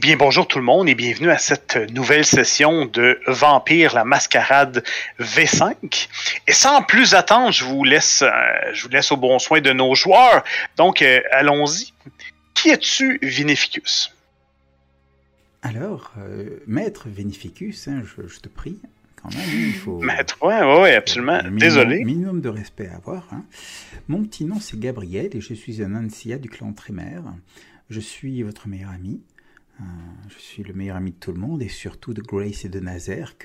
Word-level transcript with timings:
bien, 0.00 0.16
bonjour 0.16 0.46
tout 0.48 0.58
le 0.58 0.64
monde 0.64 0.88
et 0.88 0.94
bienvenue 0.94 1.30
à 1.30 1.38
cette 1.38 1.76
nouvelle 1.92 2.24
session 2.24 2.86
de 2.86 3.18
Vampire 3.26 3.94
la 3.94 4.04
Mascarade 4.04 4.82
V5. 5.18 6.08
Et 6.46 6.52
sans 6.52 6.82
plus 6.82 7.14
attendre, 7.14 7.52
je 7.52 7.64
vous 7.64 7.84
laisse, 7.84 8.22
euh, 8.22 8.30
je 8.72 8.82
vous 8.84 8.88
laisse 8.88 9.12
au 9.12 9.16
bon 9.16 9.38
soin 9.38 9.60
de 9.60 9.72
nos 9.72 9.94
joueurs. 9.94 10.44
Donc, 10.76 11.02
euh, 11.02 11.20
allons-y. 11.32 11.92
Qui 12.54 12.70
es-tu, 12.70 13.18
Vinificus? 13.22 14.14
Alors, 15.62 16.12
euh, 16.18 16.60
maître 16.66 17.08
Vinificus, 17.08 17.88
hein, 17.88 18.02
je, 18.04 18.26
je 18.26 18.40
te 18.40 18.48
prie, 18.48 18.78
quand 19.22 19.34
même, 19.34 19.48
il 19.52 19.74
faut... 19.74 19.98
Maître, 20.00 20.38
oui, 20.40 20.54
ouais, 20.54 20.94
absolument. 20.94 21.38
minimum- 21.42 21.58
Désolé. 21.58 22.04
Minimum 22.04 22.40
de 22.40 22.48
respect 22.48 22.88
à 22.88 22.96
avoir. 22.96 23.26
hein. 23.32 23.44
Mon 24.08 24.24
petit 24.24 24.44
nom, 24.44 24.58
c'est 24.60 24.78
Gabriel 24.80 25.28
et 25.36 25.40
je 25.40 25.52
suis 25.52 25.82
un 25.82 25.94
ancien 25.94 26.38
du 26.38 26.48
clan 26.48 26.72
Trémère. 26.72 27.22
Je 27.90 28.00
suis 28.00 28.42
votre 28.44 28.68
meilleur 28.68 28.90
ami. 28.90 29.20
Je 30.28 30.38
suis 30.38 30.62
le 30.62 30.72
meilleur 30.74 30.96
ami 30.96 31.12
de 31.12 31.16
tout 31.16 31.32
le 31.32 31.40
monde 31.40 31.62
et 31.62 31.68
surtout 31.68 32.14
de 32.14 32.22
Grace 32.22 32.64
et 32.64 32.68
de 32.68 32.80
Nazaire 32.80 33.36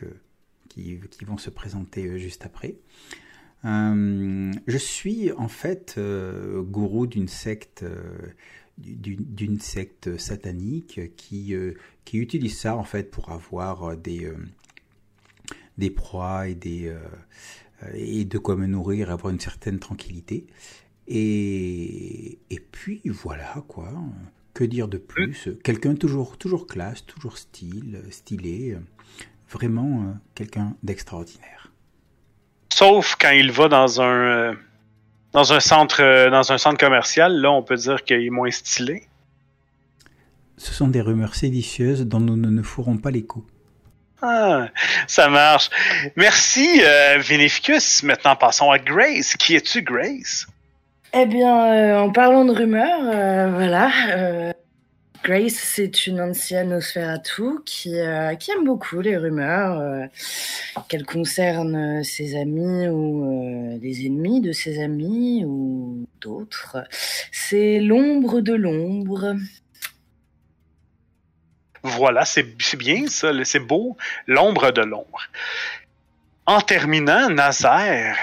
qui, 0.70 0.99
vont 1.25 1.38
se 1.38 1.49
présenter 1.49 2.05
euh, 2.05 2.17
juste 2.17 2.45
après. 2.45 2.75
Euh, 3.63 4.52
je 4.67 4.77
suis 4.77 5.31
en 5.31 5.48
fait 5.48 5.95
euh, 5.98 6.61
gourou 6.61 7.08
d'une 7.08 7.27
secte, 7.27 7.84
d'une 8.77 9.59
secte 9.59 10.17
satanique 10.17 11.16
qui, 11.16 11.55
qui 12.03 12.17
utilise 12.17 12.58
ça 12.58 12.75
en 12.75 12.83
fait 12.83 13.09
pour 13.09 13.31
avoir 13.31 13.97
des, 13.97 14.31
des 15.77 15.89
proies 15.89 16.49
et, 16.49 16.55
des, 16.55 16.94
et 17.94 18.25
de 18.25 18.38
quoi 18.38 18.55
me 18.55 18.67
nourrir, 18.67 19.09
avoir 19.09 19.33
une 19.33 19.39
certaine 19.39 19.80
tranquillité. 19.80 20.45
Et, 21.08 22.38
et 22.50 22.59
puis 22.59 23.02
voilà 23.06 23.63
quoi. 23.67 23.91
Que 24.56 24.64
dire 24.64 24.88
de 24.88 24.98
plus? 24.98 25.50
Quelqu'un 25.64 25.94
toujours, 25.95 26.38
toujours 26.38 26.66
classe, 26.66 27.06
toujours 27.06 27.38
style, 27.38 28.02
stylé. 28.09 28.72
euh, 28.72 28.80
Vraiment 29.52 30.02
euh, 30.02 30.14
quelqu'un 30.34 30.73
d'extraordinaire. 30.81 31.72
Sauf 32.73 33.16
quand 33.20 33.30
il 33.30 33.52
va 33.52 33.67
dans 33.67 34.02
un, 34.02 34.06
euh, 34.52 34.53
dans 35.34 35.53
un 35.53 35.59
centre, 35.59 36.02
euh, 36.02 36.30
dans 36.31 36.52
un 36.52 36.58
centre 36.58 36.80
commercial, 36.80 37.34
là, 37.39 37.52
on 37.52 37.62
peut 37.62 37.75
dire 37.75 38.03
qu'il 38.03 38.22
est 38.25 38.30
moins 38.31 38.50
stylé. 38.50 39.03
Ce 40.58 40.73
sont 40.73 40.88
des 40.88 41.02
rumeurs 41.02 41.36
séditieuses 41.36 42.02
dont 42.08 42.19
nous 42.22 42.38
ne 42.38 42.50
nous 42.50 42.64
ferons 42.64 42.97
pas 42.97 43.12
l'écho. 43.12 43.45
Ah, 44.22 44.69
ça 45.06 45.30
marche. 45.30 45.69
Merci, 46.16 46.81
euh, 46.81 47.17
Vinificus. 47.19 48.03
Maintenant, 48.03 48.36
passons 48.36 48.72
à 48.72 48.80
Grace. 48.80 49.36
Qui 49.36 49.56
es-tu, 49.56 49.84
Grace? 49.84 50.47
Eh 51.17 51.25
bien, 51.27 51.71
euh, 51.71 51.97
en 51.97 52.11
parlant 52.11 52.44
de 52.44 52.52
rumeurs, 52.52 52.99
euh, 53.05 53.49
voilà. 53.49 53.89
euh, 54.17 54.52
Grace, 55.23 55.53
c'est 55.53 56.07
une 56.07 56.19
ancienne 56.19 56.72
Nosferatu 56.72 57.63
qui, 57.66 57.94
qui 58.39 58.52
aime 58.52 58.66
beaucoup 58.66 58.99
les 58.99 59.16
rumeurs, 59.16 60.09
qu'elles 60.88 61.05
concernent 61.05 62.03
ses 62.03 62.35
amis 62.39 62.88
ou 62.89 63.80
les 63.81 64.05
ennemis 64.05 64.41
de 64.41 64.52
ses 64.52 64.83
amis 64.83 65.44
ou 65.45 66.05
d'autres. 66.22 66.77
C'est 67.31 67.79
l'ombre 67.79 68.41
de 68.41 68.53
l'ombre. 68.53 69.35
Voilà, 71.81 72.23
c'est 72.25 72.75
bien 72.77 73.07
ça, 73.07 73.31
c'est 73.45 73.59
beau. 73.59 73.97
L'ombre 74.27 74.69
de 74.72 74.81
l'ombre. 74.81 75.22
En 76.45 76.61
terminant, 76.61 77.29
Nazaire, 77.29 78.16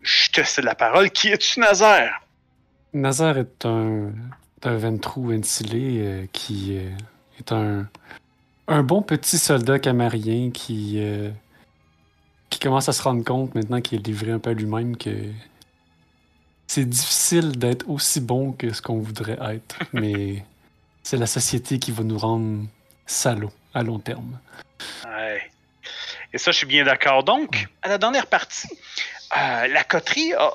je 0.00 0.30
te 0.30 0.42
cède 0.44 0.64
la 0.64 0.74
parole. 0.74 1.10
Qui 1.10 1.28
es-tu, 1.28 1.60
Nazaire? 1.60 2.22
Nazar 2.92 3.38
est 3.38 3.66
un, 3.66 4.12
un 4.62 4.76
ventrou 4.76 5.28
ventilé 5.28 6.00
euh, 6.00 6.26
qui 6.32 6.76
euh, 6.76 6.90
est 7.38 7.52
un, 7.52 7.86
un 8.66 8.82
bon 8.82 9.02
petit 9.02 9.38
soldat 9.38 9.78
camarien 9.78 10.50
qui, 10.50 10.94
euh, 10.96 11.30
qui 12.50 12.58
commence 12.58 12.88
à 12.88 12.92
se 12.92 13.02
rendre 13.02 13.24
compte 13.24 13.54
maintenant 13.54 13.80
qu'il 13.80 14.00
est 14.00 14.06
livré 14.06 14.32
un 14.32 14.38
peu 14.38 14.50
à 14.50 14.54
lui-même 14.54 14.96
que 14.96 15.10
c'est 16.66 16.84
difficile 16.84 17.58
d'être 17.58 17.88
aussi 17.88 18.20
bon 18.20 18.52
que 18.52 18.72
ce 18.72 18.82
qu'on 18.82 18.98
voudrait 18.98 19.38
être, 19.40 19.78
mais 19.92 20.44
c'est 21.02 21.16
la 21.16 21.26
société 21.26 21.78
qui 21.78 21.92
va 21.92 22.02
nous 22.04 22.18
rendre 22.18 22.66
salauds 23.06 23.52
à 23.74 23.82
long 23.82 23.98
terme. 23.98 24.38
Ouais. 25.06 25.42
Et 26.32 26.38
ça, 26.38 26.50
je 26.52 26.58
suis 26.58 26.66
bien 26.66 26.84
d'accord. 26.84 27.24
Donc, 27.24 27.68
à 27.80 27.88
la 27.88 27.96
dernière 27.96 28.26
partie, 28.26 28.68
la 29.34 29.82
coterie 29.82 30.34
a, 30.34 30.50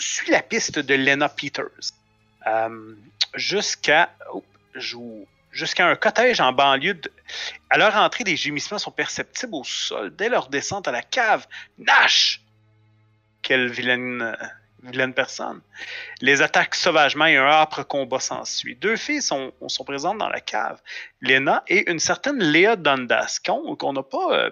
su- 0.00 0.24
suit 0.24 0.30
la 0.32 0.42
piste 0.42 0.78
de 0.78 0.94
Lena 0.94 1.28
Peters 1.28 1.92
euh, 2.46 2.94
jusqu'à 3.34 4.10
jusqu'à 5.52 5.86
un 5.86 5.96
cottage 5.96 6.40
en 6.40 6.52
banlieue. 6.52 7.00
à 7.70 7.78
leur 7.78 7.94
entrée, 7.96 8.24
des 8.24 8.36
gémissements 8.36 8.78
sont 8.78 8.92
perceptibles 8.92 9.54
au 9.54 9.64
sol 9.64 10.14
dès 10.16 10.28
leur 10.28 10.48
descente 10.48 10.88
à 10.88 10.92
la 10.92 11.02
cave. 11.02 11.46
Nash! 11.78 12.40
Quelle 13.42 13.68
vilaine, 13.70 14.36
personne. 15.14 15.60
Les 16.20 16.40
attaques 16.42 16.74
sauvagement 16.74 17.26
et 17.26 17.36
un 17.36 17.46
âpre 17.46 17.82
combat 17.84 18.20
s'ensuit. 18.20 18.76
Deux 18.76 18.96
filles 18.96 19.22
sont, 19.22 19.52
sont 19.66 19.84
présentes 19.84 20.18
dans 20.18 20.28
la 20.28 20.40
cave. 20.40 20.80
Lena 21.20 21.62
et 21.66 21.90
une 21.90 21.98
certaine 22.00 22.38
Léa 22.38 22.76
Dundas, 22.76 23.38
qu'on 23.44 23.76
qu'on 23.76 23.92
n'a 23.92 24.02
pas. 24.02 24.38
euh, 24.38 24.50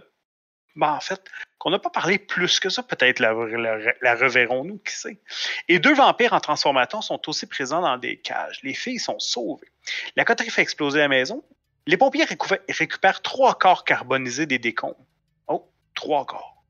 ben, 0.75 0.93
en 0.93 1.01
fait, 1.01 1.23
qu'on 1.59 1.71
n'a 1.71 1.79
pas 1.79 1.91
parlé 1.91 2.19
plus 2.19 2.61
que 2.61 2.69
ça. 2.69 2.83
Peut-être 2.83 3.21
la, 3.21 3.33
reverrons-nous, 3.33 4.79
qui 4.79 4.95
sait. 4.95 5.21
Et 5.69 5.79
deux 5.79 5.95
vampires 5.95 6.33
en 6.33 6.41
transformation 6.41 7.03
sont 7.03 7.29
aussi 7.29 7.47
présents 7.47 7.81
dans 7.81 7.97
des 7.97 8.17
cages. 8.19 8.61
Les 8.63 8.75
filles 8.75 9.01
sont 9.01 9.19
sauvées. 9.19 9.71
La 10.17 10.25
coterie 10.25 10.51
fait 10.51 10.63
exploser 10.63 10.99
la 11.01 11.09
maison. 11.09 11.43
Les 11.87 11.97
pompiers 11.97 12.27
récupèrent 12.69 13.23
trois 13.23 13.55
corps 13.55 13.85
carbonisés 13.85 14.47
des 14.47 14.59
décombres. 14.59 15.07
Oh, 15.49 15.71
trois 15.95 16.27
corps. 16.27 16.63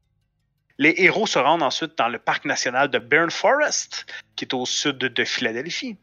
Les 0.78 0.94
héros 0.98 1.26
se 1.26 1.40
rendent 1.40 1.64
ensuite 1.64 1.98
dans 1.98 2.08
le 2.08 2.20
parc 2.20 2.44
national 2.44 2.88
de 2.88 2.98
Burn 2.98 3.30
Forest, 3.30 4.06
qui 4.36 4.44
est 4.44 4.54
au 4.54 4.64
sud 4.64 4.98
de 4.98 5.24
Philadelphie. 5.24 5.96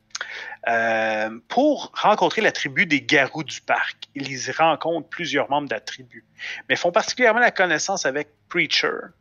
Euh, 0.68 1.30
pour 1.48 1.92
rencontrer 1.94 2.42
la 2.42 2.52
tribu 2.52 2.88
des 2.88 3.02
garous 3.02 3.44
du 3.44 3.62
parc. 3.62 4.10
Ils 4.16 4.32
y 4.32 4.52
rencontrent 4.52 5.08
plusieurs 5.08 5.48
membres 5.50 5.68
de 5.68 5.74
la 5.76 5.80
tribu, 5.80 6.26
mais 6.68 6.76
font 6.76 6.92
particulièrement 6.92 7.40
la 7.40 7.52
connaissance 7.52 8.08
avec 8.08 8.30
Preacher, 8.50 9.12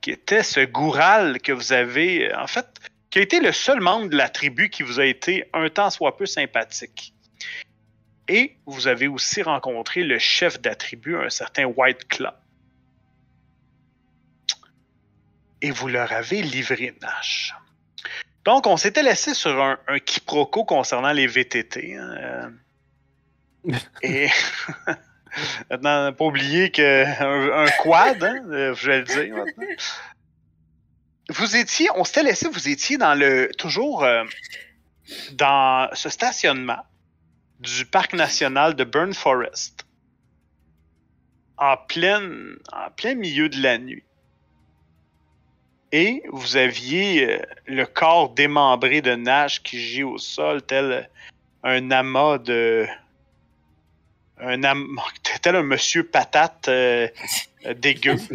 qui 0.00 0.10
était 0.10 0.42
ce 0.42 0.60
goural 0.60 1.40
que 1.42 1.52
vous 1.52 1.74
avez, 1.74 2.32
euh, 2.32 2.40
en 2.40 2.46
fait, 2.46 2.66
qui 3.10 3.18
a 3.18 3.22
été 3.22 3.40
le 3.40 3.52
seul 3.52 3.80
membre 3.80 4.08
de 4.08 4.16
la 4.16 4.30
tribu 4.30 4.70
qui 4.70 4.82
vous 4.82 4.98
a 4.98 5.04
été 5.04 5.48
un 5.52 5.68
temps 5.68 5.90
soit 5.90 6.16
peu 6.16 6.24
sympathique. 6.24 7.12
Et 8.26 8.56
vous 8.64 8.88
avez 8.88 9.08
aussi 9.08 9.42
rencontré 9.42 10.04
le 10.04 10.18
chef 10.18 10.60
de 10.60 10.68
la 10.70 10.74
tribu, 10.74 11.16
un 11.16 11.30
certain 11.30 11.64
White 11.64 12.08
Claw. 12.08 12.32
Et 15.60 15.70
vous 15.70 15.88
leur 15.88 16.12
avez 16.12 16.40
livré 16.40 16.94
Nash. 17.02 17.54
Donc, 18.48 18.66
on 18.66 18.78
s'était 18.78 19.02
laissé 19.02 19.34
sur 19.34 19.62
un, 19.62 19.78
un 19.88 19.98
quiproquo 19.98 20.64
concernant 20.64 21.12
les 21.12 21.26
VTT. 21.26 21.96
hein, 21.96 22.50
euh. 23.66 23.72
Et 24.02 24.30
maintenant, 25.70 26.10
pas 26.14 26.24
oublier 26.24 26.70
qu'un 26.70 27.04
un 27.20 27.68
quad, 27.82 28.24
hein, 28.24 28.42
euh, 28.48 28.74
je 28.74 28.86
vais 28.86 28.98
le 29.00 29.04
dire 29.04 29.36
maintenant. 29.36 29.66
Vous 31.28 31.56
étiez, 31.56 31.88
on 31.94 32.04
s'était 32.04 32.22
laissé, 32.22 32.48
vous 32.48 32.70
étiez 32.70 32.96
dans 32.96 33.12
le, 33.12 33.50
toujours 33.58 34.02
euh, 34.02 34.24
dans 35.32 35.90
ce 35.92 36.08
stationnement 36.08 36.86
du 37.60 37.84
parc 37.84 38.14
national 38.14 38.74
de 38.76 38.84
Burn 38.84 39.12
Forest, 39.12 39.84
en 41.58 41.76
plein, 41.76 42.22
en 42.72 42.90
plein 42.96 43.14
milieu 43.14 43.50
de 43.50 43.60
la 43.60 43.76
nuit 43.76 44.07
et 45.92 46.22
vous 46.30 46.56
aviez 46.56 47.24
euh, 47.24 47.38
le 47.66 47.84
corps 47.86 48.28
démembré 48.30 49.00
de 49.02 49.14
Nash 49.14 49.62
qui 49.62 49.80
gît 49.80 50.02
au 50.04 50.18
sol 50.18 50.62
tel 50.62 51.08
un 51.64 51.90
amas 51.90 52.38
de 52.38 52.86
un 54.40 54.62
am... 54.64 55.00
tel 55.42 55.56
un 55.56 55.62
monsieur 55.62 56.04
patate 56.04 56.68
euh, 56.68 57.08
euh, 57.66 57.74
dégueu. 57.74 58.16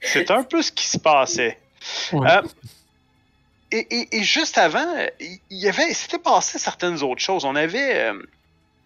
C'est 0.00 0.30
un 0.30 0.42
peu 0.42 0.60
ce 0.62 0.70
qui 0.70 0.84
se 0.86 0.98
passait. 0.98 1.58
Ouais. 2.12 2.30
Euh, 2.30 2.42
et, 3.72 3.86
et- 3.90 4.16
et 4.18 4.22
juste 4.22 4.58
avant, 4.58 4.86
il 5.18 5.38
il 5.50 5.58
y 5.58 5.68
avait, 5.68 5.92
s'était 5.94 6.18
passé 6.18 6.58
certaines 6.58 7.02
autres 7.02 7.22
choses. 7.22 7.44
On 7.44 7.56
avait, 7.56 7.96
euh, 8.10 8.22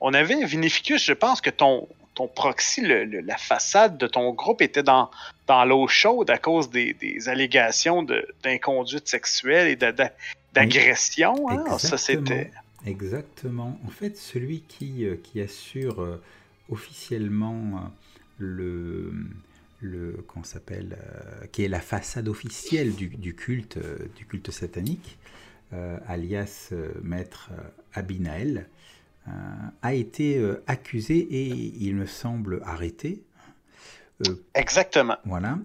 on 0.00 0.14
avait 0.14 0.44
Vinificus, 0.44 1.02
je 1.04 1.12
pense 1.12 1.40
que 1.40 1.50
ton, 1.50 1.88
ton 2.18 2.28
proxy, 2.28 2.80
le- 2.80 3.04
le- 3.12 3.20
la 3.20 3.36
façade 3.36 3.96
de 3.96 4.06
ton 4.16 4.32
groupe 4.32 4.60
était 4.68 4.82
dans, 4.82 5.10
dans 5.46 5.64
l'eau 5.64 5.86
chaude 5.88 6.30
à 6.30 6.38
cause 6.38 6.68
des, 6.70 6.94
des 6.94 7.28
allégations 7.28 8.02
de- 8.02 8.26
d'inconduite 8.42 9.06
sexuelle 9.08 9.68
et 9.68 9.76
d'agression. 10.54 11.48
hein? 11.48 11.78
Ça, 11.78 11.96
c'était. 11.96 12.50
Exactement. 12.86 13.78
En 13.86 13.90
fait, 13.98 14.16
celui 14.16 14.62
qui, 14.62 15.04
euh, 15.04 15.16
qui 15.22 15.40
assure 15.40 16.00
euh, 16.00 16.20
officiellement 16.70 17.60
euh, 17.76 17.88
le, 18.38 19.12
le 19.80 20.24
s'appelle, 20.44 20.96
euh, 20.98 21.46
qui 21.52 21.64
est 21.64 21.68
la 21.68 21.80
façade 21.80 22.28
officielle 22.28 22.94
du, 22.94 23.08
du 23.08 23.34
culte, 23.34 23.76
euh, 23.78 23.98
du 24.16 24.24
culte 24.26 24.50
satanique, 24.50 25.18
alias 26.06 26.70
Maître 27.02 27.50
Abinael, 27.92 28.66
a 29.82 29.94
été 29.94 30.42
accusé 30.66 31.18
et 31.18 31.46
il 31.80 31.96
me 31.96 32.06
semble 32.06 32.60
arrêté. 32.64 33.22
Exactement. 34.54 35.16
Voilà, 35.24 35.58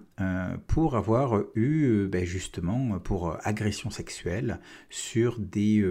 pour 0.68 0.96
avoir 0.96 1.42
eu 1.56 2.06
ben, 2.06 2.24
justement 2.24 2.98
pour 3.00 3.36
agression 3.44 3.90
sexuelle 3.90 4.60
sur 4.90 5.40
des, 5.40 5.84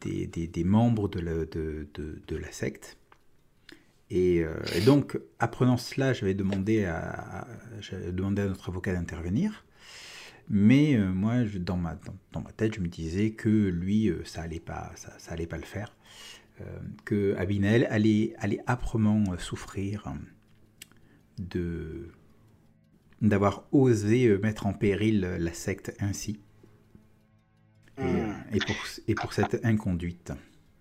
des, 0.00 0.26
des, 0.26 0.64
membres 0.64 1.08
de 1.08 1.20
la, 1.20 1.32
de, 1.46 1.88
de, 1.94 2.20
de 2.26 2.36
la 2.36 2.52
secte. 2.52 2.98
Et, 4.10 4.44
donc, 4.84 5.18
apprenant 5.38 5.78
cela, 5.78 6.12
j'avais 6.12 6.34
demandé 6.34 6.84
à, 6.84 7.46
demandé 8.12 8.42
à 8.42 8.46
notre 8.46 8.68
avocat 8.68 8.92
d'intervenir. 8.92 9.64
Mais 10.50 10.96
euh, 10.96 11.12
moi, 11.12 11.44
je, 11.44 11.58
dans, 11.58 11.76
ma, 11.76 11.98
dans, 12.32 12.40
ma 12.40 12.52
tête, 12.52 12.74
je 12.74 12.80
me 12.80 12.88
disais 12.88 13.30
que 13.30 13.48
lui, 13.48 14.08
euh, 14.08 14.22
ça 14.24 14.42
allait 14.42 14.60
pas, 14.60 14.90
ça, 14.96 15.12
ça, 15.18 15.32
allait 15.32 15.46
pas 15.46 15.58
le 15.58 15.64
faire. 15.64 15.94
Euh, 16.60 16.78
que 17.04 17.36
Abinel 17.36 17.86
allait, 17.90 18.34
allait 18.38 18.60
âprement 18.66 19.24
souffrir 19.38 20.12
de 21.38 22.12
d'avoir 23.20 23.64
osé 23.72 24.38
mettre 24.38 24.66
en 24.66 24.72
péril 24.72 25.20
la 25.20 25.52
secte 25.52 25.92
ainsi. 25.98 26.40
Et, 27.98 28.02
hmm. 28.02 28.34
et, 28.52 28.58
pour, 28.58 28.76
et 29.08 29.14
pour 29.14 29.32
cette 29.32 29.64
inconduite. 29.64 30.32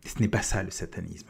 Ce 0.05 0.19
n'est 0.19 0.27
pas 0.27 0.43
ça 0.43 0.61
le 0.61 0.69
satanisme. 0.69 1.29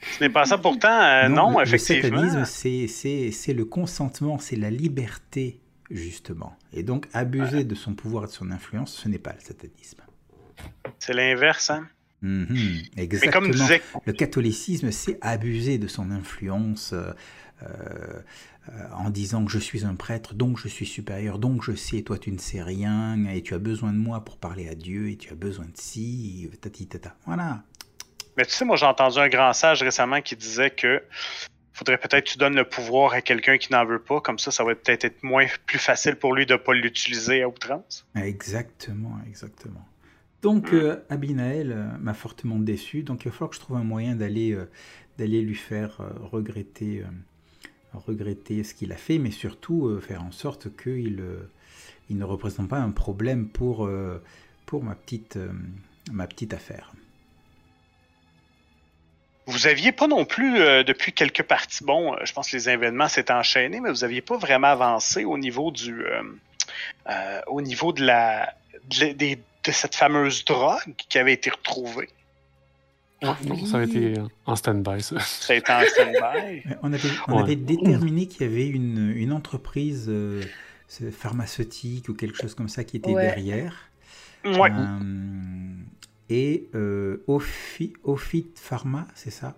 Ce 0.00 0.24
n'est 0.24 0.30
pas 0.30 0.46
ça 0.46 0.56
pourtant, 0.58 1.28
non, 1.28 1.60
effectivement. 1.60 2.20
Le 2.20 2.44
satanisme, 2.44 3.30
c'est 3.32 3.52
le 3.52 3.64
consentement, 3.64 4.38
c'est 4.38 4.56
la 4.56 4.70
liberté 4.70 5.60
justement. 5.90 6.56
Et 6.72 6.82
donc, 6.82 7.06
abuser 7.12 7.64
de 7.64 7.74
son 7.74 7.94
pouvoir 7.94 8.24
et 8.24 8.26
de 8.26 8.32
son 8.32 8.50
influence, 8.50 8.94
ce 8.94 9.08
n'est 9.08 9.18
pas 9.18 9.32
le 9.32 9.40
satanisme. 9.40 10.02
C'est 10.98 11.14
l'inverse, 11.14 11.70
hein? 11.70 11.88
Mhm, 12.24 12.84
exactement. 12.96 13.68
Le 14.06 14.12
catholicisme, 14.14 14.90
c'est 14.90 15.18
abuser 15.20 15.76
de 15.76 15.86
son 15.86 16.10
influence 16.10 16.94
euh, 16.94 17.12
euh, 17.62 18.22
en 18.96 19.10
disant 19.10 19.44
que 19.44 19.50
je 19.50 19.58
suis 19.58 19.84
un 19.84 19.94
prêtre, 19.94 20.32
donc 20.34 20.58
je 20.58 20.68
suis 20.68 20.86
supérieur, 20.86 21.38
donc 21.38 21.62
je 21.62 21.74
sais, 21.74 22.00
toi 22.00 22.16
tu 22.16 22.32
ne 22.32 22.38
sais 22.38 22.62
rien, 22.62 23.22
et 23.26 23.42
tu 23.42 23.52
as 23.52 23.58
besoin 23.58 23.92
de 23.92 23.98
moi 23.98 24.24
pour 24.24 24.38
parler 24.38 24.70
à 24.70 24.74
Dieu, 24.74 25.10
et 25.10 25.16
tu 25.16 25.30
as 25.32 25.36
besoin 25.36 25.66
de 25.66 25.76
ci, 25.76 26.48
tati 26.62 26.86
tata. 26.86 27.14
Voilà. 27.26 27.62
Mais 28.38 28.46
tu 28.46 28.52
sais, 28.52 28.64
moi 28.64 28.76
j'ai 28.76 28.86
entendu 28.86 29.18
un 29.18 29.28
grand 29.28 29.52
sage 29.52 29.82
récemment 29.82 30.22
qui 30.22 30.34
disait 30.34 30.70
que 30.70 31.02
faudrait 31.74 31.98
peut-être 31.98 32.24
que 32.24 32.30
tu 32.30 32.38
donnes 32.38 32.56
le 32.56 32.66
pouvoir 32.66 33.12
à 33.12 33.20
quelqu'un 33.20 33.58
qui 33.58 33.70
n'en 33.70 33.84
veut 33.84 34.02
pas, 34.02 34.22
comme 34.22 34.38
ça, 34.38 34.50
ça 34.50 34.64
va 34.64 34.74
peut-être 34.74 35.04
être 35.04 35.22
moins 35.22 35.46
plus 35.66 35.78
facile 35.78 36.16
pour 36.16 36.34
lui 36.34 36.46
de 36.46 36.54
ne 36.54 36.58
pas 36.58 36.72
l'utiliser 36.72 37.42
à 37.42 37.48
outrance. 37.48 38.06
Exactement, 38.16 39.18
exactement. 39.28 39.86
Donc, 40.44 40.72
mm. 40.72 40.76
euh, 40.76 40.96
Abinael 41.08 41.72
euh, 41.72 41.86
m'a 41.98 42.14
fortement 42.14 42.58
déçu, 42.58 43.02
donc 43.02 43.24
il 43.24 43.28
va 43.28 43.32
falloir 43.32 43.50
que 43.50 43.56
je 43.56 43.60
trouve 43.60 43.78
un 43.78 43.82
moyen 43.84 44.14
d'aller 44.14 44.52
euh, 44.52 44.70
d'aller 45.18 45.40
lui 45.40 45.54
faire 45.54 46.00
regretter, 46.32 47.04
regretter 47.92 48.64
ce 48.64 48.74
qu'il 48.74 48.92
a 48.92 48.96
fait, 48.96 49.18
mais 49.18 49.30
surtout 49.30 50.00
faire 50.00 50.24
en 50.24 50.32
sorte 50.32 50.76
qu'il 50.76 51.22
il 52.10 52.18
ne 52.18 52.24
représente 52.24 52.68
pas 52.68 52.78
un 52.78 52.90
problème 52.90 53.46
pour, 53.46 53.88
pour 54.66 54.82
ma, 54.82 54.96
petite, 54.96 55.38
ma 56.10 56.26
petite 56.26 56.52
affaire. 56.52 56.92
Vous 59.46 59.66
aviez 59.66 59.92
pas 59.92 60.06
non 60.06 60.24
plus, 60.24 60.58
euh, 60.58 60.84
depuis 60.84 61.12
quelques 61.12 61.42
parties, 61.42 61.84
bon, 61.84 62.14
euh, 62.14 62.16
je 62.24 62.32
pense 62.32 62.50
que 62.50 62.56
les 62.56 62.70
événements 62.70 63.08
s'étaient 63.08 63.32
enchaînés, 63.32 63.80
mais 63.80 63.90
vous 63.90 64.02
aviez 64.02 64.22
pas 64.22 64.38
vraiment 64.38 64.68
avancé 64.68 65.24
au 65.24 65.36
niveau 65.36 65.70
du, 65.70 66.02
euh, 67.10 67.40
au 67.48 67.60
niveau 67.60 67.92
de 67.92 68.04
la, 68.04 68.54
de, 68.88 69.36
cette 69.72 69.94
fameuse 69.94 70.44
drogue 70.44 70.94
qui 71.08 71.18
avait 71.18 71.32
été 71.32 71.50
retrouvée. 71.50 72.08
Ah, 73.22 73.36
non, 73.46 73.64
ça 73.64 73.78
a 73.78 73.82
été 73.84 74.14
en 74.44 74.54
stand-by, 74.54 75.00
ça. 75.02 75.18
Ça 75.20 75.54
a 75.54 75.56
été 75.56 75.72
en 75.72 75.80
stand-by. 75.80 76.62
on 76.82 76.92
avait, 76.92 77.08
on 77.28 77.38
avait 77.38 77.56
déterminé 77.56 78.26
qu'il 78.26 78.46
y 78.46 78.50
avait 78.50 78.66
une, 78.66 79.12
une 79.16 79.32
entreprise 79.32 80.12
pharmaceutique 81.12 82.08
ou 82.08 82.14
quelque 82.14 82.36
chose 82.36 82.54
comme 82.54 82.68
ça 82.68 82.84
qui 82.84 82.98
était 82.98 83.14
derrière. 83.14 83.90
Ouais 84.44 84.70
et 86.28 86.68
euh, 86.74 87.22
Ophit 87.26 88.52
Pharma, 88.56 89.06
c'est 89.14 89.30
ça? 89.30 89.54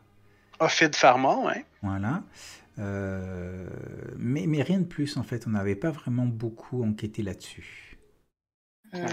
Ophid 0.58 0.94
Pharma, 0.94 1.36
oui. 1.44 1.62
Voilà. 1.82 2.22
Euh, 2.78 3.68
mais, 4.18 4.46
mais 4.46 4.62
rien 4.62 4.80
de 4.80 4.84
plus, 4.84 5.16
en 5.16 5.22
fait. 5.22 5.46
On 5.46 5.50
n'avait 5.50 5.76
pas 5.76 5.90
vraiment 5.90 6.26
beaucoup 6.26 6.82
enquêté 6.82 7.22
là-dessus. 7.22 7.98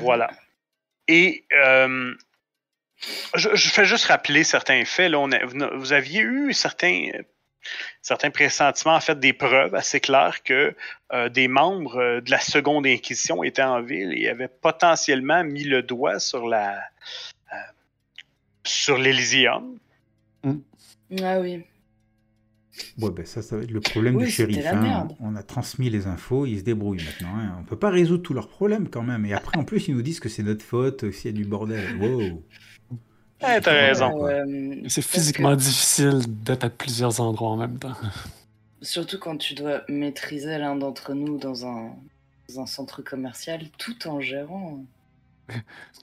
Voilà. 0.01 0.31
Et 1.07 1.45
euh, 1.53 2.13
je, 3.35 3.49
fais 3.55 3.85
juste 3.85 4.05
rappeler 4.05 4.43
certains 4.43 4.85
faits. 4.85 5.11
Là, 5.11 5.19
on 5.19 5.29
vous 5.77 5.93
aviez 5.93 6.21
eu 6.21 6.53
certains, 6.53 7.09
certains 8.01 8.29
pressentiments, 8.29 8.95
en 8.95 9.01
fait, 9.01 9.19
des 9.19 9.33
preuves 9.33 9.75
assez 9.75 9.99
claires 9.99 10.43
que 10.43 10.75
des 11.29 11.47
membres 11.47 12.21
de 12.21 12.31
la 12.31 12.39
Seconde 12.39 12.87
Inquisition 12.87 13.43
étaient 13.43 13.61
en 13.61 13.81
ville 13.81 14.13
et 14.17 14.29
avaient 14.29 14.47
potentiellement 14.47 15.43
mis 15.43 15.63
le 15.63 15.83
doigt 15.83 16.19
sur 16.19 16.47
la, 16.47 16.81
sur 18.63 18.97
l'Elysium. 18.97 19.77
Mm. 20.43 20.59
Ah 21.21 21.39
oui. 21.39 21.63
Ouais, 22.99 23.11
ben 23.11 23.25
ça, 23.25 23.41
ça 23.41 23.57
va 23.57 23.63
être 23.63 23.71
le 23.71 23.81
problème 23.81 24.17
du 24.17 24.27
shérif. 24.27 24.65
Hein. 24.65 25.07
On 25.19 25.35
a 25.35 25.43
transmis 25.43 25.89
les 25.89 26.07
infos, 26.07 26.45
ils 26.45 26.59
se 26.59 26.63
débrouillent 26.63 27.03
maintenant. 27.03 27.37
Hein. 27.37 27.57
On 27.59 27.63
peut 27.63 27.77
pas 27.77 27.89
résoudre 27.89 28.23
tous 28.23 28.33
leurs 28.33 28.47
problèmes 28.47 28.89
quand 28.89 29.03
même. 29.03 29.25
Et 29.25 29.33
après, 29.33 29.57
en 29.57 29.63
plus, 29.63 29.87
ils 29.87 29.95
nous 29.95 30.01
disent 30.01 30.19
que 30.19 30.29
c'est 30.29 30.43
notre 30.43 30.63
faute, 30.63 31.11
s'il 31.11 31.31
y 31.31 31.33
a 31.33 31.37
du 31.37 31.45
bordel. 31.45 31.95
Wow. 31.99 32.43
t'as 33.39 33.71
raison. 33.71 34.27
Euh, 34.27 34.75
c'est 34.87 35.03
physiquement 35.03 35.55
difficile 35.55 36.21
d'être 36.27 36.63
à 36.63 36.69
plusieurs 36.69 37.19
endroits 37.21 37.49
en 37.49 37.57
même 37.57 37.77
temps. 37.77 37.95
Surtout 38.81 39.19
quand 39.19 39.37
tu 39.37 39.53
dois 39.53 39.83
maîtriser 39.87 40.57
l'un 40.57 40.75
d'entre 40.75 41.13
nous 41.13 41.37
dans 41.37 41.65
un, 41.65 41.91
dans 42.49 42.61
un 42.61 42.65
centre 42.65 43.01
commercial 43.01 43.61
tout 43.77 44.07
en 44.07 44.19
gérant 44.19 44.83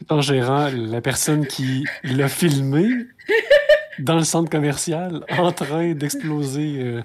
en 0.09 0.21
gérant 0.21 0.71
la 0.71 1.01
personne 1.01 1.47
qui 1.47 1.85
l'a 2.05 2.29
filmé 2.29 2.89
dans 4.01 4.17
le 4.17 4.25
centre 4.25 4.51
commercial 4.51 5.25
en 5.31 5.53
train 5.53 5.93
d'exploser 5.93 6.77
euh, 6.79 7.03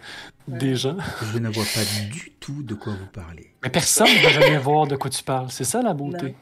des 0.48 0.76
gens. 0.76 0.98
Je 1.34 1.38
ne 1.38 1.50
vois 1.50 1.64
pas 1.64 1.84
du 2.12 2.32
tout 2.40 2.64
de 2.64 2.74
quoi 2.74 2.94
vous 2.94 3.08
parlez. 3.08 3.52
Mais 3.64 3.70
personne 3.70 4.08
ne 4.08 4.24
va 4.24 4.30
jamais 4.30 4.58
voir 4.58 4.88
de 4.88 4.96
quoi 4.96 5.10
tu 5.10 5.24
parles. 5.24 5.50
C'est 5.50 5.64
ça 5.64 5.82
la 5.82 5.94
beauté. 5.94 6.36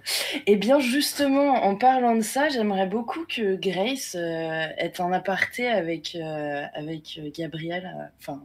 Eh 0.45 0.55
bien, 0.55 0.79
justement, 0.79 1.63
en 1.63 1.75
parlant 1.75 2.15
de 2.15 2.21
ça, 2.21 2.49
j'aimerais 2.49 2.87
beaucoup 2.87 3.25
que 3.25 3.55
Grace 3.55 4.15
euh, 4.15 4.67
ait 4.77 4.99
un 4.99 5.11
aparté 5.11 5.67
avec, 5.67 6.15
euh, 6.15 6.63
avec 6.73 7.19
Gabriel, 7.35 8.11
enfin, 8.19 8.43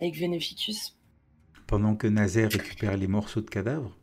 avec 0.00 0.16
Veneficus. 0.16 0.96
Pendant 1.66 1.94
que 1.94 2.06
Nazaire 2.06 2.50
récupère 2.50 2.96
les 2.96 3.06
morceaux 3.06 3.40
de 3.40 3.50
cadavres 3.50 3.96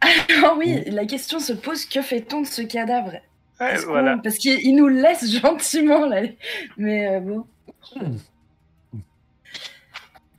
ah 0.44 0.54
oui, 0.56 0.84
la 0.86 1.06
question 1.06 1.40
se 1.40 1.52
pose 1.52 1.84
que 1.84 2.02
fait-on 2.02 2.42
de 2.42 2.46
ce 2.46 2.62
cadavre? 2.62 3.16
Parce 3.58 4.36
qu'il 4.38 4.76
nous 4.76 4.88
laisse 4.88 5.30
gentiment 5.42 6.06
là. 6.06 6.22
Mais 6.76 7.08
euh, 7.08 7.20
bon. 7.20 7.46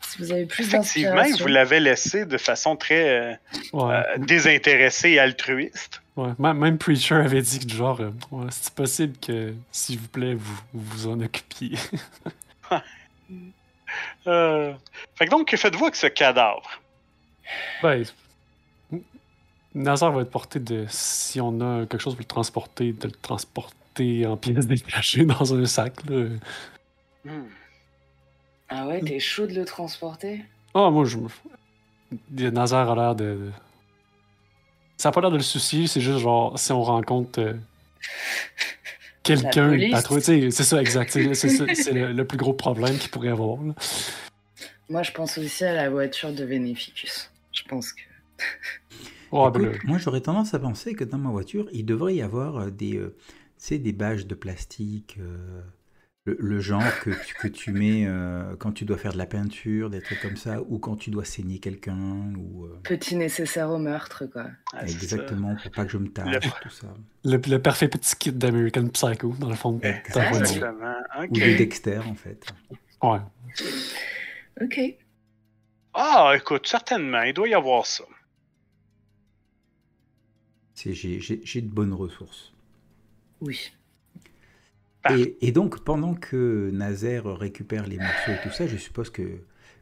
Si 0.01 0.17
vous 0.19 0.31
avez 0.31 0.45
plus 0.45 0.63
Effectivement, 0.63 1.23
vous 1.39 1.47
l'avez 1.47 1.79
laissé 1.79 2.25
de 2.25 2.37
façon 2.37 2.75
très 2.75 3.09
euh, 3.09 3.33
euh, 3.75 4.03
désintéressée 4.17 5.11
et 5.11 5.19
altruiste. 5.19 6.01
Ouais. 6.15 6.31
Même 6.37 6.77
Preacher 6.77 7.15
avait 7.15 7.41
dit 7.41 7.59
que 7.65 7.73
genre, 7.73 8.01
c'est 8.49 8.73
possible 8.73 9.17
que, 9.17 9.53
s'il 9.71 9.99
vous 9.99 10.07
plaît, 10.09 10.33
vous 10.33 10.59
vous 10.73 11.07
en 11.07 11.19
occupiez. 11.21 11.77
Fait 14.23 15.25
que 15.25 15.29
donc, 15.29 15.47
que 15.47 15.57
faites-vous 15.57 15.85
avec 15.85 15.95
ce 15.95 16.07
cadavre? 16.07 16.81
Ben, 17.81 18.03
Nazar 19.75 20.11
va 20.11 20.21
être 20.21 20.31
porté 20.31 20.59
de. 20.59 20.85
Si 20.89 21.39
on 21.39 21.61
a 21.61 21.85
quelque 21.85 22.01
chose 22.01 22.15
pour 22.15 22.21
le 22.21 22.27
transporter, 22.27 22.93
de 22.93 23.07
le 23.07 23.13
transporter 23.13 24.25
en 24.25 24.37
pièces 24.37 24.67
détachées 24.67 25.25
dans 25.39 25.53
un 25.53 25.65
sac. 25.65 25.93
Là. 26.09 26.29
Hmm. 27.25 27.47
Ah 28.69 28.87
ouais, 28.87 29.01
t'es 29.01 29.19
chaud 29.19 29.47
de 29.47 29.53
le 29.53 29.65
transporter? 29.65 30.45
Ah, 30.73 30.89
moi, 30.89 31.05
je 31.05 31.17
me. 31.17 32.49
Nazar 32.51 32.91
a 32.91 32.95
l'air 32.95 33.15
de. 33.15 33.51
Ça 34.97 35.09
n'a 35.09 35.13
pas 35.13 35.21
l'air 35.21 35.31
de 35.31 35.37
le 35.37 35.43
soucier, 35.43 35.87
c'est 35.87 36.01
juste 36.01 36.19
genre, 36.19 36.57
si 36.59 36.71
on 36.71 36.83
rencontre 36.83 37.39
euh, 37.39 37.53
quelqu'un 39.23 39.77
trouver. 40.01 40.51
C'est 40.51 40.63
ça, 40.63 40.81
exact. 40.81 41.11
C'est 41.11 41.93
le, 41.93 42.23
plus 42.25 42.37
gros 42.37 42.53
problème 42.53 42.97
qu'il 42.97 43.09
pourrait 43.09 43.29
avoir. 43.29 43.57
Moi, 44.89 45.03
je 45.03 45.11
pense 45.11 45.37
aussi 45.37 45.63
à 45.63 45.73
la 45.73 45.89
voiture 45.89 46.33
de 46.33 46.43
Veneficus. 46.43 47.31
Je 47.51 47.63
pense 47.63 47.93
que. 47.93 48.01
Oh, 49.31 49.51
moi, 49.85 49.97
j'aurais 49.97 50.21
tendance 50.21 50.53
à 50.53 50.59
penser 50.59 50.93
que 50.95 51.03
dans 51.03 51.17
ma 51.17 51.29
voiture, 51.29 51.67
il 51.71 51.85
devrait 51.85 52.15
y 52.15 52.21
avoir 52.21 52.57
euh, 52.57 52.69
des, 52.71 52.97
euh, 52.97 53.15
des 53.71 53.93
bâches 53.93 54.25
de 54.25 54.35
plastique, 54.35 55.17
euh, 55.19 55.61
Le, 56.25 56.35
le 56.39 56.59
genre 56.59 56.83
que 57.03 57.11
tu, 57.11 57.35
que 57.35 57.47
tu 57.47 57.71
mets 57.71 58.05
euh, 58.05 58.55
quand 58.57 58.71
tu 58.73 58.85
dois 58.85 58.97
faire 58.97 59.13
de 59.13 59.17
la 59.17 59.25
peinture, 59.25 59.89
des 59.89 60.01
trucs 60.01 60.19
comme 60.21 60.37
ça, 60.37 60.61
ou 60.67 60.77
quand 60.79 60.95
tu 60.97 61.11
dois 61.11 61.25
saigner 61.25 61.59
quelqu'un, 61.59 62.33
ou 62.37 62.65
euh, 62.65 62.79
Petit 62.83 63.15
nécessaire 63.15 63.69
au 63.69 63.77
meurtre, 63.77 64.25
quoi. 64.25 64.47
Ah, 64.73 64.79
ça. 64.79 64.85
exactement 64.87 65.55
pour 65.55 65.71
pas 65.71 65.85
que 65.85 65.91
je 65.91 65.97
me 65.97 66.09
tâche, 66.09 66.45
Le- 66.45 66.51
tout 66.61 66.69
ça. 66.69 66.87
Le, 67.23 67.37
le 67.37 67.61
parfait 67.61 67.87
petit 67.87 68.15
kit 68.17 68.31
d'American 68.31 68.87
Psycho, 68.89 69.33
dans 69.39 69.49
le 69.49 69.55
fond. 69.55 69.79
Exactement. 69.81 70.39
Exactement. 70.39 70.95
Ou 71.29 71.33
de 71.33 71.53
Dexter, 71.57 71.99
en 71.99 72.15
fait. 72.15 72.45
Ouais. 73.01 73.19
Ok. 74.61 74.79
Ah, 75.93 76.33
écoute, 76.35 76.67
certainement, 76.67 77.21
il 77.23 77.33
doit 77.33 77.47
y 77.47 77.53
avoir 77.53 77.85
ça. 77.85 78.03
C'est 80.81 80.93
j'ai 80.93 81.61
de 81.61 81.67
bonnes 81.67 81.93
ressources. 81.93 82.53
Oui. 83.41 83.71
Parfait. 85.01 85.35
Et, 85.41 85.47
et 85.47 85.51
donc, 85.51 85.83
pendant 85.83 86.13
que 86.13 86.69
Nazaire 86.71 87.25
récupère 87.25 87.85
les 87.85 87.97
morceaux 87.97 88.31
et 88.31 88.39
tout 88.43 88.53
ça, 88.53 88.65
je 88.65 88.77
suppose 88.77 89.09
que, 89.09 89.23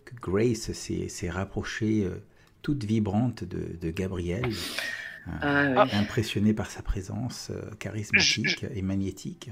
que 0.05 0.15
Grace 0.19 0.71
s'est 0.71 1.29
rapprochée 1.29 2.03
euh, 2.05 2.23
toute 2.63 2.83
vibrante 2.83 3.43
de, 3.43 3.77
de 3.79 3.91
Gabriel, 3.91 4.45
euh, 4.47 5.73
Ah, 5.77 5.83
oui. 5.85 5.89
impressionnée 5.93 6.53
par 6.53 6.71
sa 6.71 6.81
présence 6.81 7.51
euh, 7.51 7.61
charismatique 7.79 8.65
et 8.73 8.81
magnétique. 8.81 9.51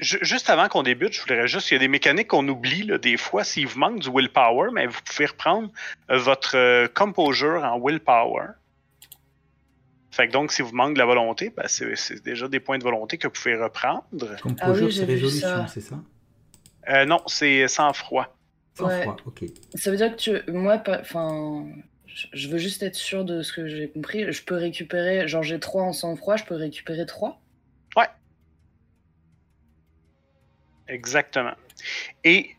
Ju- 0.00 0.18
Juste 0.22 0.50
avant 0.50 0.68
qu'on 0.68 0.82
débute, 0.82 1.12
je 1.14 1.20
voudrais 1.20 1.46
juste, 1.46 1.70
il 1.70 1.74
y 1.74 1.76
a 1.76 1.80
des 1.80 1.88
mécaniques 1.88 2.28
qu'on 2.28 2.46
oublie 2.48 2.82
là, 2.82 2.98
des 2.98 3.16
fois. 3.16 3.44
S'il 3.44 3.66
vous 3.68 3.78
manque 3.78 4.00
du 4.00 4.10
willpower, 4.10 4.70
mais 4.72 4.86
vous 4.88 4.98
pouvez 5.04 5.26
reprendre 5.26 5.70
euh, 6.10 6.18
votre 6.18 6.56
euh, 6.56 6.88
composure 6.88 7.62
en 7.62 7.78
willpower. 7.80 8.48
Fait 10.16 10.28
que 10.28 10.32
donc, 10.32 10.50
si 10.50 10.62
vous 10.62 10.72
manque 10.74 10.94
de 10.94 10.98
la 10.98 11.04
volonté, 11.04 11.52
ben, 11.54 11.66
c'est 11.68 12.24
déjà 12.24 12.48
des 12.48 12.58
points 12.58 12.78
de 12.78 12.82
volonté 12.82 13.18
que 13.18 13.26
vous 13.26 13.34
pouvez 13.34 13.54
reprendre. 13.54 14.06
Comme 14.40 14.56
Ah 14.60 14.70
oui, 14.70 14.90
c'est 14.90 15.04
vu 15.04 15.12
résolution, 15.12 15.46
ça. 15.46 15.66
c'est 15.66 15.82
ça? 15.82 16.02
Euh, 16.88 17.04
non, 17.04 17.20
c'est 17.26 17.68
sans 17.68 17.92
froid. 17.92 18.34
Sans 18.72 18.86
Ouais. 18.86 19.02
froid, 19.02 19.16
ok. 19.26 19.44
Ça 19.74 19.90
veut 19.90 19.98
dire 19.98 20.16
que 20.16 20.16
tu... 20.16 20.50
moi, 20.50 20.82
enfin, 20.88 21.66
je- 22.06 22.48
veux 22.48 22.56
juste 22.56 22.82
être 22.82 22.94
sûr 22.94 23.26
de 23.26 23.42
ce 23.42 23.52
que 23.52 23.68
j'ai 23.68 23.90
compris. 23.90 24.32
Je 24.32 24.42
peux 24.42 24.54
récupérer, 24.54 25.28
genre 25.28 25.42
j'ai 25.42 25.60
3 25.60 25.82
en 25.82 25.92
sang-froid, 25.92 26.36
je 26.36 26.44
peux 26.44 26.54
récupérer 26.56 27.04
3 27.04 27.42
Exactement. 30.88 31.54
Et 32.22 32.50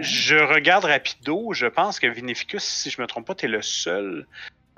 je 0.00 0.36
regarde 0.36 0.84
rapido, 0.86 1.52
je 1.52 1.66
pense 1.66 2.00
que 2.00 2.06
Vinificus, 2.06 2.64
si 2.64 2.88
je 2.90 3.00
me 3.00 3.06
trompe 3.06 3.26
pas, 3.26 3.34
tu 3.34 3.44
es 3.44 3.48
le 3.48 3.60
seul 3.62 4.26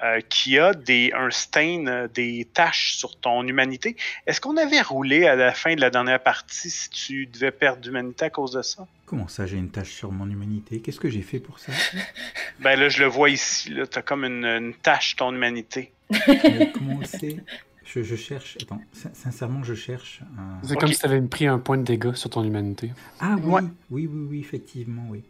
euh, 0.03 0.21
qui 0.29 0.59
a 0.59 0.75
des, 0.75 1.13
un 1.15 1.31
stain, 1.31 1.87
euh, 1.87 2.09
des 2.09 2.47
taches 2.53 2.97
sur 2.97 3.19
ton 3.19 3.43
humanité. 3.47 3.97
Est-ce 4.27 4.41
qu'on 4.41 4.57
avait 4.57 4.83
roulé 4.83 5.27
à 5.27 5.37
la 5.37 5.53
fin 5.53 5.75
de 5.75 5.81
la 5.81 5.91
dernière 5.91 6.23
partie 6.23 6.69
si 6.71 6.91
tu 6.91 7.27
devais 7.27 7.51
perdre 7.51 7.81
d'humanité 7.81 8.27
à 8.27 8.31
cause 8.31 8.53
de 8.53 8.63
ça? 8.63 8.87
Comment 9.07 9.29
ça, 9.29 9.47
j'ai 9.47 9.57
une 9.57 9.71
tâche 9.71 9.93
sur 9.93 10.13
mon 10.13 10.29
humanité? 10.29 10.81
Qu'est-ce 10.81 11.01
que 11.01 11.09
j'ai 11.09 11.23
fait 11.23 11.39
pour 11.41 11.59
ça? 11.59 11.73
Ben 12.61 12.79
là, 12.79 12.89
je 12.89 13.03
le 13.03 13.09
vois 13.09 13.29
ici, 13.31 13.71
là, 13.71 13.87
t'as 13.87 14.03
comme 14.03 14.25
une, 14.25 14.45
une 14.45 14.73
tache 14.75 15.17
ton 15.17 15.33
humanité. 15.35 15.93
Mais 16.11 16.71
Comment 16.73 16.95
on 16.97 16.99
le 17.01 17.05
sait? 17.05 17.37
Je, 17.85 18.03
je 18.03 18.17
cherche. 18.17 18.57
Attends, 18.63 18.83
sin- 18.93 19.13
sincèrement, 19.15 19.63
je 19.63 19.75
cherche. 19.75 20.21
un- 20.39 20.67
C'est 20.67 20.77
comme 20.77 20.93
si 20.93 20.99
t'avais 20.99 21.21
pris 21.23 21.47
un 21.47 21.59
point 21.59 21.77
de 21.79 21.85
dégâts 21.85 22.15
sur 22.15 22.31
ton 22.31 22.43
humanité. 22.45 22.91
Ah 23.21 23.37
oui, 23.39 23.53
Ouais. 23.53 23.61
oui, 23.91 24.07
oui, 24.11 24.27
oui, 24.31 24.41
effectivement, 24.41 25.05
oui. 25.09 25.23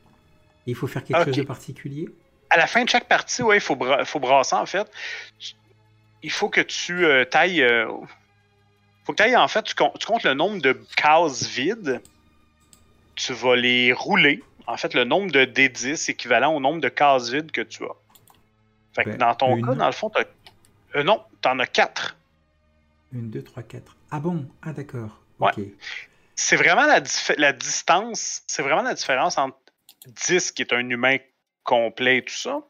Il 0.67 0.75
faut 0.75 0.87
faire 0.87 1.05
quelque 1.05 1.25
chose 1.25 1.37
de 1.37 1.43
particulier? 1.43 2.09
À 2.51 2.57
la 2.57 2.67
fin 2.67 2.85
de 2.85 2.89
chaque 2.89 3.09
partie, 3.09 3.43
ouais, 3.43 3.57
il 3.57 3.61
faut, 3.61 3.77
bra- 3.77 4.05
faut 4.05 4.21
brasser 4.21 4.55
en 4.55 4.67
fait. 4.67 4.91
Il 6.23 6.31
faut 6.31 6.49
que 6.49 6.61
tu 6.61 7.05
euh, 7.05 7.25
tailles. 7.25 7.63
euh, 7.63 7.87
faut 9.05 9.13
que 9.13 9.17
tu 9.17 9.23
ailles 9.23 9.37
en 9.37 9.49
fait, 9.49 9.63
tu, 9.63 9.75
com- 9.75 9.91
tu 9.99 10.07
comptes 10.07 10.23
le 10.25 10.35
nombre 10.35 10.61
de 10.61 10.73
cases 10.97 11.47
vides. 11.49 12.01
Tu 13.15 13.33
vas 13.33 13.57
les 13.57 13.93
rouler. 13.93 14.43
En 14.67 14.77
fait, 14.77 14.95
le 14.95 15.05
nombre 15.05 15.31
de 15.31 15.45
D10 15.45 16.11
équivalent 16.11 16.53
au 16.55 16.61
nombre 16.61 16.81
de 16.81 16.89
cases 16.89 17.31
vides 17.31 17.51
que 17.53 17.61
tu 17.63 17.85
as. 17.85 17.95
Fait 18.95 19.05
que 19.05 19.11
Ben, 19.11 19.19
dans 19.19 19.35
ton 19.35 19.57
une. 19.57 19.65
cas, 19.67 19.75
dans 19.75 19.87
le 19.87 19.93
fond, 19.93 20.11
t'as. 20.11 20.25
Euh, 20.97 21.03
non, 21.03 21.23
t'en 21.41 21.59
as 21.59 21.67
quatre. 21.67 22.17
Une, 23.13 23.31
deux, 23.31 23.43
trois, 23.43 23.63
quatre. 23.63 23.97
Ah 24.11 24.19
bon? 24.21 24.47
Ah 24.63 24.73
d'accord. 24.73 25.21
Ouais. 25.39 25.53
C'est 26.35 26.57
vraiment 26.57 26.85
la, 26.87 27.01
la 27.39 27.53
distance, 27.53 28.43
c'est 28.47 28.63
vraiment 28.63 28.83
la 28.83 28.95
différence 28.95 29.39
entre 29.39 29.57
10, 30.27 30.53
qui 30.53 30.63
est 30.63 30.73
un 30.73 30.89
humain 30.91 31.17
complet 31.67 32.19
et 32.19 32.23
tout 32.23 32.35
ça, 32.35 32.61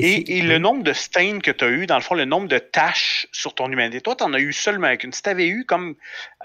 Et, 0.00 0.38
et 0.38 0.42
le 0.42 0.58
nombre 0.58 0.84
de 0.84 0.92
stains 0.92 1.40
que 1.40 1.50
tu 1.50 1.64
as 1.64 1.70
eu, 1.70 1.86
dans 1.86 1.96
le 1.96 2.02
fond, 2.02 2.14
le 2.14 2.24
nombre 2.24 2.46
de 2.46 2.58
taches 2.58 3.26
sur 3.32 3.52
ton 3.56 3.70
humanité. 3.70 4.00
Toi, 4.00 4.14
tu 4.14 4.22
en 4.22 4.32
as 4.32 4.38
eu 4.38 4.52
seulement 4.52 4.96
qu'une. 4.96 5.12
Si 5.12 5.22
tu 5.22 5.28
avais 5.28 5.48
eu 5.48 5.64
comme 5.64 5.96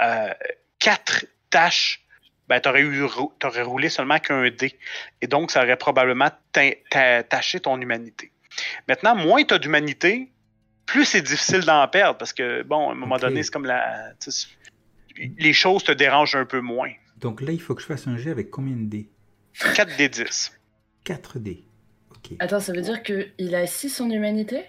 euh, 0.01 0.33
quatre 0.79 1.27
taches, 1.51 2.03
ben, 2.47 2.59
tu 2.59 2.67
aurais, 2.67 2.83
t'aurais 3.37 3.61
roulé 3.61 3.89
seulement 3.89 4.17
qu'un 4.17 4.49
dé. 4.49 4.75
Et 5.21 5.27
donc, 5.27 5.51
ça 5.51 5.61
aurait 5.61 5.77
probablement 5.77 6.31
taché 6.51 7.59
ton 7.59 7.79
humanité. 7.79 8.31
Maintenant, 8.87 9.15
moins 9.15 9.43
tu 9.43 9.53
as 9.53 9.59
d'humanité, 9.59 10.31
plus 10.87 11.05
c'est 11.05 11.21
difficile 11.21 11.61
d'en 11.61 11.87
perdre. 11.87 12.17
Parce 12.17 12.33
que, 12.33 12.63
bon, 12.63 12.89
à 12.89 12.93
un 12.93 12.95
moment 12.95 13.17
donné, 13.17 13.43
c'est 13.43 13.51
comme 13.51 13.67
la. 13.67 14.13
Les 15.37 15.53
choses 15.53 15.83
te 15.83 15.91
dérangent 15.91 16.35
un 16.35 16.45
peu 16.45 16.59
moins. 16.59 16.91
Donc 17.17 17.39
là, 17.41 17.51
il 17.51 17.61
faut 17.61 17.75
que 17.75 17.83
je 17.83 17.87
fasse 17.87 18.07
un 18.07 18.17
jet 18.17 18.31
avec 18.31 18.49
combien 18.49 18.75
de 18.75 18.89
dés? 18.89 19.09
4 19.59 19.97
des 19.97 20.09
10. 20.09 20.51
4 21.03 21.39
dés. 21.39 21.63
Ok. 22.11 22.31
Attends, 22.39 22.59
ça 22.59 22.73
veut 22.73 22.81
dire 22.81 23.03
qu'il 23.03 23.55
a 23.55 23.67
6 23.67 24.01
en 24.01 24.09
humanité? 24.09 24.63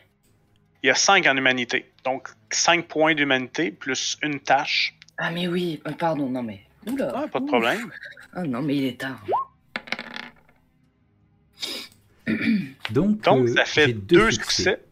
Il 0.83 0.89
y 0.89 0.91
a 0.91 0.95
5 0.95 1.27
en 1.27 1.37
humanité. 1.37 1.91
Donc, 2.05 2.29
5 2.51 2.87
points 2.87 3.15
d'humanité 3.15 3.71
plus 3.71 4.19
une 4.23 4.41
tâche. 4.41 4.95
Ah, 5.17 5.31
mais 5.31 5.47
oui, 5.49 5.81
euh, 5.87 5.93
pardon, 5.93 6.29
non 6.29 6.43
mais. 6.43 6.61
Oula. 6.87 7.13
Ah, 7.15 7.29
pas 7.29 7.39
de 7.39 7.45
Ouf. 7.45 7.51
problème. 7.51 7.91
Ah 8.35 8.43
non, 8.43 8.61
mais 8.63 8.77
il 8.77 8.85
est 8.85 9.01
tard. 9.01 9.25
Donc, 12.91 13.21
Donc, 13.23 13.49
euh, 13.49 13.55
ça 13.55 13.65
fait 13.65 13.87
j'ai 13.87 13.93
deux 13.95 14.31
succès. 14.31 14.83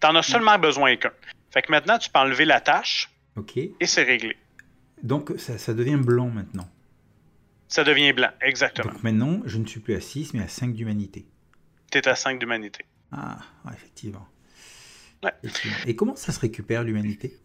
T'en 0.00 0.14
as 0.16 0.22
seulement 0.22 0.58
besoin 0.58 0.96
qu'un. 0.96 1.12
Fait 1.50 1.62
que 1.62 1.70
maintenant, 1.70 1.98
tu 1.98 2.10
peux 2.10 2.18
enlever 2.18 2.44
la 2.44 2.60
tâche 2.60 3.10
Ok. 3.36 3.56
et 3.56 3.86
c'est 3.86 4.02
réglé. 4.02 4.36
Donc, 5.02 5.32
ça, 5.38 5.58
ça 5.58 5.74
devient 5.74 5.96
blanc 5.96 6.28
maintenant. 6.28 6.68
Ça 7.68 7.84
devient 7.84 8.12
blanc, 8.12 8.30
exactement. 8.40 8.92
Donc 8.92 9.02
maintenant, 9.02 9.40
je 9.46 9.58
ne 9.58 9.66
suis 9.66 9.80
plus 9.80 9.94
à 9.94 10.00
6, 10.00 10.34
mais 10.34 10.42
à 10.42 10.48
5 10.48 10.74
d'humanité. 10.74 11.26
T'es 11.90 12.06
à 12.08 12.14
5 12.14 12.38
d'humanité. 12.38 12.84
Ah, 13.12 13.38
effectivement. 13.72 14.26
Ouais. 15.22 15.32
Effectivement. 15.42 15.76
Et 15.86 15.96
comment 15.96 16.16
ça 16.16 16.32
se 16.32 16.40
récupère 16.40 16.82
l'humanité? 16.84 17.36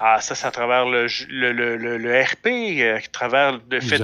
Ah, 0.00 0.20
ça, 0.20 0.34
c'est 0.34 0.46
à 0.46 0.50
travers 0.50 0.86
le, 0.86 1.06
le, 1.28 1.52
le, 1.52 1.76
le, 1.76 1.98
le 1.98 2.20
RP, 2.22 2.46
euh, 2.82 2.96
à 2.96 3.00
travers 3.00 3.60
le 3.70 3.80
fait 3.80 4.00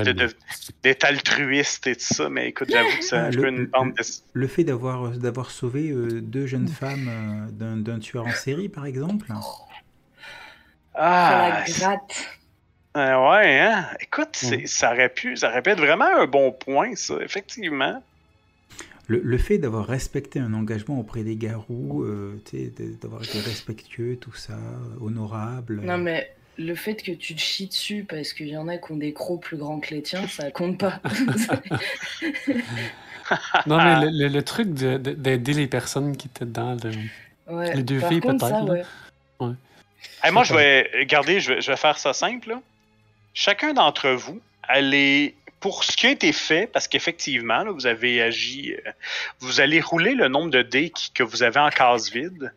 d'être 0.82 1.04
altruiste 1.04 1.86
et 1.88 1.96
tout 1.96 2.14
ça. 2.14 2.28
Mais 2.30 2.48
écoute, 2.48 2.68
j'avoue 2.70 2.96
que 2.96 3.04
c'est 3.04 3.16
Ah, 3.16 3.26
un 3.26 3.30
le- 3.30 3.42
peu 3.42 3.48
une 3.48 3.66
bande 3.66 3.92
de... 3.94 4.04
Le 4.32 4.46
fait 4.46 4.62
d'avoir 4.62 5.10
d'avoir 5.10 5.50
sauvé 5.50 5.90
euh, 5.90 6.20
deux 6.20 6.46
jeunes 6.46 6.68
femmes 6.68 7.08
euh, 7.08 7.50
d'un 7.50 7.76
d'un 7.76 7.98
tueur 7.98 8.26
en 8.26 8.32
série, 8.32 8.68
par 8.68 8.86
exemple? 8.86 9.26
Ah, 10.94 11.30
la 11.38 11.72
gratte. 11.72 12.39
Euh, 12.96 13.30
ouais, 13.30 13.58
hein? 13.60 13.86
Écoute, 14.00 14.30
c'est- 14.32 14.66
ça, 14.66 14.92
aurait 14.92 15.08
pu, 15.08 15.36
ça 15.36 15.50
aurait 15.50 15.62
pu 15.62 15.70
être 15.70 15.78
vraiment 15.80 16.06
un 16.18 16.26
bon 16.26 16.52
point, 16.52 16.94
ça, 16.96 17.14
effectivement. 17.20 18.02
Le, 19.08 19.20
le 19.24 19.38
fait 19.38 19.58
d'avoir 19.58 19.86
respecté 19.86 20.38
un 20.38 20.54
engagement 20.54 21.00
auprès 21.00 21.22
des 21.24 21.34
garous, 21.36 22.02
euh, 22.04 22.40
tu 22.48 22.58
sais, 22.58 22.72
de- 22.78 22.94
d'avoir 23.00 23.22
été 23.24 23.40
respectueux, 23.40 24.16
tout 24.16 24.34
ça, 24.34 24.52
euh, 24.52 25.04
honorable. 25.04 25.80
Non, 25.82 25.98
mais 25.98 26.30
le 26.58 26.74
fait 26.76 26.94
que 26.96 27.10
tu 27.12 27.34
te 27.34 27.40
chies 27.40 27.66
dessus 27.66 28.04
parce 28.08 28.32
qu'il 28.32 28.48
y 28.48 28.56
en 28.56 28.68
a 28.68 28.76
qui 28.78 28.92
ont 28.92 28.96
des 28.96 29.12
crocs 29.12 29.42
plus 29.42 29.56
grands 29.56 29.80
que 29.80 29.94
les 29.94 30.02
tiens, 30.02 30.26
ça 30.28 30.50
compte 30.50 30.78
pas. 30.78 31.00
Non, 33.66 33.76
mais 33.78 34.00
le, 34.06 34.10
le- 34.10 34.28
le 34.28 34.42
truc 34.42 34.74
de- 34.74 34.96
de- 34.98 35.12
d'aider 35.12 35.52
les 35.52 35.66
personnes 35.68 36.16
qui 36.16 36.26
étaient 36.28 36.44
dans 36.44 36.72
le. 36.82 36.90
ouais. 37.54 37.74
Les 37.76 37.82
deux 37.84 38.00
filles, 38.00 38.20
contre, 38.20 38.48
peut-être, 38.48 38.64
là. 38.74 38.82
ouais. 39.46 39.54
Hey, 40.24 40.32
moi, 40.32 40.42
je 40.44 40.52
vais, 40.54 40.90
regardez, 40.98 41.38
je 41.40 41.54
vais, 41.54 41.60
je 41.60 41.70
vais 41.70 41.76
faire 41.76 41.96
ça 41.98 42.12
simple. 42.12 42.48
là. 42.50 42.60
Chacun 43.34 43.72
d'entre 43.72 44.10
vous, 44.10 44.40
allez, 44.62 45.36
pour 45.60 45.84
ce 45.84 45.96
qui 45.96 46.06
a 46.06 46.10
été 46.10 46.32
fait, 46.32 46.66
parce 46.66 46.88
qu'effectivement, 46.88 47.64
vous 47.72 47.86
avez 47.86 48.20
agi, 48.22 48.74
euh, 48.74 48.90
vous 49.38 49.60
allez 49.60 49.80
rouler 49.80 50.14
le 50.14 50.28
nombre 50.28 50.50
de 50.50 50.62
dés 50.62 50.92
que 51.14 51.22
vous 51.22 51.42
avez 51.42 51.60
en 51.60 51.70
case 51.70 52.10
vide. 52.10 52.52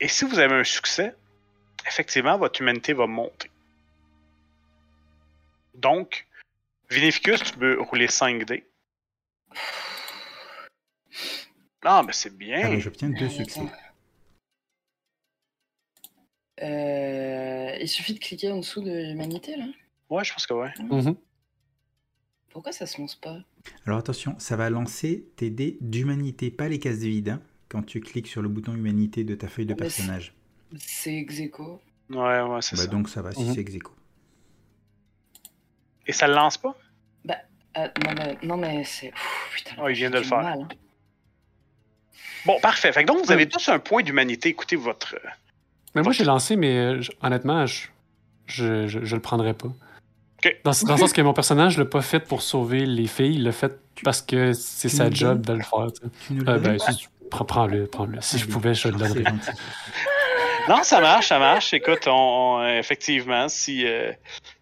Et 0.00 0.08
si 0.08 0.24
vous 0.24 0.38
avez 0.38 0.54
un 0.54 0.64
succès, 0.64 1.14
effectivement, 1.86 2.38
votre 2.38 2.60
humanité 2.60 2.92
va 2.92 3.06
monter. 3.06 3.50
Donc, 5.74 6.26
Vinificus, 6.90 7.42
tu 7.42 7.52
peux 7.52 7.80
rouler 7.80 8.08
5 8.08 8.44
dés. 8.44 8.64
Ah, 11.84 12.02
ben 12.02 12.12
c'est 12.12 12.36
bien. 12.36 12.72
Ah, 12.72 12.78
j'obtiens 12.78 13.10
deux 13.10 13.28
succès. 13.28 13.60
Euh, 16.62 17.76
il 17.80 17.88
suffit 17.88 18.14
de 18.14 18.18
cliquer 18.18 18.50
en 18.50 18.58
dessous 18.58 18.82
de 18.82 18.90
l'humanité, 18.90 19.56
là. 19.56 19.66
Ouais, 20.10 20.24
je 20.24 20.32
pense 20.32 20.46
que 20.46 20.54
ouais. 20.54 20.72
Mhm. 20.80 21.14
Pourquoi 22.50 22.72
ça 22.72 22.86
se 22.86 23.00
lance 23.00 23.14
pas? 23.14 23.38
Alors 23.86 23.98
attention, 23.98 24.34
ça 24.38 24.56
va 24.56 24.70
lancer 24.70 25.26
tes 25.36 25.50
dés 25.50 25.76
d'humanité, 25.80 26.50
pas 26.50 26.68
les 26.68 26.78
cases 26.78 26.98
vides, 26.98 27.28
hein, 27.28 27.42
quand 27.68 27.82
tu 27.82 28.00
cliques 28.00 28.26
sur 28.26 28.42
le 28.42 28.48
bouton 28.48 28.74
humanité 28.74 29.22
de 29.24 29.34
ta 29.34 29.46
feuille 29.48 29.66
de 29.66 29.74
c'est- 29.74 29.78
personnage. 29.80 30.34
C'est 30.78 31.14
ex 31.14 31.38
aequo. 31.40 31.80
Ouais, 32.10 32.40
ouais, 32.40 32.62
c'est 32.62 32.76
Bah, 32.76 32.82
ça. 32.82 32.88
donc 32.88 33.08
ça 33.08 33.22
va 33.22 33.32
si 33.32 33.42
Mhm. 33.44 33.54
c'est 33.54 33.60
ex 33.60 33.74
aequo. 33.74 33.92
Et 36.06 36.12
ça 36.12 36.26
le 36.26 36.34
lance 36.34 36.58
pas? 36.58 36.76
Euh, 37.76 37.86
non, 38.04 38.14
mais, 38.16 38.38
non, 38.42 38.56
mais 38.56 38.82
c'est. 38.82 39.12
Putain, 39.54 39.76
Oh, 39.80 39.88
il 39.88 39.94
vient 39.94 40.10
de 40.10 40.16
le 40.18 40.24
faire. 40.24 40.42
mal, 40.42 40.62
hein. 40.62 40.68
Bon, 42.46 42.58
parfait. 42.60 42.90
Fait 42.92 43.02
que 43.02 43.06
donc, 43.06 43.24
vous 43.24 43.30
avez 43.30 43.46
tous 43.48 43.68
un 43.68 43.78
point 43.78 44.02
d'humanité. 44.02 44.48
Écoutez 44.48 44.74
votre. 44.74 45.14
Euh, 45.88 45.92
Mais 45.94 46.02
moi, 46.02 46.12
j'ai 46.12 46.24
lancé, 46.24 46.56
mais 46.56 46.76
euh, 46.76 47.00
je- 47.00 47.10
honnêtement, 47.22 47.66
je, 47.66 47.86
je, 48.46 48.86
je, 48.86 49.04
je 49.04 49.14
le 49.16 49.22
prendrais 49.22 49.54
pas. 49.54 49.68
Dans, 50.64 50.70
dans 50.86 50.92
le 50.94 50.98
sens 51.00 51.12
que 51.12 51.20
mon 51.20 51.32
personnage 51.34 51.76
l'a 51.78 51.84
pas 51.84 52.00
fait 52.02 52.20
pour 52.20 52.42
sauver 52.42 52.86
les 52.86 53.08
filles, 53.08 53.34
il 53.34 53.42
l'a 53.44 53.52
fait 53.52 53.72
parce 54.04 54.22
que 54.22 54.52
c'est 54.52 54.88
sa 54.88 55.10
job 55.10 55.40
donnes? 55.42 55.56
de 55.56 55.58
le 55.58 55.64
faire. 55.64 55.86
donnes? 56.46 56.60
ben, 56.60 56.78
si- 56.78 57.08
prends- 57.30 57.44
prends-le, 57.44 57.86
prends-le. 57.86 58.18
Si 58.20 58.38
je 58.38 58.46
pouvais, 58.46 58.72
je 58.74 58.88
le 58.88 58.94
donnerais. 58.94 59.24
Non, 60.68 60.82
ça 60.84 61.00
marche, 61.00 61.28
ça 61.28 61.38
marche. 61.40 61.72
Écoute, 61.74 62.06
on, 62.06 62.12
on- 62.58 62.66
effectivement, 62.78 63.48
si, 63.48 63.84
euh, 63.86 64.12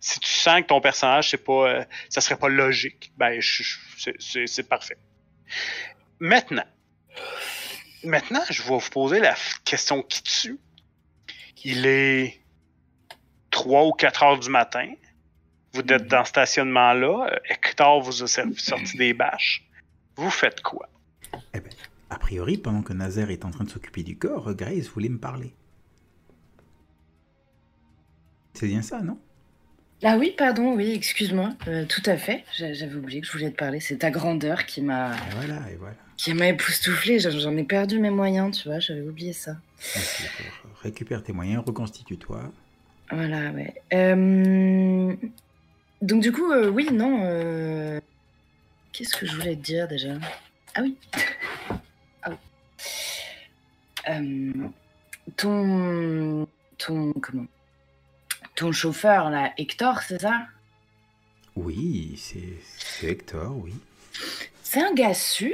si 0.00 0.18
tu 0.20 0.30
sens 0.30 0.62
que 0.62 0.66
ton 0.68 0.80
personnage, 0.80 1.30
c'est 1.30 1.44
pas, 1.44 1.68
euh, 1.68 1.84
ça 2.08 2.20
serait 2.22 2.36
pas 2.38 2.48
logique, 2.48 3.12
ben, 3.18 3.38
je- 3.40 3.62
je- 3.64 3.76
c'est- 3.98 4.14
c'est 4.18 4.46
c'est 4.46 4.62
parfait. 4.68 4.96
Maintenant, 6.20 6.64
maintenant, 8.04 8.40
je 8.50 8.62
vais 8.62 8.68
vous 8.78 8.90
poser 8.90 9.20
la 9.20 9.34
question 9.64 10.00
qui 10.02 10.22
tue. 10.22 10.58
Il 11.68 11.84
est 11.84 12.40
3 13.50 13.86
ou 13.88 13.90
4 13.90 14.22
heures 14.22 14.38
du 14.38 14.48
matin. 14.50 14.88
Vous 15.72 15.80
êtes 15.80 16.06
dans 16.06 16.22
ce 16.24 16.28
stationnement-là. 16.28 17.40
Hector 17.50 18.00
vous 18.00 18.22
a 18.22 18.28
servi- 18.28 18.56
sorti 18.56 18.96
des 18.96 19.12
bâches. 19.14 19.66
Vous 20.14 20.30
faites 20.30 20.60
quoi? 20.60 20.88
Eh 21.52 21.58
ben, 21.58 21.72
a 22.08 22.18
priori, 22.20 22.56
pendant 22.56 22.82
que 22.82 22.92
Nazaire 22.92 23.30
est 23.30 23.44
en 23.44 23.50
train 23.50 23.64
de 23.64 23.68
s'occuper 23.70 24.04
du 24.04 24.16
corps, 24.16 24.54
Grace 24.54 24.86
voulait 24.86 25.08
me 25.08 25.18
parler. 25.18 25.52
C'est 28.54 28.68
bien 28.68 28.82
ça, 28.82 29.00
non? 29.02 29.18
Ah 30.02 30.16
oui, 30.18 30.34
pardon, 30.36 30.74
oui, 30.74 30.92
excuse-moi. 30.92 31.54
Euh, 31.68 31.84
tout 31.86 32.02
à 32.06 32.16
fait. 32.16 32.44
J'a- 32.56 32.72
J'avais 32.74 32.94
oublié 32.96 33.20
que 33.22 33.26
je 33.26 33.32
voulais 33.32 33.50
te 33.50 33.56
parler. 33.56 33.80
C'est 33.80 33.96
ta 33.98 34.10
grandeur 34.10 34.66
qui 34.66 34.82
m'a 34.82 35.14
Et 35.16 35.34
voilà, 35.34 35.70
et 35.70 35.76
voilà. 35.76 35.94
qui 36.16 36.34
m'a 36.34 36.48
époustouflée. 36.48 37.18
J'en 37.18 37.56
ai 37.56 37.64
perdu 37.64 37.98
mes 37.98 38.10
moyens, 38.10 38.56
tu 38.60 38.68
vois. 38.68 38.78
J'avais 38.78 39.00
oublié 39.02 39.32
ça. 39.32 39.56
Récupère 40.82 41.22
tes 41.22 41.32
moyens, 41.32 41.62
reconstitue-toi. 41.66 42.52
Voilà, 43.10 43.50
ouais. 43.52 43.74
Euh, 43.94 45.14
Donc 46.02 46.22
du 46.22 46.30
coup, 46.32 46.50
euh, 46.52 46.68
oui, 46.68 46.88
non. 46.92 48.00
Qu'est-ce 48.92 49.16
que 49.16 49.26
je 49.26 49.34
voulais 49.34 49.56
te 49.56 49.62
dire 49.62 49.88
déjà? 49.88 50.14
Ah 50.74 50.82
oui. 50.82 50.96
Ah 54.08 54.18
oui. 54.20 54.52
Ton, 55.36 56.46
ton, 56.78 57.12
comment? 57.14 57.46
Ton 58.56 58.72
chauffeur 58.72 59.28
là, 59.30 59.52
Hector, 59.58 60.00
c'est 60.02 60.20
ça? 60.22 60.46
Oui, 61.56 62.14
c'est 62.18 63.06
Hector, 63.06 63.54
oui. 63.56 63.74
C'est 64.62 64.80
un 64.82 64.94
gars 64.94 65.14
sûr? 65.14 65.52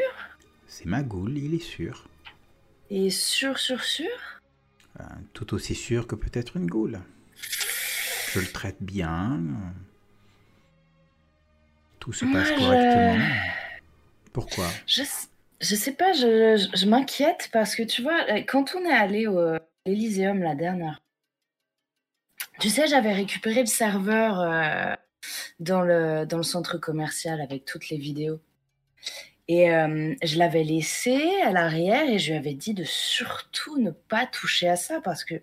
C'est 0.68 0.87
Magoul, 0.87 1.37
il 1.37 1.54
est 1.54 1.59
sûr. 1.59 2.06
et 2.90 3.11
sûr, 3.11 3.59
sûr, 3.59 3.82
sûr? 3.82 4.09
Euh, 5.00 5.04
tout 5.32 5.52
aussi 5.54 5.75
sûr 5.75 6.06
que 6.06 6.14
peut-être 6.14 6.56
une 6.56 6.66
goule. 6.66 7.00
Je 8.32 8.40
le 8.40 8.47
traite 8.47 8.80
bien. 8.80 9.40
Tout 11.99 12.12
se 12.12 12.25
passe 12.25 12.32
Moi, 12.32 12.44
je- 12.44 12.64
correctement. 12.64 13.18
Pourquoi? 14.32 14.66
Je, 14.87 15.02
je 15.61 15.75
sais 15.75 15.92
pas, 15.92 16.12
je, 16.12 16.87
m'inquiète 16.87 17.50
parce 17.52 17.75
que 17.75 17.82
tu 17.82 18.02
vois, 18.02 18.25
euh, 18.30 18.42
quand 18.47 18.75
on 18.76 18.85
est 18.85 18.92
allé 18.92 19.26
au 19.26 19.38
l'Elyséum 19.87 20.40
la 20.42 20.54
dernière, 20.54 21.00
tu 22.62 22.71
sais, 22.71 22.87
j'avais 22.87 23.12
récupéré 23.12 23.62
le 23.62 23.66
serveur 23.66 24.40
euh, 24.40 24.95
dans, 25.59 25.81
le, 25.81 26.25
centre 26.45 26.78
commercial 26.78 27.40
avec 27.40 27.64
toutes 27.64 27.88
les 27.88 27.99
vidéos. 27.99 28.40
Et 29.49 29.73
euh, 29.75 30.14
je 30.23 30.38
l'avais 30.38 30.62
laissé 30.62 31.21
à 31.43 31.50
l'arrière 31.50 32.08
et 32.08 32.21
je 32.21 32.30
lui 32.30 32.39
avais 32.39 32.54
dit 32.54 32.73
de 32.73 32.84
surtout 32.84 33.80
ne 33.80 33.91
pas 33.91 34.26
toucher 34.26 34.69
à 34.69 34.76
ça 34.76 35.00
parce 35.00 35.25
que 35.25 35.34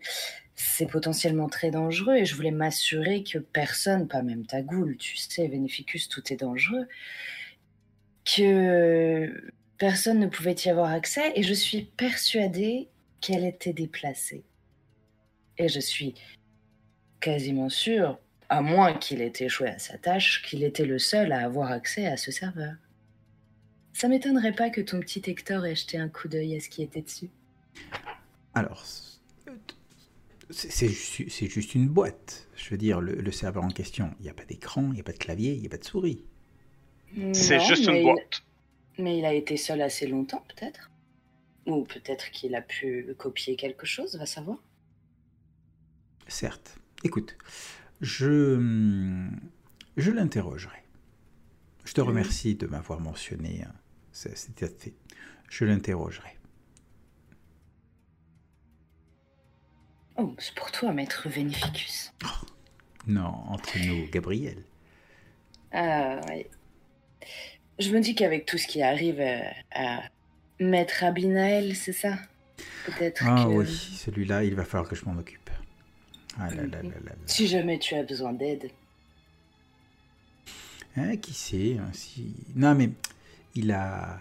c'est 0.55 0.85
potentiellement 0.85 1.49
très 1.49 1.71
dangereux 1.71 2.15
et 2.15 2.23
je 2.23 2.35
voulais 2.35 2.51
m'assurer 2.51 3.25
que 3.25 3.37
personne, 3.37 4.07
pas 4.07 4.21
même 4.21 4.45
ta 4.45 4.61
goule, 4.61 4.95
tu 4.95 5.17
sais, 5.17 5.45
Vénéficus, 5.49 6.07
tout 6.07 6.23
est 6.31 6.37
dangereux, 6.37 6.87
que 8.23 9.51
personne 9.77 10.19
ne 10.19 10.27
pouvait 10.27 10.55
y 10.55 10.69
avoir 10.69 10.93
accès 10.93 11.33
et 11.35 11.43
je 11.43 11.53
suis 11.53 11.81
persuadée 11.81 12.87
qu'elle 13.19 13.43
était 13.43 13.73
déplacée. 13.73 14.45
Et 15.57 15.67
je 15.67 15.81
suis 15.81 16.15
quasiment 17.19 17.69
sûre, 17.69 18.17
à 18.49 18.61
moins 18.61 18.93
qu'il 18.93 19.21
ait 19.21 19.33
échoué 19.39 19.69
à 19.69 19.79
sa 19.79 19.97
tâche, 19.97 20.41
qu'il 20.43 20.63
était 20.63 20.85
le 20.85 20.99
seul 20.99 21.31
à 21.31 21.43
avoir 21.45 21.71
accès 21.71 22.07
à 22.07 22.17
ce 22.17 22.31
serveur. 22.31 22.73
Ça 23.93 24.07
m'étonnerait 24.07 24.53
pas 24.53 24.69
que 24.69 24.81
ton 24.81 24.99
petit 24.99 25.21
Hector 25.25 25.65
ait 25.65 25.75
jeté 25.75 25.97
un 25.97 26.09
coup 26.09 26.27
d'œil 26.27 26.55
à 26.55 26.59
ce 26.59 26.69
qui 26.69 26.81
était 26.81 27.01
dessus. 27.01 27.29
Alors, 28.53 28.85
c'est 30.49 30.87
juste, 30.89 31.75
une 31.75 31.87
boîte. 31.87 32.47
Je 32.55 32.69
veux 32.69 32.77
dire, 32.77 33.01
le, 33.01 33.13
le 33.15 33.31
serveur 33.31 33.63
en 33.63 33.69
question, 33.69 34.11
il 34.19 34.23
n'y 34.23 34.29
a 34.29 34.33
pas 34.33 34.45
d'écran, 34.45 34.83
il 34.87 34.93
n'y 34.93 34.99
a 35.01 35.03
pas 35.03 35.11
de 35.11 35.17
clavier, 35.17 35.53
il 35.53 35.59
n'y 35.61 35.67
a 35.67 35.69
pas 35.69 35.77
de 35.77 35.83
souris. 35.83 36.23
C'est 37.33 37.59
juste 37.59 37.85
une 37.87 37.95
il- 37.95 38.03
boîte. 38.03 38.43
Mais 38.97 39.17
il 39.17 39.25
a 39.25 39.33
été 39.33 39.55
seul 39.57 39.81
assez 39.81 40.07
longtemps, 40.07 40.43
peut-être 40.49 40.91
Ou 41.65 41.83
peut-être 41.83 42.31
qu'il 42.31 42.53
a 42.55 42.61
pu 42.61 43.13
copier 43.17 43.55
quelque 43.55 43.85
chose, 43.85 44.15
va 44.17 44.25
savoir. 44.25 44.57
Certes. 46.27 46.77
Écoute, 47.03 47.37
je, 48.01 49.27
je 49.97 50.11
l'interrogerai. 50.11 50.77
Je 51.85 51.93
te 51.93 52.01
remercie 52.01 52.55
de 52.55 52.67
m'avoir 52.67 52.99
mentionné 52.99 53.63
hein, 53.65 53.73
ce- 54.11 54.35
cet 54.35 54.61
état 54.61 54.67
de 54.73 54.77
fait. 54.79 54.93
Je 55.49 55.65
l'interrogerai. 55.65 56.37
Oh, 60.17 60.35
c'est 60.37 60.53
pour 60.55 60.71
toi, 60.71 60.91
maître 60.91 61.29
Vénificus. 61.29 62.11
Non, 63.07 63.23
entre 63.47 63.77
nous, 63.79 64.05
Gabriel. 64.11 64.63
Ah, 65.71 66.19
ouais. 66.27 66.49
Je 67.79 67.91
me 67.91 68.01
dis 68.01 68.13
qu'avec 68.15 68.45
tout 68.45 68.57
ce 68.57 68.67
qui 68.67 68.81
arrive 68.81 69.21
euh, 69.21 69.39
à 69.71 70.01
maître 70.59 71.03
Abinael, 71.05 71.75
c'est 71.75 71.93
ça? 71.93 72.17
Peut-être 72.85 73.23
Ah 73.25 73.45
que 73.45 73.49
oui, 73.53 73.67
celui-là, 73.67 74.43
il 74.43 74.53
va 74.55 74.65
falloir 74.65 74.89
que 74.89 74.95
je 74.97 75.05
m'en 75.05 75.17
occupe. 75.17 75.38
Ah 76.37 76.49
là 76.49 76.63
là 76.63 76.67
là 76.67 76.81
là 76.81 76.89
là. 77.05 77.11
si 77.25 77.47
jamais 77.47 77.79
tu 77.79 77.95
as 77.95 78.03
besoin 78.03 78.33
d'aide. 78.33 78.69
Hein, 80.95 81.17
qui 81.17 81.33
sait 81.33 81.77
hein, 81.77 81.89
si... 81.93 82.33
Non 82.55 82.75
mais 82.75 82.89
il 83.55 83.71
a, 83.71 84.19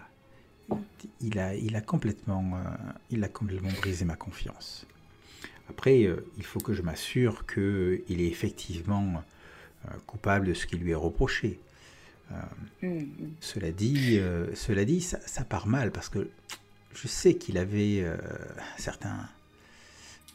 il 1.21 1.39
a, 1.39 1.55
il 1.55 1.75
a 1.75 1.81
complètement, 1.81 2.51
euh, 2.55 2.69
il 3.09 3.23
a 3.23 3.27
complètement 3.27 3.71
brisé 3.79 4.05
ma 4.05 4.15
confiance. 4.15 4.85
Après, 5.69 6.03
euh, 6.03 6.25
il 6.37 6.43
faut 6.43 6.59
que 6.59 6.73
je 6.73 6.81
m'assure 6.81 7.45
que 7.45 8.01
il 8.09 8.21
est 8.21 8.27
effectivement 8.27 9.23
euh, 9.87 9.91
coupable 10.07 10.47
de 10.47 10.53
ce 10.53 10.65
qui 10.65 10.77
lui 10.77 10.91
est 10.91 10.95
reproché. 10.95 11.59
Hmm. 12.81 13.05
Cela 13.39 13.71
dit, 13.71 14.19
euh, 14.19 14.53
cela 14.53 14.85
dit, 14.85 15.01
ça, 15.01 15.19
ça 15.25 15.43
part 15.43 15.67
mal 15.67 15.91
parce 15.91 16.09
que 16.09 16.29
je 16.93 17.07
sais 17.07 17.35
qu'il 17.35 17.57
avait 17.57 18.01
euh, 18.01 18.17
certains, 18.77 19.27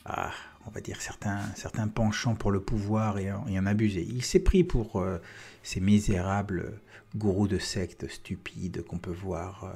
ah, 0.05 0.33
on 0.67 0.71
va 0.71 0.81
dire 0.81 1.01
certains, 1.01 1.41
certains 1.55 1.89
penchants 1.89 2.35
pour 2.35 2.51
le 2.51 2.61
pouvoir 2.61 3.19
et 3.19 3.31
en, 3.31 3.47
et 3.47 3.59
en 3.59 3.67
abuser. 3.67 4.03
Il 4.03 4.25
s'est 4.25 4.41
pris 4.41 4.65
pour 4.65 4.97
euh, 4.97 5.19
ces 5.63 5.81
misérables 5.81 6.81
gourous 7.17 7.49
de 7.49 7.59
sectes 7.59 8.09
stupides 8.09 8.83
qu'on 8.83 8.99
peut 8.99 9.13
voir 9.13 9.65
euh, 9.65 9.73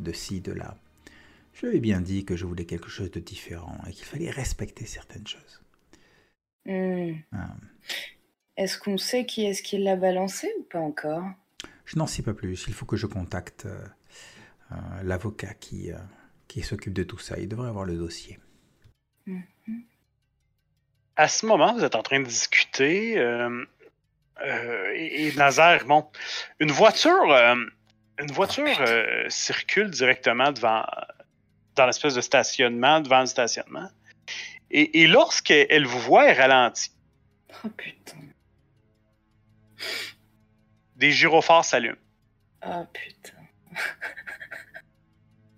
de 0.00 0.12
ci, 0.12 0.40
de 0.40 0.52
là. 0.52 0.76
Je 1.54 1.66
lui 1.66 1.78
ai 1.78 1.80
bien 1.80 2.00
dit 2.00 2.24
que 2.24 2.36
je 2.36 2.44
voulais 2.44 2.66
quelque 2.66 2.88
chose 2.88 3.10
de 3.10 3.20
différent 3.20 3.78
et 3.88 3.92
qu'il 3.92 4.04
fallait 4.04 4.30
respecter 4.30 4.84
certaines 4.84 5.26
choses. 5.26 5.62
Hmm. 6.66 7.14
Ah. 7.32 7.56
Est-ce 8.56 8.78
qu'on 8.78 8.98
sait 8.98 9.26
qui 9.26 9.44
est-ce 9.44 9.62
qui 9.62 9.78
l'a 9.78 9.96
balancé 9.96 10.52
ou 10.58 10.62
pas 10.64 10.80
encore? 10.80 11.24
Je 11.84 11.98
n'en 11.98 12.06
sais 12.06 12.22
pas 12.22 12.34
plus. 12.34 12.66
Il 12.68 12.74
faut 12.74 12.86
que 12.86 12.96
je 12.96 13.06
contacte 13.06 13.66
euh, 13.66 14.76
l'avocat 15.02 15.54
qui, 15.54 15.90
qui 16.48 16.62
s'occupe 16.62 16.92
de 16.94 17.04
tout 17.04 17.18
ça. 17.18 17.38
Il 17.38 17.48
devrait 17.48 17.68
avoir 17.68 17.84
le 17.84 17.96
dossier. 17.96 18.38
À 21.16 21.28
ce 21.28 21.46
moment, 21.46 21.72
vous 21.74 21.84
êtes 21.84 21.94
en 21.94 22.02
train 22.02 22.20
de 22.20 22.26
discuter 22.26 23.18
euh, 23.18 23.64
euh, 24.42 24.92
et, 24.94 25.28
et 25.28 25.32
Nazaire, 25.34 25.84
bon, 25.86 26.06
une 26.60 26.70
voiture, 26.70 27.32
euh, 27.32 27.54
une 28.18 28.30
voiture 28.32 28.66
circule 29.28 29.90
directement 29.90 30.52
devant, 30.52 30.84
dans 31.74 31.86
l'espèce 31.86 32.14
de 32.14 32.20
stationnement, 32.20 33.00
devant 33.00 33.20
le 33.20 33.26
stationnement. 33.26 33.88
Et, 34.70 35.02
et 35.02 35.06
lorsqu'elle 35.06 35.66
elle 35.70 35.86
vous 35.86 36.00
voit, 36.00 36.26
elle 36.28 36.38
ralentit. 36.40 36.90
Oh 37.64 37.68
putain. 37.70 38.16
Des 40.96 41.10
gyrophares 41.12 41.64
s'allument. 41.64 41.96
Oh 42.66 42.84
putain. 42.92 43.32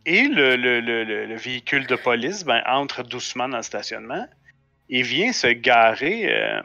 Et 0.05 0.23
le, 0.29 0.57
le- 0.57 0.81
le- 0.81 1.05
le- 1.05 1.27
le 1.27 1.37
véhicule 1.37 1.87
de 1.87 1.97
police 1.97 2.44
ben, 2.44 2.62
entre 2.66 3.03
doucement 3.03 3.49
dans 3.49 3.59
le 3.59 3.62
stationnement 3.62 4.27
et 4.90 5.03
vient 5.03 5.33
se 5.33 5.46
garer 5.48 6.33
euh, 6.33 6.61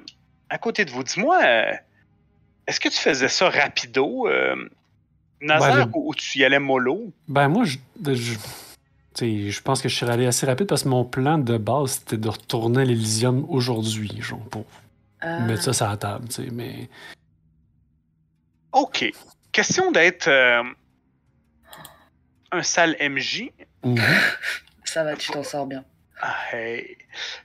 à 0.50 0.58
côté 0.58 0.86
de 0.86 0.92
vous. 0.92 1.04
Dis-moi, 1.04 1.42
euh, 1.44 1.72
est-ce 2.68 2.80
que 2.80 2.90
tu 2.90 2.98
faisais 2.98 3.28
ça 3.30 3.50
rapido, 3.50 4.28
euh, 4.28 4.56
Nazar, 5.42 5.88
Ben, 5.88 5.92
ou, 5.94 6.10
ou 6.10 6.16
tu 6.16 6.40
y 6.40 6.46
allais 6.46 6.60
mollo? 6.60 7.12
Ben, 7.28 7.48
moi, 7.50 7.66
je, 7.66 7.78
je, 8.14 8.34
tu 8.34 8.40
sais, 9.16 9.50
je 9.50 9.62
pense 9.62 9.82
que 9.82 9.90
je 9.90 9.96
suis 9.96 10.06
allé 10.06 10.26
assez 10.26 10.46
rapide 10.46 10.68
parce 10.68 10.84
que 10.84 10.90
mon 10.90 11.04
plan 11.06 11.38
de 11.38 11.58
base, 11.58 11.92
c'était 12.00 12.18
de 12.18 12.30
retourner 12.30 12.82
à 12.82 12.86
l'Elysium 12.86 13.46
aujourd'hui, 13.50 14.10
genre, 14.22 14.40
pour 14.50 14.66
Ah. 15.22 15.40
mettre 15.42 15.64
ça 15.64 15.74
sur 15.74 15.88
la 15.90 15.98
table, 15.98 16.28
tu 16.30 16.36
sais, 16.44 16.50
mais... 16.52 16.90
Ok. 18.72 19.06
Question 19.52 19.92
d'être 19.92 20.28
euh, 20.30 20.64
un 22.52 22.64
sale 22.64 22.96
MJ. 23.00 23.52
Ça 24.86 25.04
va, 25.04 25.16
tu 25.16 25.30
t'en 25.32 25.44
sors 25.44 25.68
bien. 25.68 25.84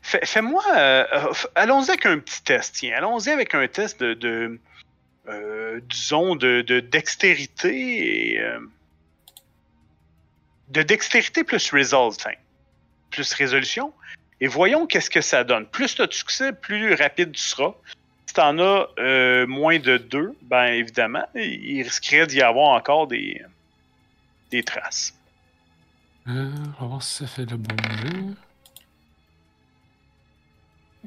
Fais-moi. 0.03 0.63
euh, 0.77 1.05
euh, 1.13 1.33
allons-y 1.55 1.91
avec 1.91 2.07
un 2.07 2.19
petit 2.19 2.43
test. 2.43 2.85
Allons-y 2.95 3.31
avec 3.31 3.55
un 3.55 3.67
test 3.69 4.01
de. 4.01 4.61
euh, 5.29 5.81
disons, 5.89 6.37
de, 6.37 6.63
de 6.63 6.81
dextérité 6.81 8.41
de 10.69 10.83
dextérité 10.83 11.45
plus 11.45 11.71
result, 11.71 12.27
hein, 12.27 12.35
plus 13.11 13.33
résolution. 13.33 13.93
Et 14.41 14.47
voyons 14.47 14.87
qu'est-ce 14.87 15.11
que 15.11 15.23
ça 15.23 15.43
donne. 15.43 15.67
Plus 15.67 15.95
tu 15.95 16.03
as 16.03 16.07
de 16.07 16.13
succès, 16.13 16.53
plus 16.53 16.95
rapide 16.95 17.33
tu 17.33 17.41
seras. 17.41 17.73
Si 18.27 18.35
tu 18.35 18.41
en 18.41 18.59
as 18.59 18.87
moins 19.47 19.79
de 19.79 19.97
deux, 19.97 20.37
ben 20.43 20.67
évidemment, 20.67 21.27
il 21.35 21.83
risquerait 21.83 22.27
d'y 22.27 22.43
avoir 22.43 22.69
encore 22.69 23.07
des, 23.07 23.43
des 24.51 24.63
traces. 24.63 25.15
On 26.27 27.01
ça 27.01 27.27
fait 27.27 27.51
le 27.51 27.57
bon. 27.57 27.75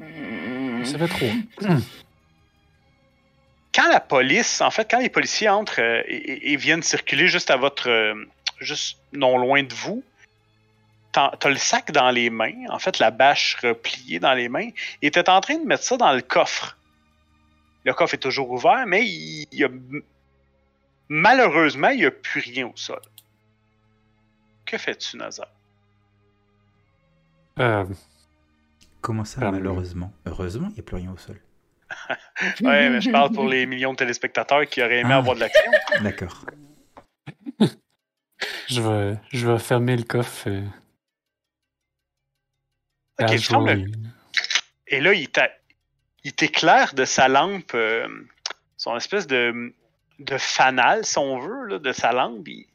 Mmh. 0.02 0.86
Ça 0.86 0.98
fait 0.98 1.08
trois. 1.08 1.78
quand 3.74 3.88
la 3.90 4.00
police, 4.00 4.62
en 4.62 4.72
fait, 4.72 4.90
quand 4.90 5.00
les 5.00 5.10
policiers 5.10 5.48
entrent 5.50 5.80
euh, 5.80 6.02
et, 6.08 6.16
et- 6.16 6.52
et 6.54 6.56
viennent 6.58 6.82
circuler 6.84 7.28
juste 7.28 7.52
à 7.52 7.56
votre, 7.58 7.90
euh, 7.90 8.16
juste 8.60 8.98
non 9.14 9.38
loin 9.38 9.64
de 9.64 9.74
vous, 9.74 10.04
t'as 11.12 11.36
t'as 11.38 11.50
le 11.50 11.56
sac 11.58 11.92
dans 11.92 12.10
les 12.10 12.30
mains, 12.30 12.66
en 12.70 12.80
fait, 12.80 12.98
la 13.00 13.12
bâche 13.12 13.58
repliée 13.62 14.20
dans 14.20 14.34
les 14.34 14.50
mains, 14.50 14.70
et 15.02 15.12
t'es 15.12 15.30
en 15.30 15.40
train 15.42 15.58
de 15.58 15.66
mettre 15.66 15.84
ça 15.84 15.98
dans 15.98 16.14
le 16.14 16.22
coffre. 16.22 16.78
Le 17.84 17.94
coffre 17.94 18.14
est 18.16 18.18
toujours 18.18 18.50
ouvert, 18.52 18.86
mais 18.88 19.06
il, 19.06 19.48
il 19.52 19.60
y 19.60 19.64
a, 19.64 19.70
malheureusement, 21.10 21.90
il 21.90 22.00
n'y 22.00 22.06
a 22.06 22.12
plus 22.12 22.42
rien 22.42 22.68
au 22.68 22.74
sol. 22.76 23.02
Que 24.66 24.78
fais-tu, 24.78 25.18
Nazar? 25.18 25.48
Euh, 27.60 27.86
Comment 29.02 29.26
ça, 29.26 29.50
malheureusement? 29.52 30.14
Heureusement, 30.26 30.68
il 30.70 30.74
n'y 30.76 30.80
a 30.80 30.84
plus 30.84 30.96
rien 30.98 31.12
au 31.12 31.18
sol. 31.18 31.40
Ouais, 32.62 32.90
mais 32.90 33.02
je 33.02 33.12
parle 33.12 33.32
pour 33.34 33.48
les 33.48 33.66
millions 33.66 33.92
de 33.92 33.98
téléspectateurs 33.98 34.66
qui 34.66 34.82
auraient 34.82 35.00
aimé 35.00 35.12
Ah. 35.14 35.18
avoir 35.18 35.36
de 35.36 35.42
l'action. 35.42 35.72
D'accord. 36.02 36.46
je, 38.70 38.82
vais, 38.82 39.18
je 39.32 39.48
vais 39.48 39.60
fermer 39.60 39.96
le 39.98 40.04
coffre. 40.04 40.48
Ok, 43.20 43.24
à 43.24 43.26
tu 43.26 43.40
fermes 43.40 43.70
le-. 43.72 43.86
Et 44.88 45.02
là, 45.02 45.14
il 45.14 46.34
t'éclaire 46.34 46.94
de 46.94 47.06
sa 47.06 47.28
lampe, 47.28 47.72
euh, 47.74 48.08
son 48.78 48.96
espèce 48.96 49.28
de, 49.28 49.74
de 50.20 50.38
fanal, 50.38 51.06
si 51.06 51.18
on 51.18 51.40
veut, 51.40 51.66
là, 51.68 51.80
de 51.80 51.92
sa 51.92 52.12
lampe. 52.12 52.48
il- 52.48 52.68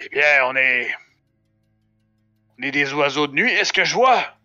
Eh 0.00 0.08
bien, 0.08 0.44
on 0.46 0.56
est. 0.56 0.90
On 2.58 2.62
est 2.62 2.70
des 2.72 2.92
oiseaux 2.92 3.26
de 3.26 3.34
nuit. 3.34 3.50
Est-ce 3.50 3.72
que 3.72 3.84
je 3.84 3.94
vois? 3.94 4.36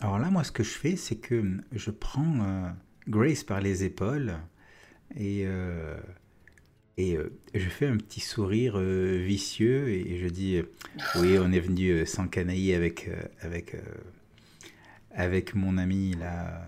Alors 0.00 0.18
là, 0.18 0.30
moi, 0.30 0.44
ce 0.44 0.52
que 0.52 0.62
je 0.62 0.70
fais, 0.70 0.96
c'est 0.96 1.16
que 1.16 1.42
je 1.72 1.90
prends 1.90 2.40
euh, 2.40 2.70
Grace 3.08 3.44
par 3.44 3.60
les 3.60 3.84
épaules 3.84 4.36
et, 5.14 5.44
euh, 5.46 5.96
et 6.96 7.16
euh, 7.16 7.30
je 7.54 7.68
fais 7.68 7.86
un 7.86 7.96
petit 7.96 8.20
sourire 8.20 8.78
vicieux 8.78 9.88
et 9.88 10.18
je 10.18 10.26
dis 10.28 10.62
Oui, 11.20 11.38
on 11.38 11.50
est 11.52 11.60
venu 11.60 12.04
s'encanailler 12.06 12.74
avec, 12.74 13.08
avec, 13.40 13.76
avec 15.12 15.54
mon 15.54 15.78
ami 15.78 16.14
là. 16.14 16.66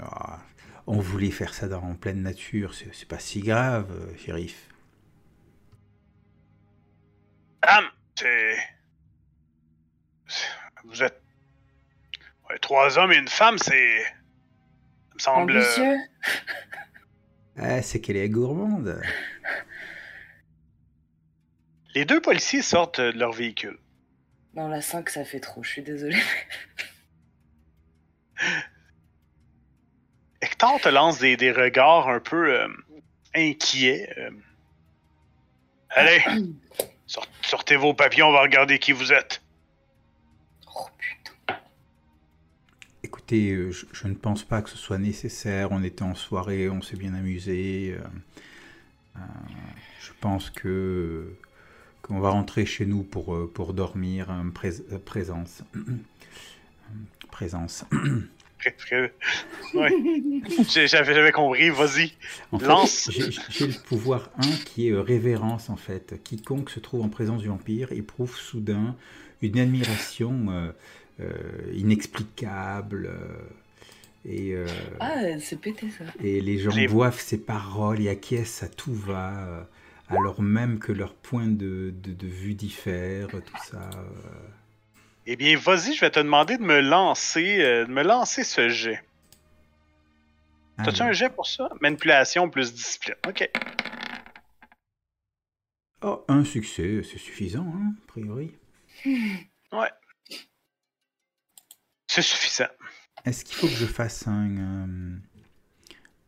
Ah, 0.00 0.40
on 0.86 1.00
voulait 1.00 1.30
faire 1.30 1.52
ça 1.54 1.68
dans, 1.68 1.82
en 1.82 1.94
pleine 1.94 2.22
nature, 2.22 2.74
c'est 2.74 3.08
pas 3.08 3.18
si 3.18 3.40
grave, 3.40 3.90
shérif. 4.16 4.68
Dame, 7.62 7.86
c'est- 8.14 8.56
Vous 10.84 11.02
êtes. 11.02 11.20
Ouais, 12.50 12.58
trois 12.60 12.98
hommes 12.98 13.12
et 13.12 13.16
une 13.16 13.28
femme, 13.28 13.58
c'est. 13.58 13.98
Ça 14.00 15.14
me 15.14 15.18
semble. 15.18 15.52
Ambitieux 15.58 15.96
Ah, 17.56 17.82
c'est 17.82 18.00
qu'elle 18.00 18.16
est 18.16 18.28
gourmande. 18.28 19.00
Les 21.94 22.04
deux 22.04 22.20
policiers 22.20 22.62
sortent 22.62 23.00
de 23.00 23.18
leur 23.18 23.32
véhicule. 23.32 23.78
Non, 24.54 24.68
la 24.68 24.80
5, 24.80 25.08
ça 25.10 25.24
fait 25.24 25.40
trop, 25.40 25.62
je 25.64 25.70
suis 25.70 25.82
désolée. 25.82 26.16
Hector 30.40 30.80
te 30.80 30.88
lance 30.88 31.18
des, 31.18 31.36
des 31.36 31.50
regards 31.50 32.08
un 32.08 32.20
peu 32.20 32.60
euh, 32.60 32.68
inquiets. 33.34 34.08
euh. 34.18 34.30
Allez, 35.90 36.22
sort- 37.06 37.26
sortez 37.42 37.76
vos 37.76 37.94
papiers, 37.94 38.22
on 38.22 38.32
va 38.32 38.42
regarder 38.42 38.78
qui 38.78 38.92
vous 38.92 39.12
êtes. 39.12 39.42
Oh 40.76 40.86
putain. 40.96 41.17
Écoutez, 43.28 43.50
euh, 43.52 43.70
je, 43.72 43.84
je 43.92 44.08
ne 44.08 44.14
pense 44.14 44.42
pas 44.42 44.62
que 44.62 44.70
ce 44.70 44.78
soit 44.78 44.96
nécessaire. 44.96 45.70
On 45.70 45.82
était 45.82 46.02
en 46.02 46.14
soirée, 46.14 46.70
on 46.70 46.80
s'est 46.80 46.96
bien 46.96 47.12
amusé. 47.12 47.94
euh, 47.94 48.02
euh, 49.16 49.20
je 50.00 50.12
pense 50.18 50.48
que 50.48 51.34
qu'on 52.00 52.20
va 52.20 52.30
rentrer 52.30 52.64
chez 52.64 52.86
nous 52.86 53.02
pour, 53.02 53.36
pour 53.52 53.74
dormir. 53.74 54.28
prés- 54.54 54.82
présence. 55.04 55.62
présence. 57.30 57.84
J'avais 60.86 61.32
compris, 61.32 61.68
vas-y. 61.68 62.14
Lance. 62.58 63.10
j'ai 63.50 63.66
le 63.66 63.82
pouvoir 63.84 64.30
1 64.38 64.40
qui 64.64 64.88
est 64.88 64.94
révérence 64.98 65.68
en 65.68 65.76
fait. 65.76 66.18
Quiconque 66.24 66.70
se 66.70 66.80
trouve 66.80 67.02
en 67.02 67.10
présence 67.10 67.42
du 67.42 67.48
vampire 67.48 67.92
éprouve 67.92 68.34
soudain 68.38 68.96
une 69.42 69.58
admiration 69.58 70.46
euh, 70.48 70.72
inexplicable. 71.74 73.06
euh, 73.06 73.48
et, 74.24 74.52
euh, 74.54 74.66
Ah, 75.00 75.38
c'est 75.40 75.60
pété 75.60 75.90
ça. 75.90 76.04
Et 76.22 76.40
les 76.40 76.58
gens 76.58 76.70
boivent 76.88 77.20
ses 77.20 77.38
paroles 77.38 78.00
et 78.00 78.08
acquiescent 78.08 78.64
à 78.66 78.68
tout 78.68 78.92
va, 78.94 79.46
euh, 79.48 79.62
alors 80.08 80.42
même 80.42 80.78
que 80.78 80.92
leur 80.92 81.14
point 81.14 81.46
de, 81.46 81.94
de, 82.02 82.12
de 82.12 82.26
vue 82.26 82.54
diffère, 82.54 83.28
tout 83.30 83.58
ça. 83.70 83.90
euh. 83.96 84.48
Eh 85.26 85.36
bien, 85.36 85.56
vas-y, 85.58 85.94
je 85.94 86.00
vais 86.00 86.10
te 86.10 86.20
demander 86.20 86.56
de 86.56 86.62
me 86.62 86.80
lancer, 86.80 87.60
euh, 87.62 87.84
de 87.86 87.90
me 87.92 88.02
lancer 88.02 88.44
ce 88.44 88.68
jet. 88.68 89.02
T'as-tu 90.82 91.02
Allez. 91.02 91.10
un 91.10 91.12
jet 91.12 91.28
pour 91.30 91.46
ça? 91.46 91.68
Manipulation 91.80 92.48
plus 92.50 92.72
discipline. 92.72 93.16
Ok. 93.26 93.48
Oh, 96.02 96.24
un 96.28 96.44
succès, 96.44 97.02
c'est 97.02 97.18
suffisant, 97.18 97.66
hein, 97.74 97.92
a 98.02 98.06
priori. 98.06 98.52
Ouais. 99.72 99.90
C'est 102.22 102.34
suffisant. 102.36 102.66
Est-ce 103.24 103.44
qu'il 103.44 103.54
faut 103.56 103.66
que 103.68 103.72
je 103.74 103.86
fasse 103.86 104.26
un, 104.26 104.56
euh, 104.58 105.16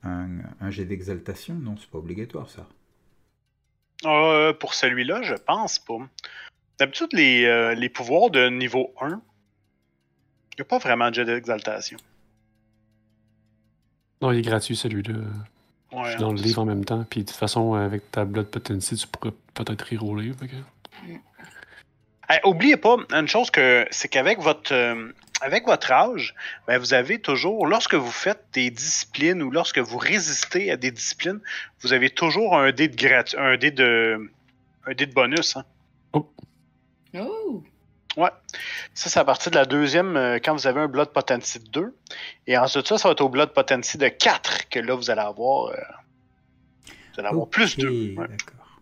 un, 0.04 0.28
un 0.60 0.70
jet 0.70 0.84
d'exaltation? 0.84 1.54
Non, 1.54 1.76
c'est 1.76 1.88
pas 1.90 1.98
obligatoire 1.98 2.48
ça. 2.48 2.66
Euh, 4.04 4.52
pour 4.52 4.74
celui-là, 4.74 5.22
je 5.22 5.34
pense 5.34 5.78
pas. 5.80 5.98
D'habitude, 6.78 7.08
les, 7.12 7.44
euh, 7.44 7.74
les 7.74 7.88
pouvoirs 7.88 8.30
de 8.30 8.48
niveau 8.48 8.94
1, 9.00 9.08
il 9.08 9.12
n'y 10.58 10.62
a 10.62 10.64
pas 10.64 10.78
vraiment 10.78 11.10
de 11.10 11.14
jet 11.16 11.24
d'exaltation. 11.24 11.98
Non, 14.22 14.32
il 14.32 14.38
est 14.38 14.42
gratuit 14.42 14.76
celui-là. 14.76 15.14
Je 15.92 15.96
Ouais, 15.96 16.10
suis 16.10 16.20
dans 16.20 16.32
le 16.32 16.40
livre 16.40 16.62
en 16.62 16.66
même 16.66 16.84
temps. 16.84 17.04
Puis 17.04 17.24
de 17.24 17.26
toute 17.28 17.36
façon, 17.36 17.74
avec 17.74 18.12
ta 18.12 18.24
Blood 18.24 18.46
Potency, 18.46 18.94
tu 18.96 19.06
pourrais 19.08 19.32
peut-être 19.54 19.92
y 19.92 19.96
rouler. 19.96 20.32
fait 20.34 20.46
que- 20.46 21.12
Hey, 22.28 22.38
oubliez 22.44 22.76
pas, 22.76 22.96
une 23.10 23.26
chose 23.26 23.50
que 23.50 23.84
c'est 23.90 24.06
qu'avec 24.08 24.38
votre 24.38 24.72
euh, 24.72 25.10
avec 25.40 25.66
votre 25.66 25.90
âge, 25.92 26.34
ben, 26.66 26.78
vous 26.78 26.94
avez 26.94 27.18
toujours, 27.20 27.66
lorsque 27.66 27.94
vous 27.94 28.10
faites 28.10 28.44
des 28.52 28.70
disciplines 28.70 29.42
ou 29.42 29.50
lorsque 29.50 29.78
vous 29.78 29.98
résistez 29.98 30.70
à 30.70 30.76
des 30.76 30.90
disciplines, 30.90 31.40
vous 31.80 31.92
avez 31.92 32.10
toujours 32.10 32.56
un 32.56 32.72
dé 32.72 32.88
de 32.88 32.96
gratu 32.96 33.36
un 33.38 33.56
dé 33.56 33.70
de 33.70 34.30
un 34.86 34.92
dé 34.94 35.06
de 35.06 35.12
bonus. 35.14 35.56
hein. 35.56 35.64
Oh 36.14 37.62
Ça, 38.94 39.08
c'est 39.10 39.20
à 39.20 39.24
partir 39.24 39.50
de 39.50 39.56
la 39.56 39.64
deuxième, 39.66 40.16
euh, 40.16 40.38
quand 40.42 40.52
vous 40.54 40.66
avez 40.66 40.80
un 40.80 40.88
Blood 40.88 41.10
Potency 41.12 41.60
de 41.60 41.68
2. 41.70 41.96
Et 42.46 42.56
ensuite, 42.58 42.86
ça, 42.86 42.98
ça 42.98 43.08
va 43.08 43.12
être 43.12 43.20
au 43.20 43.28
Blood 43.28 43.52
Potency 43.52 43.98
de 43.98 44.08
4 44.08 44.68
que 44.68 44.78
là, 44.80 44.94
vous 44.94 45.10
allez 45.10 45.20
avoir. 45.20 45.66
euh, 45.68 45.76
vous 46.86 47.20
allez 47.20 47.28
avoir 47.28 47.48
plus 47.48 47.74
Ok, 47.78 47.84
2. 47.84 48.14
D'accord. 48.16 48.80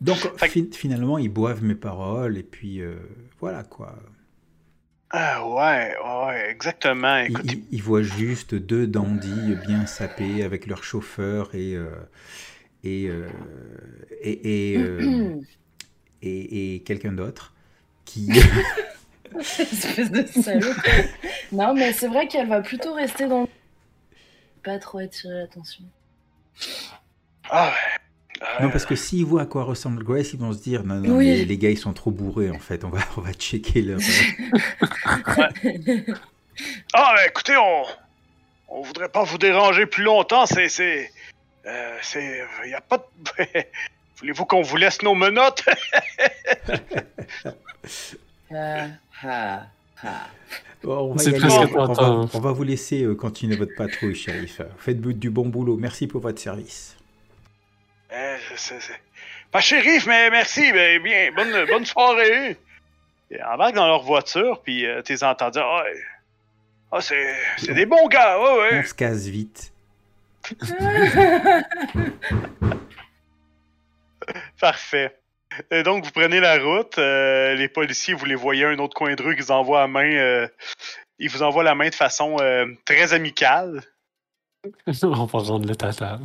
Donc 0.00 0.18
fi- 0.48 0.70
finalement, 0.72 1.18
ils 1.18 1.28
boivent 1.30 1.62
mes 1.64 1.74
paroles 1.74 2.36
et 2.36 2.42
puis 2.42 2.80
euh, 2.80 2.96
voilà 3.40 3.62
quoi. 3.64 3.94
Ah 5.10 5.46
ouais, 5.48 5.96
ouais, 6.04 6.50
exactement. 6.50 7.18
Il, 7.28 7.38
Écoute, 7.38 7.44
il- 7.44 7.64
il 7.70 7.82
voit 7.82 8.02
juste 8.02 8.54
deux 8.54 8.86
dandys 8.86 9.54
bien 9.56 9.86
sapés 9.86 10.42
avec 10.42 10.66
leur 10.66 10.84
chauffeur 10.84 11.54
et 11.54 11.74
euh, 11.76 11.90
et, 12.84 13.08
euh, 13.08 13.28
et, 14.22 14.72
et, 14.74 14.78
euh, 14.78 15.40
et- 16.22 16.74
et 16.76 16.80
quelqu'un 16.82 17.12
d'autre 17.12 17.54
qui 18.04 18.28
Espèce 19.38 20.10
de 20.10 20.26
salaud. 20.26 20.74
non, 21.52 21.74
mais 21.74 21.92
c'est 21.92 22.08
vrai 22.08 22.28
qu'elle 22.28 22.48
va 22.48 22.60
plutôt 22.60 22.94
rester 22.94 23.26
dans. 23.26 23.46
Pas 24.62 24.78
trop 24.78 24.98
attirer 24.98 25.32
l'attention. 25.34 25.84
ah 27.50 27.68
ouais. 27.70 27.95
Ah, 28.40 28.62
non 28.62 28.70
parce 28.70 28.84
que 28.84 28.96
s'ils 28.96 29.24
voient 29.24 29.42
à 29.42 29.46
quoi 29.46 29.64
ressemble 29.64 30.04
Grace 30.04 30.32
ils 30.32 30.38
vont 30.38 30.52
se 30.52 30.62
dire 30.62 30.84
non 30.84 30.96
non 30.96 31.16
Oui. 31.16 31.44
les 31.44 31.58
gars 31.58 31.70
ils 31.70 31.78
sont 31.78 31.92
trop 31.92 32.10
bourrés 32.10 32.50
en 32.50 32.58
fait 32.58 32.84
on 32.84 32.90
va 32.90 32.98
on 33.16 33.20
va 33.20 33.32
checker 33.32 33.82
leur 33.82 33.98
Ah, 36.94 37.14
ben, 37.16 37.22
écoutez, 37.28 37.56
on, 37.56 37.82
on 38.68 38.82
voudrait 38.82 39.08
pas 39.08 39.24
vous 39.24 39.38
déranger 39.38 39.86
plus 39.86 40.04
longtemps. 40.04 40.46
C'est, 40.46 40.68
c'est, 40.68 41.10
euh, 41.66 41.96
c'est, 42.02 42.42
y 42.66 42.74
a 42.74 42.80
pas 42.80 42.98
de. 42.98 43.44
Voulez-vous 44.18 44.46
qu'on 44.46 44.62
vous 44.62 44.76
laisse 44.76 45.02
nos 45.02 45.14
menottes? 45.14 45.64
Ah, 48.54 48.86
ah, 49.24 49.62
ah. 50.04 50.26
Bon, 50.82 51.10
on 51.10 51.14
va 51.14 51.32
presque 51.32 51.44
on, 51.44 51.66
va, 51.66 51.66
tentant. 51.66 52.30
on 52.32 52.38
va 52.40 52.52
vous 52.52 52.62
laisser 52.62 53.02
euh, 53.02 53.16
continuer 53.16 53.56
votre 53.56 53.74
patrouille 53.76 54.14
shérif 54.14 54.60
faites 54.78 55.00
du 55.00 55.30
bon 55.30 55.46
boulot 55.48 55.76
merci 55.76 56.06
pour 56.06 56.20
votre 56.20 56.40
service 56.40 56.95
Euh, 58.12 58.36
c'est, 58.56 58.80
c'est- 58.80 59.00
Pas 59.50 59.60
shérif, 59.60 60.06
mais 60.06 60.30
merci. 60.30 60.72
Ben, 60.72 61.02
bien, 61.02 61.32
bonne, 61.32 61.64
bonne 61.66 61.84
soirée. 61.86 62.56
Et 63.30 63.42
embarque 63.42 63.74
dans 63.74 63.86
leur 63.88 64.02
voiture, 64.02 64.62
puis 64.62 64.86
euh, 64.86 65.02
t'es 65.02 65.22
entends 65.24 65.50
dire, 65.50 65.64
ah, 65.66 65.82
ouais. 65.82 66.02
ah, 66.92 67.00
c'est, 67.00 67.34
c'est 67.58 67.74
des 67.74 67.86
bons 67.86 68.06
gars, 68.08 68.38
ouais, 68.40 68.58
ouais. 68.60 68.80
on 68.80 68.86
se 68.86 68.94
casse 68.94 69.26
vite 69.26 69.72
Parfait. 74.60 75.18
Et 75.70 75.82
donc, 75.82 76.04
vous 76.04 76.10
prenez 76.10 76.40
la 76.40 76.58
route. 76.58 76.98
euh, 76.98 77.54
les 77.54 77.68
policiers, 77.68 78.14
vous 78.14 78.24
les 78.26 78.34
voyez 78.34 78.64
à 78.64 78.68
un 78.68 78.78
autre 78.78 78.94
coin 78.94 79.14
de 79.14 79.22
rue, 79.22 79.34
ils 79.36 79.42
vous 79.42 79.50
envoient 79.52 79.80
la 79.82 79.86
main. 79.88 80.12
euh, 80.12 80.46
ils 81.18 81.30
vous 81.30 81.42
envoient 81.42 81.64
la 81.64 81.74
main 81.74 81.88
de 81.88 81.94
façon 81.94 82.36
euh, 82.40 82.66
très 82.84 83.12
amicale. 83.14 83.82
On 85.02 85.24
va 85.24 85.38
rendre 85.38 85.66
le 85.66 85.76
tata. 85.76 86.18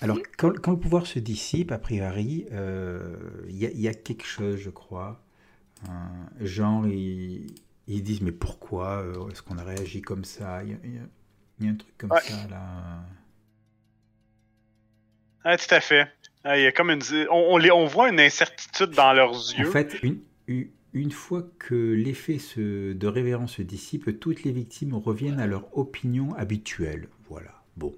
Alors, 0.00 0.18
quand, 0.38 0.58
quand 0.60 0.72
le 0.72 0.78
pouvoir 0.78 1.06
se 1.06 1.18
dissipe, 1.18 1.72
a 1.72 1.78
priori, 1.78 2.46
euh, 2.52 3.16
il 3.48 3.56
y, 3.56 3.66
a- 3.66 3.70
il 3.70 3.80
y 3.80 3.88
a 3.88 3.94
quelque 3.94 4.26
chose, 4.26 4.56
je 4.56 4.70
crois. 4.70 5.22
Euh, 5.88 5.90
genre, 6.40 6.86
ils, 6.88 7.54
ils 7.88 8.02
disent, 8.02 8.22
mais 8.22 8.32
pourquoi 8.32 9.02
euh, 9.02 9.28
est-ce 9.30 9.42
qu'on 9.42 9.58
a 9.58 9.64
réagi 9.64 10.02
comme 10.02 10.24
ça? 10.24 10.64
Il 10.64 10.70
y 10.70 10.74
a, 10.74 10.78
y 11.62 11.66
y 11.66 11.68
un 11.68 11.76
truc 11.76 11.96
comme 11.98 12.14
Ouais. 12.14 12.22
ça, 12.26 12.46
là. 12.48 13.04
Ah, 15.44 15.56
tout 15.56 15.72
à 15.72 15.80
fait. 15.80 16.08
Ah, 16.42 16.58
il 16.58 16.64
y 16.64 16.66
a 16.66 16.72
comme 16.72 16.90
une, 16.90 17.00
on, 17.30 17.54
on 17.54 17.56
les, 17.56 17.70
on 17.70 17.86
voit 17.86 18.08
une 18.10 18.18
incertitude 18.18 18.90
dans 18.90 19.12
leurs 19.12 19.52
En 19.56 19.62
yeux. 19.62 19.64
fait, 19.64 19.98
une, 20.02 20.20
une, 20.46 20.68
une 20.92 21.10
fois 21.10 21.42
que 21.58 21.74
l'effet 21.74 22.38
de 22.56 23.06
révérence 23.06 23.54
se 23.56 23.62
dissipe, 23.62 24.20
toutes 24.20 24.42
les 24.44 24.52
victimes 24.52 24.92
reviennent 24.94 25.40
à 25.40 25.46
leur 25.46 25.74
opinion 25.78 26.34
habituelle. 26.34 27.08
Voilà. 27.28 27.62
Bon. 27.78 27.94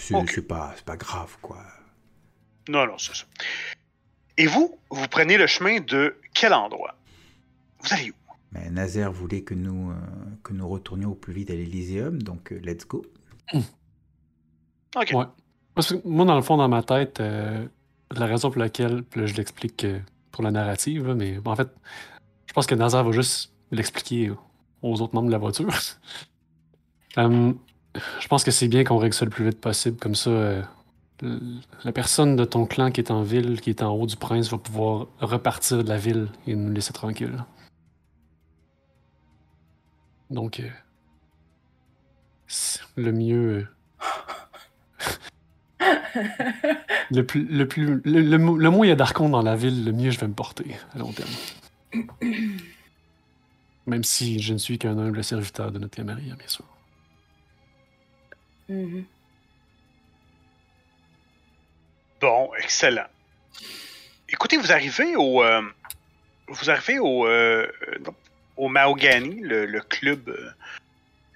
C'est 0.00 0.14
Ok. 0.14 0.30
c'est 0.34 0.42
pas, 0.48 0.72
c'est 0.76 0.84
pas 0.84 0.96
grave, 0.96 1.36
quoi. 1.42 1.62
Non, 2.68 2.86
non, 2.86 2.96
c'est 2.98 3.14
ça. 3.14 3.24
Et 4.38 4.46
vous, 4.46 4.78
vous 4.90 5.08
prenez 5.08 5.36
le 5.36 5.46
chemin 5.46 5.80
de 5.80 6.16
quel 6.32 6.54
endroit? 6.54 6.94
Vous 7.82 7.92
allez 7.92 8.10
où? 8.10 8.14
Mais 8.52 8.70
Nazaire 8.70 9.12
voulait 9.12 9.42
que 9.42 9.52
nous, 9.54 9.90
euh, 9.90 9.94
que 10.42 10.54
nous 10.54 10.66
retournions 10.66 11.10
au 11.10 11.14
plus 11.14 11.34
vite 11.34 11.50
à 11.50 11.54
l'Elyséum, 11.54 12.22
donc 12.22 12.50
euh, 12.52 12.60
let's 12.64 12.86
go. 12.86 13.04
Ok. 14.96 15.10
Ouais. 15.12 15.24
Parce 15.74 15.92
que 15.94 16.08
moi, 16.08 16.24
dans 16.24 16.34
le 16.34 16.42
fond, 16.42 16.56
dans 16.56 16.68
ma 16.68 16.82
tête, 16.82 17.20
euh, 17.20 17.66
la 18.10 18.26
raison 18.26 18.50
pour 18.50 18.58
laquelle, 18.58 19.04
là, 19.14 19.26
je 19.26 19.34
l'explique 19.34 19.86
pour 20.32 20.42
la 20.42 20.50
narrative, 20.50 21.06
là, 21.06 21.14
mais 21.14 21.38
en 21.44 21.56
fait, 21.56 21.68
je 22.46 22.52
pense 22.52 22.66
que 22.66 22.74
Nazar 22.74 23.04
va 23.04 23.12
juste 23.12 23.52
l'expliquer 23.70 24.32
aux 24.82 25.00
autres 25.00 25.14
membres 25.14 25.28
de 25.28 25.32
la 25.32 25.38
voiture. 25.38 25.68
Hum, 27.16 27.58
je 28.20 28.28
pense 28.28 28.44
que 28.44 28.50
c'est 28.50 28.68
bien 28.68 28.84
qu'on 28.84 28.98
règle 28.98 29.14
ça 29.14 29.24
le 29.24 29.30
plus 29.30 29.44
vite 29.44 29.60
possible, 29.60 29.96
comme 29.98 30.14
ça, 30.14 30.30
euh, 30.30 30.62
la 31.84 31.92
personne 31.92 32.36
de 32.36 32.44
ton 32.44 32.66
clan 32.66 32.90
qui 32.90 33.00
est 33.00 33.10
en 33.10 33.22
ville, 33.22 33.60
qui 33.60 33.70
est 33.70 33.82
en 33.82 33.92
haut 33.92 34.06
du 34.06 34.16
prince, 34.16 34.50
va 34.50 34.58
pouvoir 34.58 35.06
repartir 35.20 35.82
de 35.84 35.88
la 35.88 35.96
ville 35.96 36.28
et 36.46 36.54
nous 36.54 36.72
laisser 36.72 36.92
tranquilles. 36.92 37.44
Donc, 40.30 40.60
euh, 40.60 40.68
le 42.96 43.12
mieux. 43.12 43.66
euh, 45.80 45.84
le, 47.10 47.22
plus, 47.26 47.44
le, 47.46 47.66
plus, 47.68 48.00
le, 48.04 48.20
le, 48.20 48.38
mo- 48.38 48.56
le 48.56 48.70
moins 48.70 48.86
il 48.86 48.90
y 48.90 48.92
a 48.92 48.96
d'archons 48.96 49.28
dans 49.28 49.42
la 49.42 49.56
ville, 49.56 49.84
le 49.84 49.92
mieux 49.92 50.10
je 50.10 50.20
vais 50.20 50.28
me 50.28 50.34
porter 50.34 50.76
à 50.94 50.98
long 50.98 51.12
terme. 51.12 51.30
Même 53.86 54.04
si 54.04 54.38
je 54.40 54.52
ne 54.52 54.58
suis 54.58 54.78
qu'un 54.78 54.96
humble 54.98 55.24
serviteur 55.24 55.72
de 55.72 55.78
notre 55.78 55.96
Camarilla, 55.96 56.36
bien 56.36 56.46
sûr. 56.48 56.64
Mhm. 58.70 59.04
Bon, 62.20 62.50
excellent. 62.62 63.06
Écoutez, 64.28 64.56
vous 64.58 64.70
arrivez 64.72 65.16
au, 65.16 65.42
euh, 65.42 65.62
vous 66.46 66.70
arrivez 66.70 66.98
au, 67.00 67.26
euh, 67.26 67.66
au 68.56 68.68
Mahogany, 68.68 69.40
le, 69.40 69.66
le 69.66 69.80
club, 69.80 70.28
euh, 70.28 70.50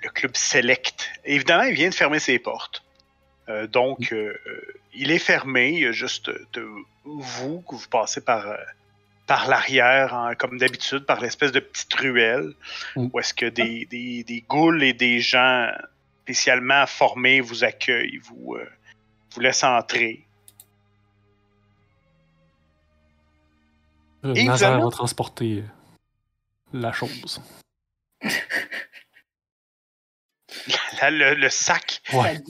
le 0.02 0.10
club 0.10 0.36
select. 0.36 1.10
Évidemment, 1.24 1.64
il 1.64 1.74
vient 1.74 1.88
de 1.88 1.94
fermer 1.94 2.20
ses 2.20 2.38
portes. 2.38 2.84
Euh, 3.48 3.66
donc, 3.66 4.12
euh, 4.12 4.32
il 4.94 5.10
est 5.10 5.18
fermé. 5.18 5.70
Il 5.70 5.80
y 5.80 5.86
a 5.86 5.92
juste 5.92 6.30
de 6.52 6.68
vous 7.04 7.62
que 7.62 7.74
vous 7.74 7.88
passez 7.88 8.20
par, 8.20 8.46
euh, 8.46 8.56
par 9.26 9.48
l'arrière, 9.48 10.14
hein, 10.14 10.34
comme 10.36 10.58
d'habitude, 10.58 11.04
par 11.04 11.20
l'espèce 11.20 11.50
de 11.50 11.60
petite 11.60 11.94
ruelle, 11.94 12.52
Mm. 12.94 13.08
où 13.12 13.18
est-ce 13.18 13.34
que 13.34 13.46
des, 13.46 13.86
des, 13.86 14.22
des 14.22 14.42
ghouls 14.42 14.82
et 14.84 14.92
des 14.92 15.18
gens 15.20 15.68
spécialement 16.24 16.86
formés 16.86 17.40
vous 17.42 17.64
accueillent, 17.64 18.16
vous, 18.16 18.54
euh, 18.54 18.66
vous 19.34 19.40
laissent 19.40 19.62
entrer. 19.62 20.26
Euh, 24.24 24.32
Et 24.34 24.44
Nazar 24.44 24.80
va 24.80 24.90
transporter 24.90 25.58
euh, 25.58 25.68
la 26.72 26.92
chose. 26.92 27.42
Le, 31.06 31.34
le 31.34 31.50
sac. 31.50 32.00
Ouais. 32.14 32.40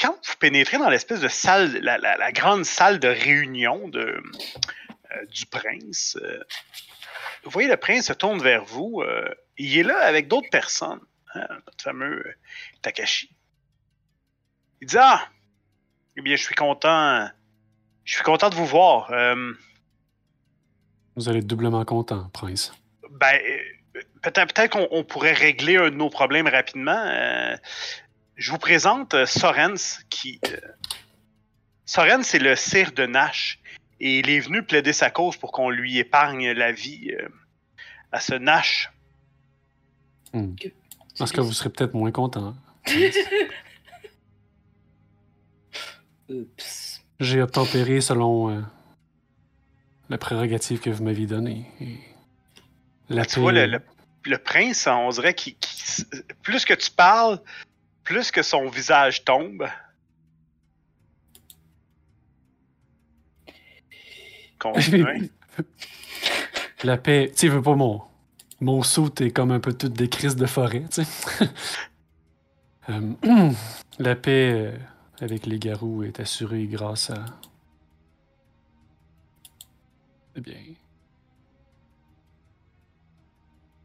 Quand, 0.00 0.14
vous 0.26 0.34
pénétrez 0.40 0.78
dans 0.78 0.88
l'espèce 0.90 1.20
de 1.20 1.28
salle, 1.28 1.76
la, 1.82 1.96
la- 1.98 2.16
la 2.16 2.32
grande 2.32 2.64
salle 2.64 2.98
de 2.98 3.06
réunion 3.06 3.86
de, 3.88 4.00
euh, 5.12 5.26
du 5.26 5.46
prince, 5.46 6.18
euh, 6.20 6.42
vous 7.44 7.50
voyez 7.50 7.68
le 7.68 7.76
prince 7.76 8.06
se 8.06 8.12
tourne 8.12 8.42
vers 8.42 8.64
vous. 8.64 9.02
euh, 9.02 9.32
il 9.56 9.78
est 9.78 9.84
là 9.84 9.98
avec 10.00 10.26
d'autres 10.26 10.50
personnes. 10.50 10.98
Hein, 11.34 11.46
notre 11.66 11.82
fameux 11.82 12.26
euh, 12.26 12.34
Takashi. 12.82 13.30
Il 14.80 14.88
dit 14.88 14.96
Ah, 14.98 15.28
eh 16.16 16.22
bien, 16.22 16.36
je 16.36 16.42
suis 16.42 16.54
content. 16.54 17.28
Je 18.04 18.14
suis 18.14 18.24
content 18.24 18.50
de 18.50 18.54
vous 18.54 18.66
voir. 18.66 19.10
Euh, 19.12 19.52
Vous 21.16 21.28
allez 21.28 21.40
être 21.40 21.46
doublement 21.46 21.84
content, 21.84 22.28
prince. 22.32 22.72
Ben, 23.10 23.38
euh, 23.44 24.00
peut-être 24.22 24.54
peut 24.54 24.68
qu'on 24.68 24.88
on 24.90 25.04
pourrait 25.04 25.32
régler 25.32 25.76
un 25.76 25.90
de 25.90 25.96
nos 25.96 26.10
problèmes 26.10 26.48
rapidement. 26.48 27.04
Euh, 27.06 27.56
je 28.36 28.50
vous 28.50 28.58
présente 28.58 29.14
euh, 29.14 29.26
Sorens, 29.26 30.00
qui. 30.10 30.40
Sorens, 31.84 32.22
c'est 32.22 32.38
le 32.38 32.56
sire 32.56 32.92
de 32.92 33.06
Nash. 33.06 33.60
Et 34.00 34.20
il 34.20 34.30
est 34.30 34.40
venu 34.40 34.62
plaider 34.62 34.92
sa 34.92 35.10
cause 35.10 35.36
pour 35.36 35.50
qu'on 35.50 35.70
lui 35.70 35.98
épargne 35.98 36.52
la 36.52 36.70
vie 36.70 37.10
euh, 37.12 37.28
à 38.12 38.20
ce 38.20 38.34
Nash. 38.34 38.92
Hmm. 40.32 40.54
Parce 41.18 41.32
que 41.32 41.40
vous 41.40 41.52
serez 41.52 41.70
peut-être 41.70 41.94
moins 41.94 42.12
content. 42.12 42.54
Oups. 46.28 47.00
J'ai 47.20 47.42
obtempéré 47.42 48.00
selon 48.00 48.50
euh, 48.50 48.60
la 50.08 50.18
prérogative 50.18 50.80
que 50.80 50.90
vous 50.90 51.02
m'aviez 51.02 51.26
donnée. 51.26 51.66
et 51.80 51.98
La 53.08 53.24
Tu 53.26 53.40
vois, 53.40 53.52
le, 53.52 53.66
le- 53.66 53.80
le 54.24 54.38
prince, 54.38 54.86
on 54.86 55.08
dirait 55.10 55.34
qu'il. 55.34 55.56
plus 56.42 56.64
que 56.64 56.74
tu 56.74 56.90
parles, 56.90 57.40
plus 58.04 58.30
que 58.30 58.42
son 58.42 58.68
visage 58.68 59.24
tombe. 59.24 59.66
La 66.84 66.96
paix, 66.96 67.28
tu 67.32 67.38
sais, 67.38 67.48
veux 67.48 67.62
pas 67.62 67.74
mon. 67.74 68.02
Mon 68.60 68.82
saut 68.82 69.14
est 69.20 69.30
comme 69.30 69.52
un 69.52 69.60
peu 69.60 69.72
toute 69.72 69.92
des 69.92 70.08
crises 70.08 70.36
de 70.36 70.46
forêt, 70.46 70.84
tu 70.92 71.04
sais. 71.04 71.48
Euh, 72.90 73.12
la 73.98 74.16
paix 74.16 74.50
euh, 74.54 74.78
avec 75.20 75.44
les 75.44 75.58
garous 75.58 76.04
est 76.04 76.20
assurée 76.20 76.64
grâce 76.64 77.10
à. 77.10 77.22
Eh 80.36 80.40
bien. 80.40 80.56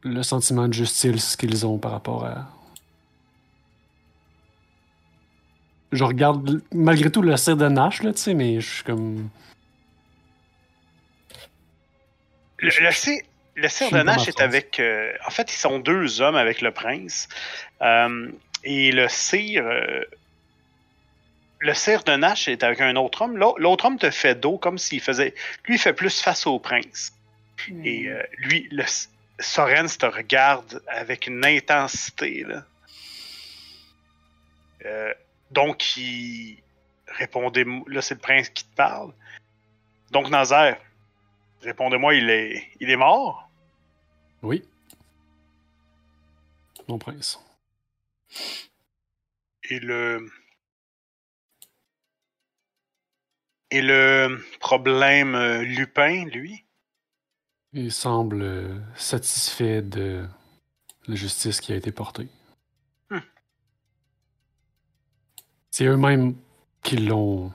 le 0.04 0.22
sentiment 0.22 0.68
de 0.68 0.74
justice 0.74 1.34
qu'ils 1.34 1.66
ont 1.66 1.78
par 1.78 1.92
rapport 1.92 2.24
à. 2.24 2.46
Je 5.92 6.04
regarde 6.04 6.62
malgré 6.72 7.10
tout 7.10 7.22
le 7.22 7.36
cire 7.36 7.56
de 7.56 7.68
Nash, 7.68 8.02
là, 8.02 8.12
tu 8.12 8.20
sais, 8.20 8.34
mais 8.34 8.60
je 8.60 8.74
suis 8.74 8.84
comme. 8.84 9.28
Le, 12.58 12.68
le, 12.68 13.22
le 13.56 13.68
cire 13.68 13.88
Je 13.90 13.96
de 13.96 14.02
Nash 14.02 14.28
est 14.28 14.40
avec. 14.40 14.80
euh, 14.80 15.12
en 15.26 15.30
fait, 15.30 15.52
ils 15.52 15.56
sont 15.56 15.78
deux 15.78 16.20
hommes 16.20 16.36
avec 16.36 16.60
le 16.60 16.70
prince. 16.72 17.28
Euh, 17.82 18.30
et 18.64 18.92
le 18.92 19.08
cire. 19.08 19.64
euh, 19.66 20.04
le 21.60 21.72
cire 21.74 22.02
de 22.04 22.16
Nash 22.16 22.48
est 22.48 22.62
avec 22.62 22.80
un 22.80 22.96
autre 22.96 23.22
homme. 23.22 23.36
L'au- 23.36 23.56
L'autre 23.58 23.86
homme 23.86 23.98
te 23.98 24.10
fait 24.10 24.34
dos 24.34 24.58
comme 24.58 24.76
s'il 24.78 25.00
faisait. 25.00 25.34
Lui, 25.66 25.76
il 25.76 25.78
fait 25.78 25.94
plus 25.94 26.20
face 26.20 26.46
au 26.46 26.58
prince. 26.58 27.12
Et 27.84 28.08
euh, 28.08 28.22
lui, 28.36 28.68
le 28.70 28.84
Sorens 29.40 29.96
te 29.98 30.04
regarde 30.06 30.82
avec 30.88 31.26
une 31.26 31.44
intensité. 31.44 32.44
Là. 32.46 32.64
Euh, 34.84 35.14
donc, 35.50 35.96
il 35.96 36.58
répondez 37.08 37.64
Là, 37.86 38.02
c'est 38.02 38.14
le 38.14 38.20
prince 38.20 38.48
qui 38.50 38.64
te 38.64 38.74
parle. 38.74 39.12
Donc, 40.10 40.28
Nazaire, 40.28 40.78
répondez-moi, 41.62 42.14
il 42.14 42.28
est, 42.28 42.68
il 42.80 42.90
est 42.90 42.96
mort? 42.96 43.43
Oui. 44.44 44.62
Mon 46.86 46.98
prince. 46.98 47.40
Et 49.70 49.80
le. 49.80 50.30
Et 53.70 53.80
le 53.80 54.38
problème 54.60 55.34
euh, 55.34 55.62
Lupin, 55.62 56.26
lui? 56.26 56.66
Il 57.72 57.90
semble 57.90 58.42
euh, 58.42 58.78
satisfait 58.96 59.80
de 59.80 60.28
la 61.08 61.14
justice 61.14 61.60
qui 61.62 61.72
a 61.72 61.76
été 61.76 61.90
portée. 61.90 62.28
Hmm. 63.08 63.20
C'est 65.70 65.86
eux-mêmes 65.86 66.36
qui 66.82 66.98
l'ont 66.98 67.50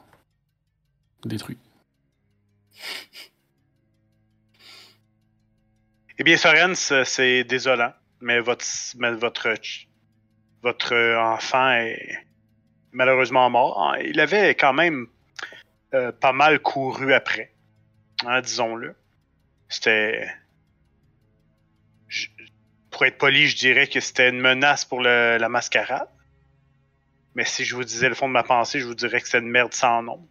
détruit. 1.23 1.59
Eh 6.21 6.23
bien, 6.25 6.35
Sorens, 6.35 6.91
euh, 6.91 7.05
c'est 7.05 7.45
désolant, 7.45 7.93
mais 8.19 8.41
votre, 8.41 8.73
votre, 10.61 11.15
enfant 11.17 11.71
est 11.71 12.27
malheureusement 12.91 13.49
mort. 13.49 13.95
Il 14.03 14.19
avait 14.19 14.53
quand 14.55 14.73
même 14.73 15.07
euh, 15.93 16.11
pas 16.11 16.33
mal 16.33 16.59
couru 16.59 17.13
après, 17.13 17.53
hein, 18.25 18.41
disons-le. 18.41 18.95
C'était. 19.69 20.27
Pour 22.91 23.05
être 23.05 23.17
poli, 23.17 23.47
je 23.47 23.55
dirais 23.55 23.87
que 23.87 24.01
c'était 24.01 24.29
une 24.29 24.41
menace 24.41 24.83
pour 24.83 25.01
la 25.01 25.47
mascarade. 25.47 26.09
Mais 27.33 27.45
si 27.45 27.63
je 27.63 27.75
vous 27.75 27.85
disais 27.85 28.09
le 28.09 28.15
fond 28.15 28.27
de 28.27 28.33
ma 28.33 28.43
pensée, 28.43 28.81
je 28.81 28.85
vous 28.85 28.95
dirais 28.95 29.21
que 29.21 29.29
c'est 29.29 29.39
une 29.39 29.49
merde 29.49 29.73
sans 29.73 30.03
nom. 30.03 30.27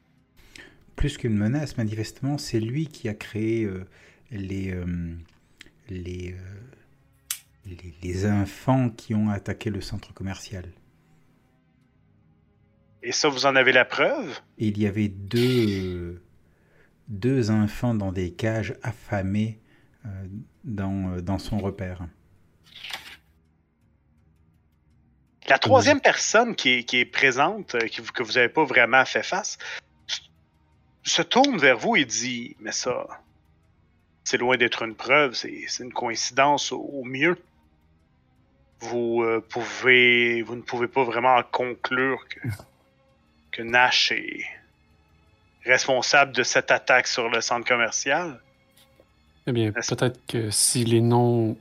Plus 0.97 1.17
qu'une 1.17 1.37
menace, 1.37 1.79
manifestement, 1.79 2.37
c'est 2.37 2.61
lui 2.61 2.89
qui 2.89 3.09
a 3.09 3.15
créé 3.15 3.65
euh, 3.65 3.87
les, 4.31 4.75
les, 5.91 6.33
euh, 6.33 6.37
les, 7.67 7.95
les 8.03 8.27
enfants 8.27 8.91
qui 8.91 9.15
ont 9.15 9.31
attaqué 9.31 9.71
le 9.71 9.81
centre 9.81 10.13
commercial. 10.15 10.65
Et 13.03 13.13
ça, 13.13 13.29
vous 13.29 13.47
en 13.47 13.57
avez 13.57 13.73
la 13.73 13.85
preuve? 13.85 14.41
Il 14.59 14.79
y 14.79 14.87
avait 14.87 15.09
deux, 15.09 16.23
deux 17.09 17.51
enfants 17.51 17.95
dans 17.95 18.13
des 18.13 18.33
cages 18.33 18.75
affamés 18.83 19.61
euh, 20.05 20.09
dans, 20.65 21.13
euh, 21.13 21.21
dans 21.23 21.39
son 21.39 21.59
repère. 21.59 22.07
La 25.49 25.59
troisième 25.59 26.01
personne 26.01 26.55
qui 26.55 26.71
est, 26.71 26.85
qui 26.85 26.99
est 26.99 27.07
présente, 27.07 27.79
qui 27.87 28.03
que 28.03 28.23
vous 28.23 28.33
n'avez 28.33 28.51
pas 28.51 28.65
vraiment 28.65 29.05
fait 29.07 29.23
face, 29.23 29.57
se 31.05 31.23
tourne 31.23 31.57
vers 31.57 31.79
vous 31.79 31.97
et 31.97 32.05
dit 32.05 32.55
Mais 32.61 32.73
ça, 32.73 33.07
c'est 34.29 34.37
loin 34.37 34.59
d'être 34.59 34.83
une 34.83 34.95
preuve, 34.95 35.33
c'est 35.33 35.67
une 35.81 35.93
coïncidence 35.93 36.71
au, 36.71 36.81
au 36.81 37.03
mieux. 37.03 37.39
Vous, 38.81 39.23
euh, 39.23 39.43
pouvez, 39.49 40.43
vous 40.43 40.55
ne 40.55 40.61
pouvez 40.61 40.87
pas 40.87 41.03
vraiment 41.03 41.43
conclure 41.51 42.19
que, 42.29 42.47
que 43.53 43.63
Nash 43.63 44.13
est 44.13 44.45
responsable 45.65 46.33
de 46.33 46.43
cette 46.43 46.71
attaque 46.71 47.07
sur 47.07 47.31
le 47.31 47.41
centre 47.41 47.67
commercial. 47.67 48.39
Eh 49.47 49.53
bien, 49.53 49.73
peut-être 49.73 50.21
que 50.27 50.51
si 50.51 50.85
les 50.85 51.01
noms 51.01 51.57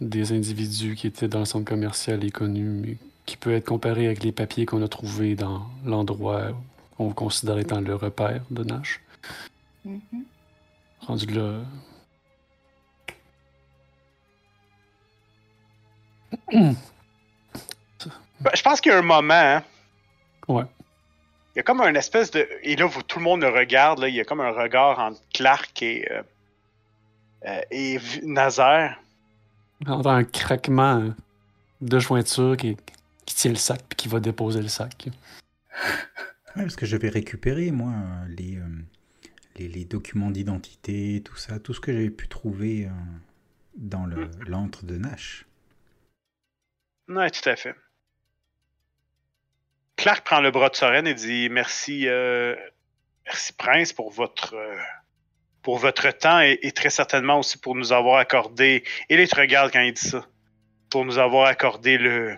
des 0.00 0.32
individus 0.32 0.96
qui 0.96 1.06
étaient 1.06 1.28
dans 1.28 1.38
le 1.38 1.44
centre 1.44 1.64
commercial 1.64 2.24
est 2.24 2.30
connu, 2.30 2.64
mais 2.64 2.96
qui 3.26 3.36
peut 3.36 3.52
être 3.52 3.66
comparé 3.66 4.06
avec 4.06 4.24
les 4.24 4.32
papiers 4.32 4.66
qu'on 4.66 4.82
a 4.82 4.88
trouvés 4.88 5.36
dans 5.36 5.68
l'endroit 5.84 6.48
qu'on 6.96 7.12
considère 7.12 7.58
étant 7.58 7.80
le 7.80 7.94
repère 7.94 8.42
de 8.50 8.64
Nash. 8.64 9.00
Mhm. 9.84 10.00
Rendu 11.06 11.26
là. 11.26 11.60
Je 18.54 18.62
pense 18.62 18.80
qu'il 18.80 18.92
y 18.92 18.94
a 18.94 18.98
un 18.98 19.02
moment. 19.02 19.32
hein. 19.34 19.62
Ouais. 20.48 20.64
Il 21.54 21.58
y 21.58 21.60
a 21.60 21.62
comme 21.62 21.80
un 21.82 21.94
espèce 21.94 22.30
de. 22.30 22.46
Et 22.62 22.76
là, 22.76 22.86
vous- 22.86 23.02
tout 23.02 23.18
le 23.18 23.24
monde 23.24 23.42
le 23.42 23.48
regarde. 23.48 23.98
Là, 24.00 24.08
il 24.08 24.14
y 24.14 24.20
a 24.20 24.24
comme 24.24 24.40
un 24.40 24.50
regard 24.52 24.98
entre 24.98 25.20
Clark 25.34 25.82
et, 25.82 26.10
euh, 26.10 26.22
euh, 27.46 27.60
et 27.70 27.98
Nazaire. 28.22 28.98
On 29.86 29.92
entend 29.92 30.10
un 30.10 30.24
craquement 30.24 31.12
de 31.80 31.98
jointure 31.98 32.56
qui, 32.56 32.76
qui 33.26 33.34
tient 33.34 33.50
le 33.50 33.56
sac 33.56 33.82
puis 33.88 33.96
qui 33.96 34.08
va 34.08 34.20
déposer 34.20 34.62
le 34.62 34.68
sac. 34.68 35.08
Ouais, 36.56 36.62
parce 36.62 36.76
que 36.76 36.86
je 36.86 36.96
vais 36.96 37.08
récupérer, 37.08 37.70
moi, 37.70 37.92
les, 38.28 38.56
euh, 38.58 38.62
les, 39.56 39.68
les 39.68 39.84
documents 39.84 40.30
d'identité, 40.30 41.22
tout 41.24 41.36
ça, 41.36 41.58
tout 41.58 41.74
ce 41.74 41.80
que 41.80 41.92
j'avais 41.92 42.10
pu 42.10 42.28
trouver 42.28 42.86
euh, 42.86 42.90
dans 43.76 44.06
le- 44.06 44.30
l'antre 44.46 44.84
de 44.84 44.96
Nash. 44.96 45.44
Oui, 47.08 47.30
tout 47.30 47.48
à 47.48 47.56
fait. 47.56 47.74
Clark 49.96 50.24
prend 50.24 50.40
le 50.40 50.50
bras 50.50 50.68
de 50.68 50.74
Soren 50.76 51.06
et 51.06 51.14
dit 51.14 51.48
Merci, 51.50 52.08
euh, 52.08 52.56
merci 53.26 53.52
Prince, 53.52 53.92
pour 53.92 54.10
votre, 54.10 54.54
euh, 54.54 54.76
pour 55.62 55.78
votre 55.78 56.10
temps 56.10 56.40
et, 56.40 56.58
très 56.72 56.90
certainement 56.90 57.38
aussi 57.38 57.58
pour 57.58 57.74
nous 57.74 57.92
avoir 57.92 58.18
accordé. 58.18 58.84
Et 59.08 59.14
il 59.20 59.28
te 59.28 59.36
regarde 59.36 59.72
quand 59.72 59.80
il 59.80 59.92
dit 59.92 60.08
ça. 60.08 60.26
Pour 60.90 61.04
nous 61.04 61.18
avoir 61.18 61.46
accordé 61.46 61.98
le, 61.98 62.36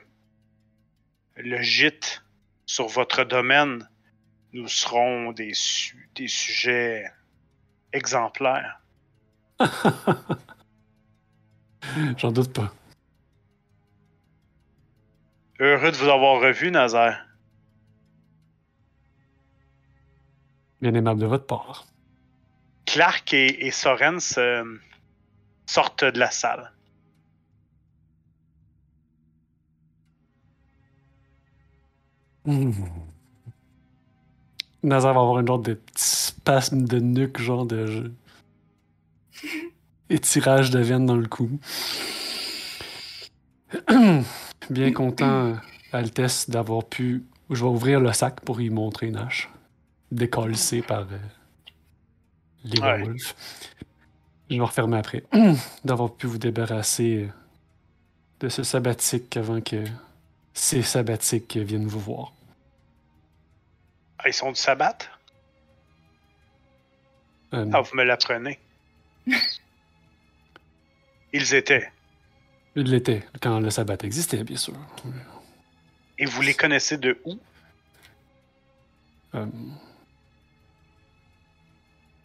le 1.37 1.63
gîte 1.63 2.23
sur 2.67 2.87
votre 2.89 3.25
domaine. 3.25 3.89
Nous 4.53 4.69
serons 4.69 5.33
des, 5.33 5.53
su- 5.55 6.09
des 6.15 6.29
sujets 6.29 7.11
exemplaires. 7.93 8.81
J'en 12.19 12.31
doute 12.31 12.53
pas. 12.53 12.73
Heureux 15.65 15.93
de 15.93 15.97
vous 15.97 16.11
avoir 16.11 16.43
revu, 16.43 16.71
Nazaire. 16.71 17.27
Bien 20.83 20.93
aimable 20.93 21.19
de 21.19 21.25
votre 21.25 21.47
part. 21.47 21.87
Clark 22.85 23.33
et, 23.33 23.67
et 23.67 23.71
Sorens 23.71 24.37
euh, 24.37 24.63
sortent 25.65 26.05
de 26.05 26.19
la 26.19 26.31
salle. 26.31 26.71
Mmh. 32.45 32.71
Nazar 34.83 35.15
va 35.15 35.21
avoir 35.23 35.39
un 35.39 35.47
genre 35.47 35.61
de 35.61 35.73
petit 35.73 36.05
spasme 36.05 36.85
de 36.85 36.99
nuque, 36.99 37.41
genre 37.41 37.65
de. 37.65 38.13
étirage 40.11 40.69
de 40.71 40.81
veine 40.81 41.07
dans 41.07 41.17
le 41.17 41.27
cou. 41.27 41.59
Bien 44.71 44.93
content, 44.93 45.57
Altesse, 45.93 46.49
d'avoir 46.51 46.85
pu. 46.85 47.25
Je 47.51 47.63
vais 47.63 47.71
ouvrir 47.71 48.01
le 48.01 48.13
sac 48.13 48.41
pour 48.41 48.61
y 48.61 48.71
montrer 48.71 49.11
Nash. 49.11 49.49
Décalcé 50.11 50.83
par 50.83 51.01
euh, 51.03 51.19
les 52.65 52.81
Ouais. 52.81 52.99
werewolves. 52.99 53.35
Je 54.51 54.57
vais 54.57 54.63
refermer 54.63 54.99
après. 54.99 55.25
d'avoir 55.85 56.13
pu 56.15 56.27
vous 56.27 56.39
débarrasser 56.39 57.25
euh, 57.25 57.29
de 58.41 58.49
ce 58.49 58.63
sabbatique 58.63 59.37
avant 59.37 59.61
que 59.61 59.85
ces 60.55 60.83
sabbatiques 60.83 61.57
viennent 61.57 61.87
vous 61.87 62.01
voir. 62.01 62.33
Ah, 64.19 64.29
ils 64.29 64.33
sont 64.35 64.51
du 64.51 64.57
sabbat? 64.61 64.97
Euh, 67.53 67.67
Ah, 67.73 67.81
vous 67.81 67.97
me 67.97 68.05
l'apprenez. 68.05 68.59
Ils 71.33 71.55
étaient. 71.55 71.91
Il 72.77 72.91
l'était 72.91 73.25
quand 73.41 73.61
le 73.61 73.71
sabbat 73.71 73.97
existait, 74.03 74.43
bien 74.45 74.57
sûr. 74.57 74.75
Et 76.19 76.27
vous 76.27 76.43
les 76.43 76.55
connaissez 76.55 76.99
de 76.99 77.19
où? 77.25 77.39
Euh, 79.35 79.47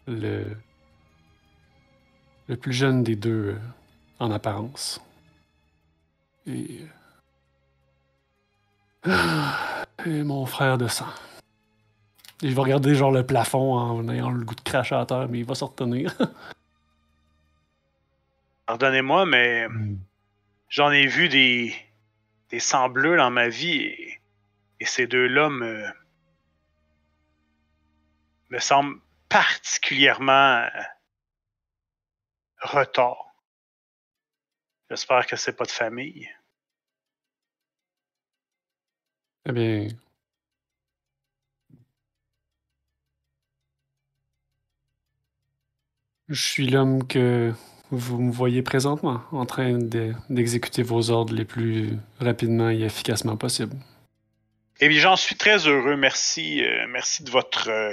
le, 0.06 0.56
le 2.48 2.56
plus 2.56 2.72
jeune 2.72 3.02
des 3.02 3.16
deux, 3.16 3.54
euh, 3.54 3.58
en 4.18 4.30
apparence, 4.30 5.00
Et. 6.46 6.80
Ah, 9.04 9.84
Et 10.06 10.22
mon 10.22 10.46
frère 10.46 10.78
de 10.78 10.88
sang. 10.88 11.06
Et 12.42 12.48
je 12.48 12.54
vais 12.54 12.60
regarder 12.60 12.94
genre 12.94 13.12
le 13.12 13.26
plafond 13.26 13.74
en 13.74 14.08
ayant 14.08 14.30
le 14.30 14.44
goût 14.44 14.54
de 14.54 14.60
cracher 14.62 14.94
à 14.94 15.04
terre, 15.04 15.28
mais 15.28 15.40
il 15.40 15.44
va 15.44 15.54
se 15.54 15.64
retenir. 15.64 16.16
Pardonnez-moi, 18.66 19.26
mais 19.26 19.66
j'en 20.70 20.90
ai 20.92 21.06
vu 21.06 21.28
des, 21.28 21.74
des 22.48 22.60
sangs 22.60 22.88
dans 22.88 23.30
ma 23.30 23.48
vie 23.48 23.82
et, 23.82 24.16
ces 24.86 25.06
deux-là 25.06 25.50
me, 25.50 25.86
me 28.48 28.58
semblent 28.58 28.98
particulièrement 29.28 30.62
euh, 30.64 30.82
retors. 32.62 33.34
J'espère 34.88 35.26
que 35.26 35.36
c'est 35.36 35.52
pas 35.52 35.66
de 35.66 35.70
famille. 35.70 36.30
eh 39.46 39.52
bien. 39.52 39.88
Je 46.28 46.40
suis 46.40 46.68
l'homme 46.68 47.06
que 47.06 47.52
vous 47.90 48.20
me 48.20 48.30
voyez 48.32 48.62
présentement, 48.62 49.20
en 49.32 49.46
train 49.46 49.78
de- 49.78 50.12
d'exécuter 50.28 50.82
vos 50.82 51.10
ordres 51.10 51.34
les 51.34 51.44
plus 51.44 51.90
rapidement 52.20 52.70
et 52.70 52.82
efficacement 52.82 53.36
possible. 53.36 53.76
Eh 54.80 54.88
bien, 54.88 54.98
j'en 55.00 55.16
suis 55.16 55.34
très 55.36 55.66
heureux. 55.66 55.96
Merci, 55.96 56.64
euh, 56.64 56.86
merci 56.88 57.22
de 57.22 57.30
votre, 57.30 57.68
euh, 57.68 57.92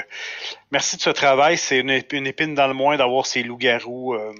merci 0.71 0.95
de 0.97 1.01
ce 1.01 1.09
travail. 1.09 1.57
C'est 1.57 1.79
une, 1.79 1.89
ép- 1.91 2.15
une 2.15 2.27
épine 2.27 2.55
dans 2.55 2.67
le 2.67 2.73
moins 2.73 2.95
d'avoir 2.95 3.25
ces 3.25 3.43
loups-garous, 3.43 4.13
euh, 4.13 4.31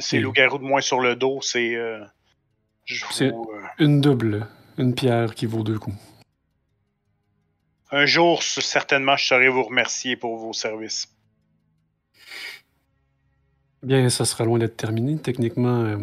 ces 0.00 0.16
Oui. 0.16 0.22
loups-garous 0.24 0.58
de 0.58 0.64
moins 0.64 0.80
sur 0.80 0.98
le 1.00 1.14
dos. 1.14 1.40
C'est, 1.42 1.76
C'est- 3.10 3.32
Une 3.78 4.00
double, 4.00 4.48
une 4.78 4.94
pierre 4.96 5.34
qui 5.36 5.46
vaut 5.46 5.62
deux 5.62 5.78
coups. 5.78 5.96
un 7.92 8.06
jour, 8.06 8.42
certainement, 8.42 9.16
je 9.16 9.26
saurai 9.26 9.48
vous 9.48 9.62
remercier 9.64 10.16
pour 10.16 10.36
vos 10.38 10.52
services. 10.52 11.08
Bien, 13.82 14.10
ça 14.10 14.26
sera 14.26 14.44
loin 14.44 14.58
d'être 14.58 14.76
terminé. 14.76 15.18
Techniquement, 15.18 15.82
euh, 15.84 15.96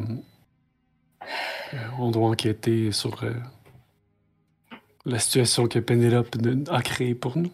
euh, 1.74 1.78
on 2.00 2.10
doit 2.10 2.28
enquêter 2.28 2.92
sur 2.92 3.24
euh, 3.24 3.34
la 5.06 5.20
situation 5.20 5.68
que 5.68 5.78
Penelope 5.78 6.36
a 6.70 6.82
créée 6.82 7.16
pour 7.16 7.38
nous. 7.38 7.52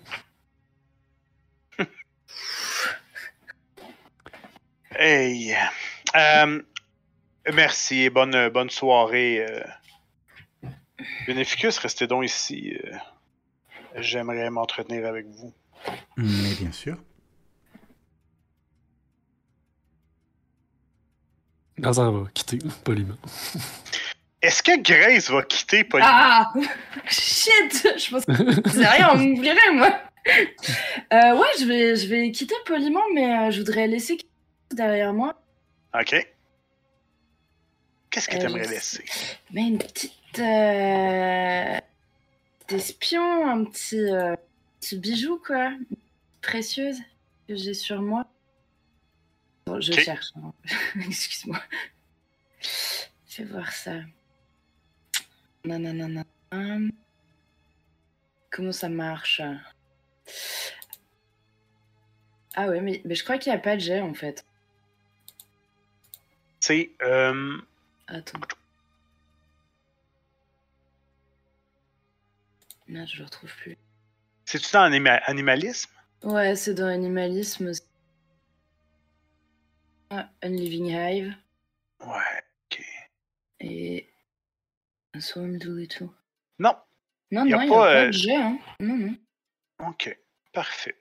Hey, 4.96 5.56
euh, 6.16 6.62
merci 7.52 8.02
et 8.04 8.12
bonne, 8.12 8.50
bonne 8.50 8.70
soirée. 8.70 9.44
Euh, 9.44 10.70
Beneficus, 11.26 11.80
restez 11.80 12.06
donc 12.06 12.24
ici. 12.24 12.78
J'aimerais 13.96 14.52
m'entretenir 14.52 15.08
avec 15.08 15.26
vous. 15.26 15.52
Mais 16.16 16.54
bien 16.60 16.72
sûr. 16.72 16.98
Lazare 21.84 22.12
va 22.12 22.28
quitter 22.34 22.60
poliment. 22.84 23.16
Est-ce 24.42 24.62
que 24.64 24.82
Grace 24.82 25.30
va 25.30 25.44
quitter 25.44 25.84
Pauline? 25.84 26.08
Ah 26.10 26.52
Shit 27.08 27.88
Je 27.98 28.10
pense 28.10 28.26
que 28.26 28.70
c'est 28.70 28.88
rien, 28.88 29.10
on 29.14 29.18
m'oublierait, 29.18 29.72
moi. 29.74 29.90
Euh, 31.14 31.36
ouais, 31.38 31.48
je 31.60 31.66
vais, 31.66 31.96
je 31.96 32.08
vais 32.08 32.32
quitter 32.32 32.56
poliment, 32.66 33.02
mais 33.14 33.26
euh, 33.48 33.52
je 33.52 33.60
voudrais 33.60 33.88
laisser 33.88 34.18
quelque 34.18 34.30
chose 34.72 34.78
derrière 34.78 35.14
moi. 35.14 35.42
Ok. 35.98 36.16
Qu'est-ce 38.10 38.28
que 38.30 38.36
Euh, 38.36 38.40
t'aimerais 38.40 38.68
laisser? 38.68 39.04
Mais 39.52 39.62
une 39.68 39.78
petite. 39.78 40.12
Euh... 40.40 41.78
petit 42.68 42.76
espion, 42.76 43.48
un 43.48 43.64
petit, 43.66 44.00
euh, 44.00 44.36
petit 44.80 44.98
bijou, 44.98 45.40
quoi. 45.46 45.72
Précieuse 46.42 46.98
que 47.48 47.56
j'ai 47.56 47.74
sur 47.74 48.02
moi. 48.02 48.26
Bon, 49.66 49.80
je 49.80 49.94
cherche. 49.94 50.28
hein. 50.36 50.54
Excuse-moi. 51.08 51.62
Fais 53.26 53.44
voir 53.46 53.72
ça. 53.72 53.96
Nanana. 55.66 56.24
Comment 58.52 58.72
ça 58.72 58.90
marche? 58.90 59.42
Ah 62.56 62.68
ouais, 62.68 62.82
mais, 62.82 63.02
mais 63.06 63.16
je 63.16 63.24
crois 63.24 63.38
qu'il 63.38 63.52
n'y 63.52 63.58
a 63.58 63.62
pas 63.62 63.76
de 63.76 63.82
jet 63.82 64.02
en 64.02 64.14
fait. 64.14 64.46
C'est. 66.60 66.92
Euh, 67.02 67.58
Attends. 68.08 68.40
Non, 72.88 73.06
je 73.08 73.18
le 73.20 73.26
retrouve 73.26 73.52
plus. 73.56 73.78
C'est-tu 74.46 74.72
dans 74.74 74.84
anima- 74.84 75.22
animalisme? 75.26 75.90
Ouais, 76.22 76.56
c'est 76.56 76.74
dans 76.74 76.86
Animalisme. 76.88 77.72
Ah, 80.16 80.30
Unliving 80.44 80.86
Hive 80.92 81.34
Ouais. 82.02 82.44
Ok. 82.72 82.84
et 83.62 84.08
Swarm 85.20 85.58
Doolittle. 85.58 86.10
Non. 86.60 86.76
Non, 87.32 87.46
Y 87.46 87.54
a 87.54 87.58
non, 87.58 87.62
il 87.64 87.68
n'y 87.70 87.74
a 87.74 87.78
pas 87.80 87.96
euh, 87.96 88.08
de 88.08 88.12
jet, 88.12 88.36
hein. 88.36 88.60
Non, 88.80 88.96
non. 88.96 89.16
Ok. 89.90 90.16
Parfait. 90.52 90.96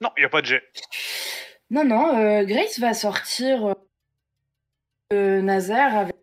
Non, 0.00 0.10
il 0.16 0.20
n'y 0.20 0.24
a 0.24 0.28
pas 0.30 0.40
de 0.40 0.46
jet. 0.46 0.62
Non, 1.68 1.84
non, 1.84 2.16
euh, 2.18 2.44
Grace 2.44 2.78
va 2.78 2.94
sortir 2.94 3.66
euh, 3.66 3.74
de 5.10 5.40
Nazaire 5.42 5.94
avec 5.94 6.16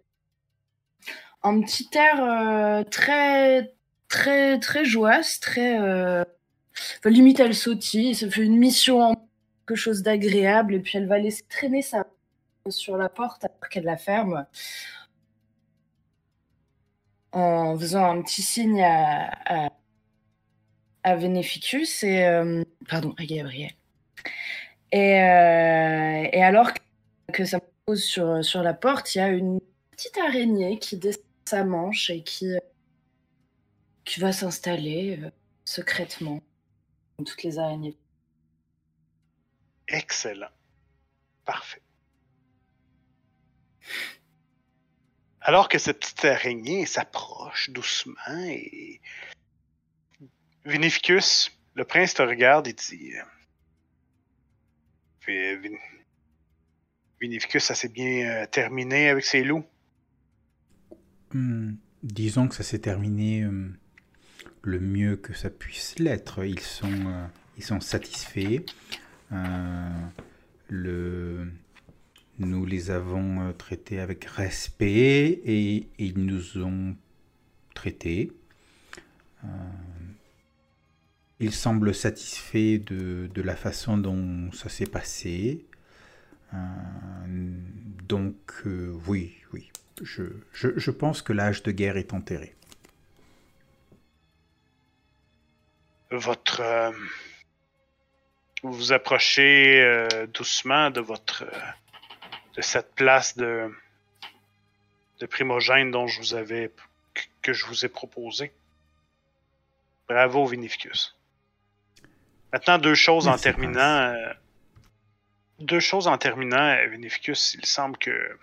un 1.44 1.62
petit 1.62 1.90
air 1.94 2.24
euh, 2.24 2.84
très, 2.86 3.72
très, 4.08 4.60
très 4.60 4.84
joyeux, 4.84 5.22
très. 5.42 5.78
Enfin, 5.78 7.10
limite, 7.12 7.40
elle 7.40 7.54
sautille, 7.56 8.16
ça 8.16 8.28
fait 8.32 8.44
une 8.44 8.58
mission 8.58 9.02
en 9.02 9.30
chose 9.76 10.02
d'agréable, 10.04 10.76
et 10.76 10.80
puis 10.80 10.98
elle 10.98 11.08
va 11.08 11.20
laisser 11.20 11.44
traîner 11.50 11.82
sa 11.82 12.06
sur 12.70 12.98
la 12.98 13.10
porte 13.10 13.44
après 13.46 13.70
qu'elle 13.70 13.86
la 13.86 13.98
ferme. 13.98 14.46
En 17.34 17.78
faisant 17.80 18.06
un 18.12 18.22
petit 18.22 18.42
signe 18.42 18.82
à, 18.84 19.70
à, 21.04 21.16
Veneficus 21.16 22.04
et. 22.04 22.24
euh, 22.26 22.64
pardon, 22.90 23.14
à 23.18 23.26
Gabriel. 23.26 23.72
Et, 24.92 25.22
euh, 25.22 26.30
et 26.34 26.44
alors 26.44 26.72
que 27.34 27.46
ça 27.46 27.60
pose 27.86 28.04
sur, 28.04 28.44
sur 28.44 28.62
la 28.64 28.74
porte, 28.74 29.16
il 29.16 29.20
y 29.20 29.22
a 29.22 29.30
une 29.30 29.60
petite 29.92 30.18
araignée 30.18 30.80
qui 30.80 30.98
descend 30.98 31.24
sa 31.46 31.64
manche 31.64 32.10
et 32.10 32.24
qui, 32.24 32.54
qui 34.06 34.20
va 34.20 34.32
s'installer 34.34 35.20
euh, 35.22 35.32
secrètement, 35.66 36.42
toutes 37.26 37.44
les 37.44 37.60
araignées. 37.60 37.98
Excellent. 39.92 40.50
Parfait. 41.46 41.82
Alors 45.42 45.70
que 45.70 45.78
cette 45.78 46.00
petite 46.00 46.26
araignée 46.26 46.86
s'approche 46.86 47.70
doucement 47.70 48.16
et. 48.48 49.02
Vinificus, 50.64 51.52
le 51.74 51.84
prince 51.86 52.14
te 52.14 52.22
regarde 52.22 52.68
et 52.68 52.74
dit. 52.74 53.14
euh, 55.28 55.58
Vinificus, 57.20 57.64
ça 57.64 57.74
s'est 57.74 57.90
bien 57.90 58.30
euh, 58.30 58.46
terminé 58.46 59.10
avec 59.10 59.26
ses 59.26 59.44
loups? 59.44 59.66
Hmm, 61.34 61.74
disons 62.04 62.48
que 62.48 62.54
ça 62.54 62.64
s'est 62.64 62.80
terminé 62.80 63.42
euh, 63.42 63.70
le 64.62 64.80
mieux 64.80 65.18
que 65.18 65.34
ça 65.34 65.50
puisse 65.50 65.98
l'être. 65.98 66.44
Ils 66.46 66.60
sont 66.60 67.80
satisfaits. 67.80 68.64
Euh, 69.32 69.90
le, 70.68 71.52
nous 72.40 72.66
les 72.66 72.92
avons 72.92 73.42
euh, 73.42 73.54
traités 73.54 74.00
avec 74.00 74.26
respect 74.26 75.42
et 75.46 75.88
ils 75.98 76.26
nous 76.26 76.58
ont 76.58 76.96
traités. 77.74 78.32
Euh, 79.44 79.48
ils 81.40 81.54
semblent 81.54 81.96
satisfaits 81.96 82.80
de, 82.86 83.30
de 83.34 83.42
la 83.42 83.56
façon 83.56 83.98
dont 83.98 84.52
ça 84.52 84.70
s'est 84.70 84.86
passé. 84.86 85.66
Donc, 88.08 88.36
oui, 89.08 89.38
oui. 89.54 89.70
Je, 90.02 90.24
je, 90.52 90.68
je 90.78 90.92
pense 90.92 91.22
que 91.22 91.32
l'âge 91.32 91.64
de 91.64 91.72
guerre 91.72 91.96
est 91.96 92.14
enterré. 92.14 92.54
Votre. 96.12 96.62
Vous 98.64 98.72
vous 98.74 98.94
approchez 98.94 99.82
euh, 99.82 100.28
doucement 100.28 100.90
de 100.92 101.02
votre. 101.02 101.44
euh, 101.44 101.60
de 102.56 102.62
cette 102.62 102.94
place 102.96 103.36
de. 103.38 103.74
de 105.20 105.26
primogène 105.26 105.92
dont 105.92 106.08
je 106.08 106.20
vous 106.20 106.34
avais. 106.36 106.72
que- 107.42 107.54
je 107.54 107.66
vous 107.66 107.86
ai 107.86 107.90
proposé. 107.90 108.52
Bravo, 110.08 110.46
Vinificus. 110.46 111.18
Maintenant, 112.52 112.78
deux 112.78 112.96
choses 112.96 113.28
en 113.28 113.38
terminant. 113.38 113.80
euh, 114.14 114.34
deux 115.60 115.80
choses 115.80 116.08
en 116.08 116.18
terminant, 116.18 116.76
Vinificus. 116.90 117.54
Il 117.56 117.66
semble 117.66 117.98
que. 117.98 118.38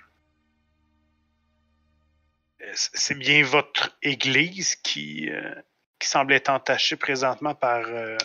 c'est 2.74 3.16
bien 3.18 3.42
votre 3.44 3.96
église 4.02 4.76
qui, 4.76 5.30
euh, 5.30 5.54
qui 5.98 6.08
semble 6.08 6.32
être 6.32 6.48
entachée 6.50 6.96
présentement 6.96 7.54
par 7.54 7.86
euh, 7.86 8.16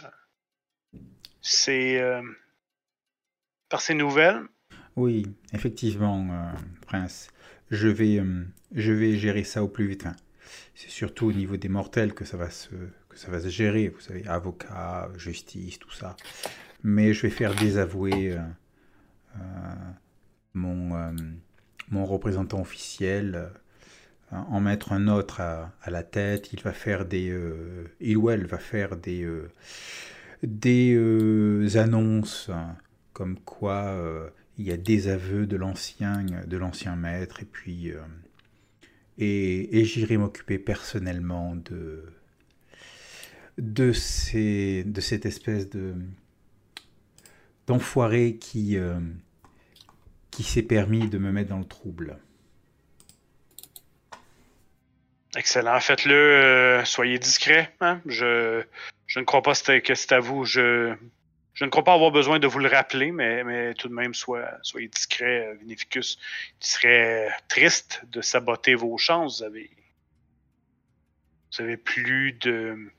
ces, 1.43 1.97
euh, 1.99 2.23
par 3.69 3.81
ces 3.81 3.93
nouvelles. 3.93 4.41
Oui, 4.95 5.27
effectivement, 5.53 6.27
Prince. 6.87 7.29
Je 7.69 7.87
vais, 7.87 8.21
je 8.73 8.91
vais 8.91 9.17
gérer 9.17 9.43
ça 9.43 9.63
au 9.63 9.67
plus 9.67 9.87
vite. 9.87 10.05
Hein. 10.05 10.15
C'est 10.75 10.89
surtout 10.89 11.27
au 11.27 11.33
niveau 11.33 11.57
des 11.57 11.69
mortels 11.69 12.13
que 12.13 12.25
ça 12.25 12.37
va 12.37 12.49
se, 12.49 12.69
que 13.09 13.17
ça 13.17 13.29
va 13.29 13.39
se 13.39 13.49
gérer. 13.49 13.89
Vous 13.89 14.01
savez, 14.01 14.25
avocat, 14.27 15.09
justice, 15.17 15.79
tout 15.79 15.91
ça. 15.91 16.15
Mais 16.83 17.13
je 17.13 17.23
vais 17.23 17.31
faire 17.31 17.55
désavouer 17.55 18.37
mon, 20.53 21.15
mon 21.89 22.05
représentant 22.05 22.61
officiel 22.61 23.51
en 24.33 24.59
mettre 24.59 24.93
un 24.93 25.07
autre 25.07 25.41
à, 25.41 25.71
la 25.87 26.03
tête, 26.03 26.53
il 26.53 26.61
va 26.61 26.73
faire 26.73 27.05
des, 27.05 27.29
euh, 27.29 27.85
il 27.99 28.17
ou 28.17 28.29
elle 28.29 28.45
va 28.45 28.57
faire 28.57 28.95
des, 28.95 29.23
euh, 29.23 29.49
des 30.43 30.93
euh, 30.93 31.77
annonces 31.77 32.51
comme 33.13 33.39
quoi 33.39 33.95
il 34.57 34.65
y 34.65 34.71
a 34.71 34.77
des 34.77 35.07
aveux 35.07 35.45
de 35.45 35.55
l'ancien, 35.55 36.23
de 36.23 36.57
l'ancien 36.57 36.95
maître, 36.95 37.41
et 37.41 37.45
puis 37.45 37.91
et, 39.17 39.79
et 39.79 39.85
j'irai 39.85 40.17
m'occuper 40.17 40.57
personnellement 40.59 41.55
de 41.55 42.05
de 43.59 43.91
ces, 43.91 44.83
de 44.83 44.99
cette 44.99 45.27
espèce 45.27 45.69
de 45.69 45.93
d'enfoiré 47.67 48.37
qui 48.37 48.77
qui 50.31 50.43
s'est 50.43 50.63
permis 50.63 51.07
de 51.07 51.19
me 51.19 51.31
mettre 51.31 51.51
dans 51.51 51.59
le 51.59 51.65
trouble. 51.65 52.17
Excellent. 55.35 55.79
Faites-le. 55.79 56.13
Euh, 56.13 56.85
soyez 56.85 57.17
discret. 57.17 57.73
Hein. 57.81 58.01
Je, 58.05 58.63
je 59.14 59.20
ne 59.20 59.26
crois 59.26 59.43
pas 59.43 59.53
que 59.53 59.93
c'est 59.93 60.11
à 60.11 60.20
vous. 60.20 60.43
Je, 60.43 60.91
je 61.53 61.66
ne 61.66 61.70
crois 61.70 61.84
pas 61.84 61.93
avoir 61.93 62.09
besoin 62.09 62.39
de 62.39 62.47
vous 62.47 62.57
le 62.57 62.68
rappeler, 62.68 63.11
mais, 63.11 63.43
mais 63.43 63.76
tout 63.76 63.88
de 63.88 63.93
même, 63.93 64.16
soyez 64.16 64.88
discret, 64.88 65.49
euh, 65.49 65.53
Vinificus. 65.53 66.18
Il 66.59 66.66
serait 66.66 67.30
triste 67.47 68.01
de 68.09 68.22
saboter 68.22 68.74
vos 68.74 68.97
chances. 68.97 69.38
Vous 69.38 69.43
avez, 69.43 69.70
vous 71.51 71.61
avez 71.61 71.78
plus 71.78 72.34
de. 72.34 72.91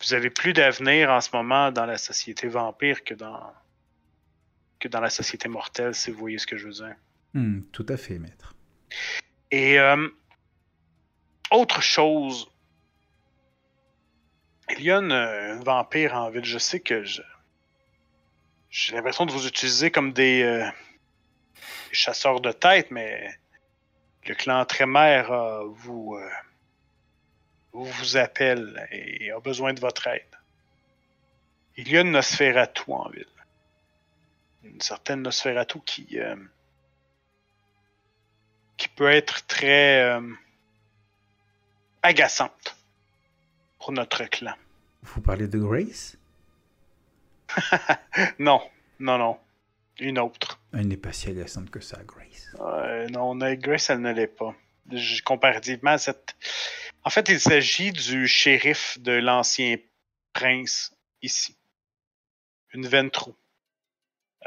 Vous 0.00 0.14
avez 0.14 0.30
plus 0.30 0.52
d'avenir 0.52 1.10
en 1.10 1.20
ce 1.20 1.30
moment 1.32 1.70
dans 1.70 1.86
la 1.86 1.96
société 1.96 2.48
vampire 2.48 3.04
que 3.04 3.14
dans, 3.14 3.54
que 4.80 4.88
dans 4.88 5.00
la 5.00 5.10
société 5.10 5.48
mortelle, 5.48 5.94
si 5.94 6.10
vous 6.10 6.18
voyez 6.18 6.38
ce 6.38 6.46
que 6.48 6.56
je 6.56 6.66
veux 6.66 6.72
dire. 6.72 6.96
Hmm, 7.34 7.60
tout 7.70 7.86
à 7.88 7.96
fait, 7.96 8.18
maître. 8.18 8.56
Et 9.52 9.78
euh, 9.78 10.08
autre 11.52 11.80
chose. 11.80 12.48
Il 14.70 14.82
y 14.82 14.90
a 14.90 14.96
une, 14.96 15.62
vampire 15.62 16.14
en 16.14 16.30
ville. 16.30 16.44
Je 16.44 16.58
sais 16.58 16.80
que. 16.80 17.04
J'ai 18.68 18.94
l'impression 18.94 19.24
de 19.24 19.32
vous 19.32 19.46
utiliser 19.46 19.90
comme 19.90 20.12
des, 20.12 20.42
euh, 20.42 20.68
chasseurs 21.92 22.40
de 22.40 22.52
tête, 22.52 22.90
mais 22.90 23.30
le 24.26 24.34
clan 24.34 24.64
Trémère 24.64 25.30
euh, 25.32 25.64
vous, 25.68 26.18
vous 27.72 28.16
appelle 28.16 28.86
et 28.90 29.30
a 29.30 29.38
besoin 29.40 29.72
de 29.72 29.80
votre 29.80 30.08
aide. 30.08 30.22
Il 31.76 31.88
y 31.88 31.96
a 31.96 32.00
une 32.00 32.10
Nosferatu 32.10 32.82
en 32.88 33.08
ville. 33.10 33.26
Une 34.64 34.80
certaine 34.80 35.22
Nosferatu 35.22 35.80
qui, 35.86 36.18
euh, 36.18 36.34
qui 38.76 38.88
peut 38.88 39.10
être 39.10 39.46
très 39.46 40.18
agaçante 42.02 42.75
pour 43.86 43.92
notre 43.92 44.24
clan. 44.24 44.54
Vous 45.02 45.20
parlez 45.20 45.46
de 45.46 45.60
Grace? 45.60 46.16
Non, 48.40 48.60
non, 48.98 49.16
non. 49.16 49.38
Une 50.00 50.18
autre. 50.18 50.58
Elle 50.72 50.88
n'est 50.88 50.96
pas 50.96 51.12
si 51.12 51.30
agaçante 51.30 51.70
que 51.70 51.78
ça, 51.78 52.02
Grace. 52.04 52.50
Euh, 52.58 53.06
non, 53.10 53.36
Grace, 53.36 53.90
elle 53.90 54.00
ne 54.00 54.12
l'est 54.12 54.26
pas. 54.26 54.56
comparativement 55.24 55.92
à 55.92 55.98
cette. 55.98 56.34
En 57.04 57.10
fait, 57.10 57.28
il 57.28 57.38
s'agit 57.38 57.92
du 57.92 58.26
shérif 58.26 58.98
de 58.98 59.12
l'ancien 59.12 59.76
prince 60.32 60.92
ici. 61.22 61.56
Une 62.74 62.88
Ventrou. 62.88 63.36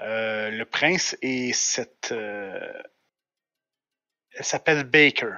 Euh, 0.02 0.50
le 0.50 0.66
prince 0.66 1.16
est 1.22 1.54
cette. 1.54 2.12
Euh, 2.12 2.84
elle 4.34 4.44
s'appelle 4.44 4.84
Baker. 4.84 5.36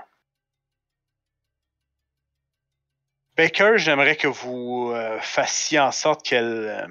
Baker, 3.41 3.73
j'aimerais 3.77 4.17
que 4.17 4.27
vous 4.27 4.91
euh, 4.93 5.19
fassiez 5.19 5.79
en 5.79 5.91
sorte 5.91 6.23
qu'elle 6.23 6.45
euh, 6.45 6.87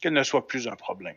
qu'elle 0.00 0.14
ne 0.14 0.22
soit 0.22 0.46
plus 0.46 0.68
un 0.68 0.74
problème. 0.74 1.16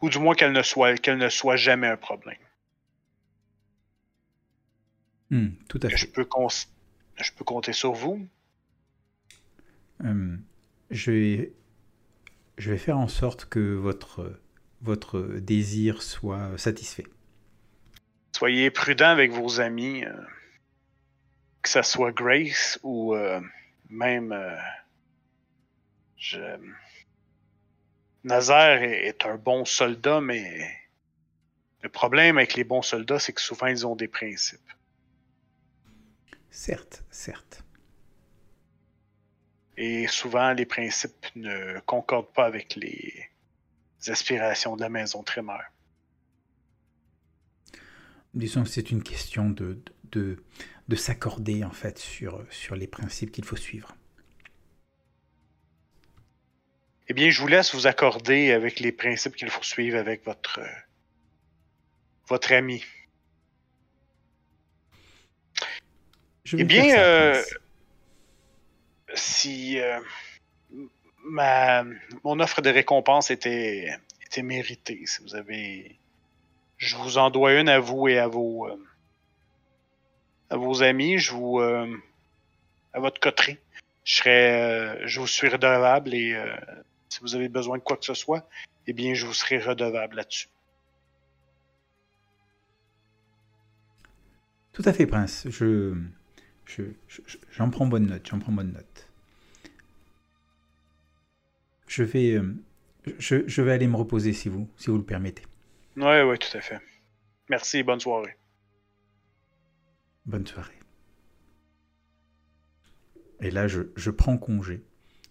Ou 0.00 0.08
du 0.08 0.18
moins 0.18 0.34
qu'elle 0.34 0.52
ne 0.52 0.62
soit 0.62 0.96
qu'elle 0.96 1.18
ne 1.18 1.28
soit 1.28 1.56
jamais 1.56 1.86
un 1.86 1.98
problème. 1.98 2.38
Hmm, 5.28 5.48
tout 5.68 5.80
à 5.82 5.90
fait. 5.90 5.98
Je 5.98 6.06
peux, 6.06 6.26
je 7.16 7.32
peux 7.32 7.44
compter 7.44 7.74
sur 7.74 7.92
vous? 7.92 8.26
Hum, 10.02 10.42
je, 10.90 11.10
vais... 11.10 11.52
je 12.56 12.70
vais 12.70 12.78
faire 12.78 12.96
en 12.96 13.08
sorte 13.08 13.44
que 13.44 13.74
votre, 13.74 14.40
votre 14.80 15.20
désir 15.20 16.00
soit 16.00 16.56
satisfait 16.56 17.04
soyez 18.40 18.70
prudent 18.70 19.10
avec 19.10 19.32
vos 19.32 19.60
amis, 19.60 20.02
euh, 20.02 20.14
que 21.60 21.68
ce 21.68 21.82
soit 21.82 22.10
Grace 22.10 22.80
ou 22.82 23.14
euh, 23.14 23.38
même 23.90 24.32
euh, 24.32 24.56
je... 26.16 26.40
Nazaire 28.24 28.82
est, 28.82 29.26
un 29.26 29.36
bon 29.36 29.66
soldat, 29.66 30.22
mais 30.22 30.66
le 31.82 31.90
problème 31.90 32.38
avec 32.38 32.54
les 32.54 32.64
bons 32.64 32.80
soldats, 32.80 33.18
c'est 33.18 33.34
que 33.34 33.42
souvent 33.42 33.66
ils 33.66 33.86
ont 33.86 33.94
des 33.94 34.08
principes. 34.08 34.72
Certes, 36.50 37.04
certes. 37.10 37.62
Et 39.76 40.06
souvent, 40.06 40.54
les 40.54 40.66
principes 40.66 41.26
ne 41.36 41.78
concordent 41.80 42.32
pas 42.32 42.46
avec 42.46 42.74
les 42.76 43.28
aspirations 44.06 44.76
de 44.76 44.80
la 44.80 44.88
maison 44.88 45.22
Trémeur. 45.22 45.62
Disons 48.34 48.62
que 48.62 48.68
c'est 48.68 48.90
une 48.90 49.02
question 49.02 49.50
de, 49.50 49.78
de, 50.12 50.42
de 50.88 50.96
s'accorder 50.96 51.64
en 51.64 51.72
fait 51.72 51.98
sur, 51.98 52.44
sur 52.50 52.76
les 52.76 52.86
principes 52.86 53.32
qu'il 53.32 53.44
faut 53.44 53.56
suivre. 53.56 53.96
Eh 57.08 57.12
bien, 57.12 57.28
je 57.30 57.40
vous 57.40 57.48
laisse 57.48 57.74
vous 57.74 57.88
accorder 57.88 58.52
avec 58.52 58.78
les 58.78 58.92
principes 58.92 59.34
qu'il 59.34 59.50
faut 59.50 59.64
suivre 59.64 59.98
avec 59.98 60.24
votre, 60.24 60.60
votre 62.28 62.52
ami. 62.52 62.84
eh 66.56 66.64
bien, 66.64 66.98
euh, 66.98 67.42
si 69.14 69.80
euh, 69.80 70.00
ma, 71.24 71.84
mon 72.24 72.38
offre 72.38 72.62
de 72.62 72.70
récompense 72.70 73.30
était, 73.30 73.92
était 74.24 74.42
méritée, 74.42 75.04
si 75.06 75.20
vous 75.22 75.34
avez 75.34 75.98
je 76.80 76.96
vous 76.96 77.18
en 77.18 77.30
dois 77.30 77.60
une 77.60 77.68
à 77.68 77.78
vous 77.78 78.08
et 78.08 78.18
à 78.18 78.26
vos, 78.26 78.66
euh, 78.66 78.76
à 80.48 80.56
vos 80.56 80.82
amis. 80.82 81.18
Je 81.18 81.32
vous, 81.32 81.60
euh, 81.60 81.94
à 82.94 83.00
votre 83.00 83.20
coterie. 83.20 83.58
Je 84.02 84.16
serai, 84.16 84.62
euh, 84.62 85.06
je 85.06 85.20
vous 85.20 85.26
suis 85.26 85.48
redevable 85.48 86.14
et 86.14 86.42
si 87.10 87.20
vous 87.20 87.34
avez 87.34 87.50
besoin 87.50 87.76
de 87.76 87.82
quoi 87.82 87.98
que 87.98 88.06
ce 88.06 88.14
soit, 88.14 88.48
eh 88.86 88.94
bien, 88.94 89.12
je 89.12 89.26
vous 89.26 89.34
serai 89.34 89.58
redevable 89.58 90.16
là-dessus. 90.16 90.48
Tout 94.72 94.82
à 94.86 94.94
fait, 94.94 95.06
Prince. 95.06 95.46
Je, 95.50 95.94
j'en 97.52 97.68
prends 97.68 97.86
bonne 97.86 98.06
note. 98.06 98.26
J'en 98.26 98.38
prends 98.38 98.52
bonne 98.52 98.72
note. 98.72 99.06
Je 101.88 102.04
vais, 102.04 102.40
je, 103.18 103.46
je 103.46 103.62
vais 103.62 103.72
aller 103.72 103.86
me 103.86 103.96
reposer 103.96 104.32
si 104.32 104.48
vous, 104.48 104.66
si 104.78 104.88
vous 104.88 104.96
le 104.96 105.04
permettez. 105.04 105.42
Oui, 106.00 106.20
oui, 106.22 106.38
tout 106.38 106.56
à 106.56 106.60
fait. 106.62 106.80
Merci, 107.50 107.82
bonne 107.82 108.00
soirée. 108.00 108.36
Bonne 110.24 110.46
soirée. 110.46 110.78
Et 113.40 113.50
là, 113.50 113.68
je, 113.68 113.82
je 113.96 114.10
prends 114.10 114.38
congé. 114.38 114.82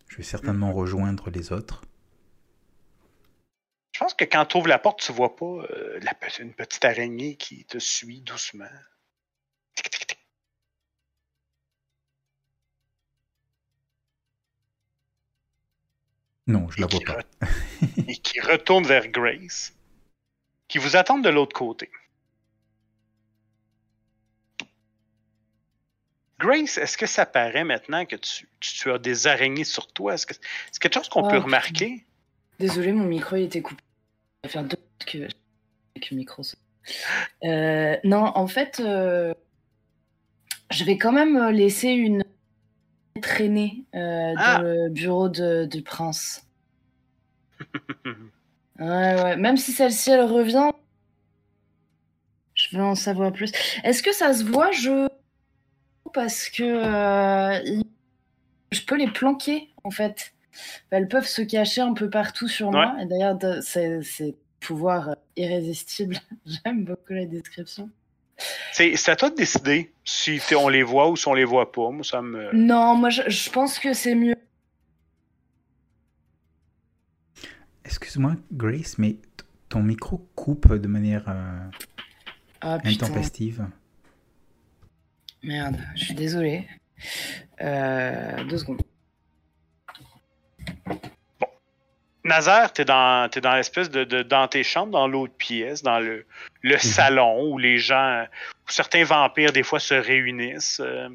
Je 0.07 0.17
vais 0.17 0.23
certainement 0.23 0.71
rejoindre 0.73 1.29
les 1.31 1.51
autres. 1.51 1.81
Je 3.93 3.99
pense 3.99 4.13
que 4.13 4.25
quand 4.25 4.45
tu 4.45 4.57
ouvres 4.57 4.67
la 4.67 4.79
porte, 4.79 5.01
tu 5.01 5.11
vois 5.11 5.35
pas 5.35 5.45
euh, 5.45 5.99
la, 6.01 6.13
une 6.39 6.53
petite 6.53 6.85
araignée 6.85 7.35
qui 7.35 7.65
te 7.65 7.79
suit 7.79 8.21
doucement. 8.21 8.65
Non, 16.47 16.69
je 16.69 16.81
la 16.81 16.87
vois 16.87 16.99
pas. 17.05 17.47
et 18.07 18.17
qui 18.17 18.39
retourne 18.39 18.85
vers 18.85 19.07
Grace 19.07 19.73
qui 20.69 20.77
vous 20.77 20.95
attendent 20.95 21.23
de 21.23 21.29
l'autre 21.29 21.53
côté. 21.55 21.91
Grace, 26.39 26.77
est-ce 26.77 26.97
que 26.97 27.05
ça 27.05 27.25
paraît 27.25 27.65
maintenant 27.65 28.05
que 28.05 28.15
tu, 28.15 28.47
tu 28.61 28.89
as 28.91 28.97
des 28.97 29.27
araignées 29.27 29.65
sur 29.65 29.91
toi? 29.91 30.13
Est-ce 30.13 30.25
que 30.25 30.33
c'est 30.71 30.81
quelque 30.81 30.93
chose 30.93 31.09
qu'on 31.09 31.21
Oh, 31.21 31.23
peut 31.27 31.31
putain. 31.35 31.43
remarquer? 31.45 32.05
Désolé, 32.59 32.93
mon 32.93 33.03
micro 33.05 33.35
il 33.35 33.43
était 33.43 33.61
coupé. 33.61 33.81
Ça 34.45 34.47
va 34.47 34.49
faire 34.49 34.63
deux 34.63 34.77
que 35.05 35.17
le 36.11 36.15
micro. 36.17 36.43
Euh, 37.43 37.97
non, 38.05 38.31
en 38.35 38.47
fait, 38.47 38.79
euh, 38.79 39.33
je 40.71 40.83
vais 40.85 40.97
quand 40.97 41.11
même 41.11 41.49
laisser 41.49 41.89
une 41.89 42.23
traînée 43.21 43.83
euh, 43.95 44.33
Ah. 44.37 44.57
dans 44.57 44.61
le 44.63 44.89
bureau 44.89 45.27
de- 45.27 45.65
du 45.65 45.81
prince. 45.81 46.47
Ouais, 48.79 49.21
ouais. 49.21 49.37
Même 49.37 49.57
si 49.57 49.71
celle-ci 49.71 50.11
elle 50.11 50.21
revient, 50.21 50.71
je 52.53 52.77
veux 52.77 52.83
en 52.83 52.95
savoir 52.95 53.31
plus. 53.31 53.51
Est-ce 53.83 54.03
que 54.03 54.13
ça 54.13 54.33
se 54.33 54.43
voit 54.43 54.71
Je 54.71 55.07
parce 56.13 56.49
que 56.49 56.63
euh, 56.63 57.81
je 58.71 58.81
peux 58.81 58.97
les 58.97 59.07
planquer 59.07 59.69
en 59.83 59.91
fait. 59.91 60.33
Elles 60.89 61.07
peuvent 61.07 61.27
se 61.27 61.41
cacher 61.41 61.81
un 61.81 61.93
peu 61.93 62.09
partout 62.09 62.47
sur 62.47 62.71
moi. 62.71 62.95
Et 63.01 63.05
d'ailleurs, 63.05 63.37
c'est 63.61 64.01
c'est 64.03 64.35
pouvoir 64.59 65.09
euh, 65.09 65.13
irrésistible. 65.37 66.17
J'aime 66.45 66.83
beaucoup 66.83 67.13
la 67.13 67.25
description. 67.25 67.89
C'est 68.71 68.95
c'est 68.95 69.11
à 69.11 69.15
toi 69.15 69.29
de 69.29 69.35
décider 69.35 69.91
si 70.05 70.39
on 70.55 70.69
les 70.69 70.83
voit 70.83 71.09
ou 71.09 71.15
si 71.15 71.27
on 71.27 71.33
les 71.33 71.45
voit 71.45 71.71
pas. 71.71 71.89
Moi, 71.91 72.03
ça 72.03 72.21
me. 72.21 72.53
Non, 72.53 72.95
moi 72.95 73.09
je, 73.09 73.23
je 73.27 73.49
pense 73.49 73.79
que 73.79 73.93
c'est 73.93 74.15
mieux. 74.15 74.35
Excuse-moi, 77.93 78.35
Grace, 78.51 78.99
mais 78.99 79.15
ton 79.67 79.81
micro 79.81 80.19
coupe 80.35 80.71
de 80.71 80.87
manière 80.87 81.23
euh, 81.27 81.59
Ah 82.61 82.77
intempestive. 82.85 83.65
merde, 85.41 85.75
je 85.95 86.05
suis 86.05 86.13
désolée. 86.13 86.67
Euh, 87.61 88.43
deux 88.43 88.59
secondes. 88.59 88.81
Nazaire, 92.23 92.71
t'es 92.73 92.85
dans, 92.85 93.27
t'es 93.29 93.41
dans 93.41 93.55
l'espèce 93.55 93.89
de, 93.89 94.03
de- 94.03 94.21
dans 94.21 94.47
tes 94.47 94.63
chambres, 94.63 94.91
dans 94.91 95.07
l'autre 95.07 95.33
pièce, 95.33 95.81
dans 95.81 95.99
le, 95.99 96.25
le 96.61 96.77
salon 96.77 97.51
où 97.53 97.57
les 97.57 97.79
gens, 97.79 98.25
où 98.67 98.71
certains 98.71 99.03
vampires 99.03 99.51
des 99.51 99.63
fois 99.63 99.79
se 99.79 99.95
réunissent. 99.95 100.79
euh. 100.83 101.09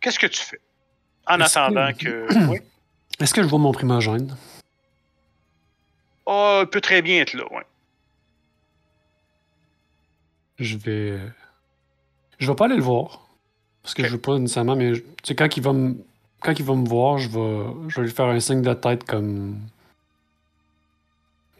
Qu'est-ce 0.00 0.20
que 0.20 0.26
tu 0.28 0.40
fais? 0.40 0.60
En 1.26 1.40
Est-ce 1.40 1.58
attendant 1.58 1.92
que- 1.92 2.28
que, 2.28 2.44
oui. 2.50 2.58
Est-ce 3.18 3.34
que 3.34 3.42
je 3.42 3.48
vois 3.48 3.58
mon 3.58 3.72
primogène? 3.72 4.36
Oh, 6.26 6.60
il 6.62 6.68
peut 6.68 6.80
très 6.80 7.02
bien 7.02 7.22
être 7.22 7.34
là, 7.34 7.44
ouais. 7.52 7.64
Je 10.58 10.76
vais. 10.76 11.20
Je 12.38 12.50
vais 12.50 12.56
pas 12.56 12.64
aller 12.66 12.76
le 12.76 12.82
voir. 12.82 13.28
Parce 13.82 13.94
que 13.94 14.04
je 14.04 14.10
veux 14.10 14.20
pas 14.20 14.38
nécessairement, 14.38 14.74
mais 14.74 14.92
tu 15.22 15.34
quand 15.34 15.56
il 15.56 15.62
va 15.62 15.72
me. 15.72 15.96
Quand 16.40 16.58
il 16.58 16.64
va 16.64 16.74
me 16.74 16.86
voir, 16.86 17.18
je 17.18 17.28
vais, 17.28 17.88
je 17.88 18.00
vais 18.00 18.06
lui 18.06 18.12
faire 18.12 18.26
un 18.26 18.40
signe 18.40 18.62
de 18.62 18.74
tête 18.74 19.04
comme. 19.04 19.60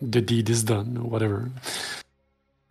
The 0.02 0.18
deed 0.18 0.48
is 0.48 0.64
done, 0.64 0.98
ou 0.98 1.08
whatever. 1.08 1.42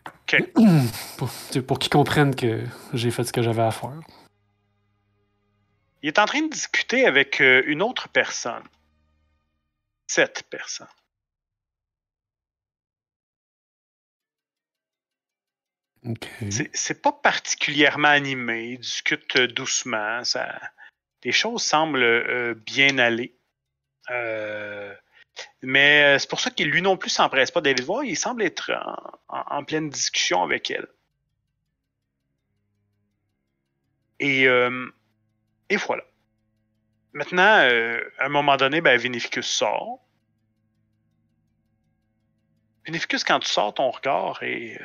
Ok. 0.05 0.43
pour 1.17 1.29
pour 1.65 1.79
qu'il 1.79 1.89
comprenne 1.89 2.35
que 2.35 2.63
j'ai 2.93 3.11
fait 3.11 3.23
ce 3.23 3.31
que 3.31 3.41
j'avais 3.41 3.63
à 3.63 3.71
faire. 3.71 3.99
Il 6.03 6.09
est 6.09 6.19
en 6.19 6.25
train 6.25 6.41
de 6.41 6.49
discuter 6.49 7.07
avec 7.07 7.41
euh, 7.41 7.63
une 7.65 7.81
autre 7.81 8.09
personne. 8.09 8.63
Cette 10.07 10.43
personne. 10.51 10.87
C'est- 16.73 17.01
pas 17.01 17.11
particulièrement 17.11 18.09
animé. 18.09 18.71
Il 18.73 18.79
discute 18.79 19.35
euh, 19.37 19.47
doucement. 19.47 20.23
Ça, 20.23 20.59
les 21.23 21.31
choses 21.31 21.63
semblent 21.63 22.03
euh, 22.03 22.53
bien 22.53 22.97
aller. 22.97 23.35
Euh, 24.11 24.93
mais 25.61 26.17
c'est 26.19 26.29
pour 26.29 26.39
ça 26.39 26.51
qu'il 26.51 26.69
lui 26.69 26.81
non 26.81 26.97
plus 26.97 27.09
s'empresse 27.09 27.51
pas 27.51 27.61
d'aller 27.61 27.79
le 27.79 27.83
voir. 27.83 28.03
Il 28.03 28.15
semble 28.15 28.43
être 28.43 28.71
en, 29.27 29.63
pleine 29.63 29.89
discussion 29.89 30.43
avec 30.43 30.71
elle. 30.71 30.87
Et, 34.19 34.43
et 34.43 35.75
voilà. 35.75 36.03
Maintenant, 37.11 37.41
à 37.41 38.25
un 38.25 38.29
moment 38.29 38.55
donné, 38.55 38.79
ben, 38.79 38.97
Vinificus 38.97 39.45
sort. 39.47 40.05
Vinificus, 42.85 43.23
quand 43.23 43.39
tu 43.39 43.49
sors 43.49 43.73
ton 43.73 43.89
regard 43.89 44.39
euh, 44.43 44.77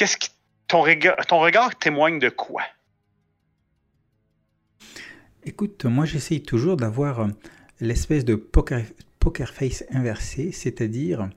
Qu'est-ce 0.00 0.16
qui. 0.16 0.30
Ton 0.66 0.80
regard, 0.80 1.26
ton 1.26 1.40
regard 1.40 1.78
témoigne 1.78 2.18
de 2.18 2.30
quoi? 2.30 2.62
Écoute, 5.44 5.84
moi 5.84 6.06
j'essaye 6.06 6.42
toujours 6.42 6.78
d'avoir 6.78 7.20
euh, 7.20 7.28
l'espèce 7.80 8.24
de 8.24 8.34
poker, 8.34 8.80
poker 9.18 9.50
face 9.50 9.84
inversé, 9.90 10.52
c'est-à-dire 10.52 11.28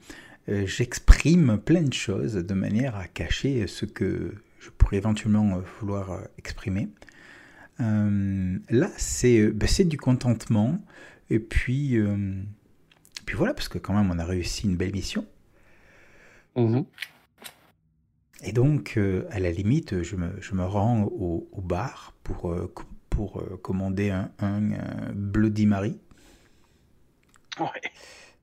euh, 0.47 0.65
j'exprime 0.65 1.57
plein 1.57 1.81
de 1.81 1.91
choses 1.91 2.35
de 2.35 2.53
manière 2.53 2.95
à 2.95 3.07
cacher 3.07 3.67
ce 3.67 3.85
que 3.85 4.33
je 4.59 4.69
pourrais 4.69 4.95
éventuellement 4.95 5.57
euh, 5.57 5.61
vouloir 5.81 6.21
exprimer. 6.37 6.87
Euh, 7.81 8.57
là, 8.69 8.89
c'est 8.95 9.49
ben, 9.49 9.67
c'est 9.67 9.83
du 9.83 9.97
contentement, 9.97 10.79
et 11.29 11.39
puis, 11.39 11.97
euh, 11.97 12.41
puis 13.25 13.35
voilà, 13.35 13.53
parce 13.53 13.67
que 13.67 13.77
quand 13.77 13.93
même 13.93 14.09
on 14.09 14.19
a 14.19 14.25
réussi 14.25 14.67
une 14.67 14.77
belle 14.77 14.93
mission. 14.93 15.25
Mhm. 16.55 16.85
Et 18.43 18.51
donc, 18.51 18.95
euh, 18.97 19.25
à 19.31 19.39
la 19.39 19.51
limite, 19.51 20.03
je 20.03 20.15
me, 20.15 20.29
je 20.41 20.53
me 20.53 20.65
rends 20.65 21.03
au, 21.03 21.47
au 21.51 21.61
bar 21.61 22.13
pour, 22.23 22.51
euh, 22.51 22.71
pour 23.09 23.39
euh, 23.39 23.57
commander 23.61 24.09
un, 24.09 24.31
un, 24.39 24.61
Bloody 25.13 25.65
Mary. 25.65 25.99
Ouais. 27.59 27.67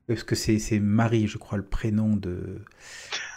Parce 0.07 0.23
que 0.23 0.35
c'est 0.35 0.59
c'est 0.59 0.79
Marie, 0.79 1.27
je 1.27 1.37
crois, 1.37 1.57
le 1.57 1.63
prénom 1.65 2.15
de, 2.15 2.61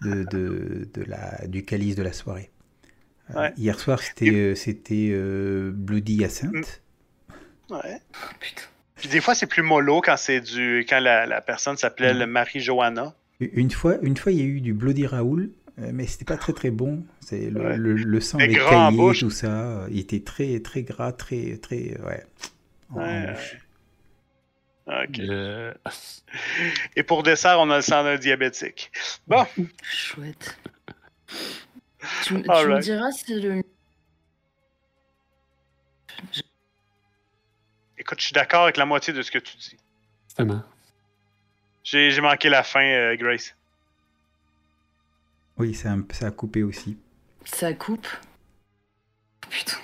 de, 0.02 0.24
de, 0.24 0.88
de 0.92 1.02
la, 1.02 1.46
du 1.46 1.64
calice 1.64 1.94
de 1.96 2.02
la 2.02 2.12
soirée. 2.12 2.50
Ouais. 3.34 3.52
hier 3.56 3.78
soir, 3.78 4.00
c'était 4.00 4.54
c'était 4.54 5.12
Bloody 5.72 6.14
Hyacinthe. 6.14 6.82
Ouais. 7.70 8.00
Oh, 8.12 8.34
putain. 8.40 8.62
Puis 8.96 9.08
des 9.08 9.20
fois, 9.20 9.34
c'est 9.34 9.46
plus 9.46 9.62
mollo 9.62 10.00
quand 10.00 10.16
c'est 10.16 10.40
du. 10.40 10.84
quand 10.88 11.00
la, 11.00 11.26
la 11.26 11.40
personne 11.40 11.76
s'appelait 11.76 12.14
Mm. 12.14 12.30
Marie-Johanna. 12.30 13.14
Une 13.40 13.70
fois, 13.70 13.98
une 14.02 14.16
fois, 14.16 14.32
il 14.32 14.38
y 14.38 14.42
a 14.42 14.46
eu 14.46 14.60
du 14.60 14.72
Bloody 14.72 15.06
Raoul, 15.06 15.50
mais 15.76 16.06
c'était 16.06 16.24
pas 16.24 16.36
très 16.36 16.52
très 16.52 16.70
bon. 16.70 17.04
C'est 17.20 17.50
le, 17.50 17.60
Ouais. 17.60 17.76
le, 17.76 17.94
le 17.94 18.20
sang 18.20 18.38
avait 18.38 18.54
caillé, 18.54 19.18
tout 19.18 19.30
ça. 19.30 19.86
Il 19.90 19.98
était 19.98 20.20
très 20.20 20.60
très 20.60 20.82
gras, 20.82 21.12
très 21.12 21.58
très 21.58 21.98
ouais. 22.00 22.24
en-. 22.90 23.34
Ok. 24.86 25.18
Euh, 25.18 25.72
Et 26.94 27.02
pour 27.02 27.22
dessert, 27.22 27.58
on 27.58 27.70
a 27.70 27.76
le 27.76 27.82
sang 27.82 28.04
d'un 28.04 28.16
diabétique. 28.16 28.92
Bon, 29.26 29.46
Chouette. 29.82 30.58
Tu, 32.24 32.34
me 32.34 32.80
diras 32.80 33.10
si 33.12 33.40
le. 33.40 33.62
écoute, 37.96 38.20
je 38.20 38.26
suis 38.26 38.34
d'accord 38.34 38.64
avec 38.64 38.76
la 38.76 38.84
moitié 38.84 39.14
de 39.14 39.22
ce 39.22 39.30
que 39.30 39.38
tu 39.38 39.56
dis. 39.56 39.76
Justement. 40.28 40.62
J'ai 41.82 42.10
j'ai 42.10 42.20
manqué 42.20 42.48
la 42.50 42.62
fin, 42.62 42.84
euh, 42.84 43.16
Grace. 43.16 43.54
Oui, 45.58 45.74
ça, 45.74 45.96
ça 46.12 46.26
a 46.26 46.30
coupé 46.30 46.62
aussi. 46.62 46.96
Ça 47.44 47.72
coupe. 47.74 48.06
Putain. 49.50 49.76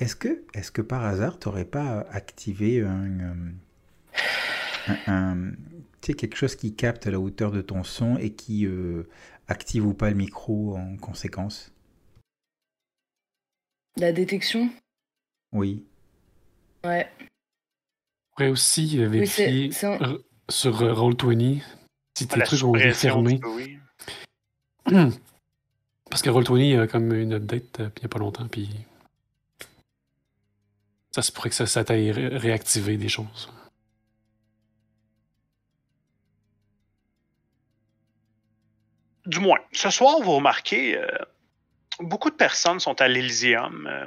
Est-ce 0.00 0.16
que, 0.16 0.42
est-ce 0.54 0.72
que 0.72 0.82
par 0.82 1.04
hasard, 1.04 1.38
tu 1.38 1.48
n'aurais 1.48 1.64
pas 1.64 2.00
activé 2.10 2.80
un, 2.82 3.20
euh, 3.20 3.50
un, 4.88 4.96
un- 5.06 5.50
tu 6.00 6.08
sais, 6.08 6.14
quelque 6.14 6.36
chose 6.36 6.56
qui 6.56 6.74
capte 6.74 7.06
la 7.06 7.20
hauteur 7.20 7.52
de 7.52 7.60
ton 7.62 7.84
son 7.84 8.16
et 8.18 8.30
qui 8.32 8.66
euh, 8.66 9.04
active 9.46 9.86
ou 9.86 9.94
pas 9.94 10.10
le 10.10 10.16
micro 10.16 10.76
en 10.76 10.96
conséquence? 10.96 11.70
La 13.96 14.12
détection? 14.12 14.70
Oui. 15.52 15.84
Ouais. 16.84 17.08
Pourrait 18.34 18.48
aussi 18.48 18.98
euh, 18.98 19.02
Oui, 19.08 19.18
vérifier 19.18 19.70
c'est 19.70 19.86
un- 19.86 20.18
sur 20.48 20.82
euh, 20.82 20.92
Roll20 20.94 21.62
si 22.18 22.26
tes 22.26 22.38
la 22.38 22.46
trucs 22.46 22.64
ont 22.64 22.74
été 22.74 22.92
fermés. 22.92 23.38
bruit. 23.38 23.78
Parce 24.84 26.22
que 26.22 26.30
Roll20 26.30 26.80
a 26.80 26.86
comme 26.86 27.12
une 27.12 27.34
update 27.34 27.80
euh, 27.80 27.88
il 27.96 28.00
n'y 28.00 28.06
a 28.06 28.08
pas 28.08 28.18
longtemps, 28.18 28.46
puis 28.46 28.68
ça 31.10 31.22
se 31.22 31.32
pourrait 31.32 31.50
que 31.50 31.54
ça, 31.54 31.66
ça 31.66 31.84
t'aille 31.84 32.12
des 32.12 33.08
choses. 33.08 33.50
Du 39.26 39.38
moins, 39.38 39.58
ce 39.72 39.88
soir, 39.90 40.20
vous 40.20 40.32
remarquez, 40.32 40.98
euh, 40.98 41.06
beaucoup 42.00 42.30
de 42.30 42.34
personnes 42.34 42.80
sont 42.80 43.00
à 43.00 43.08
l'Elysium. 43.08 43.86
Euh, 43.86 44.06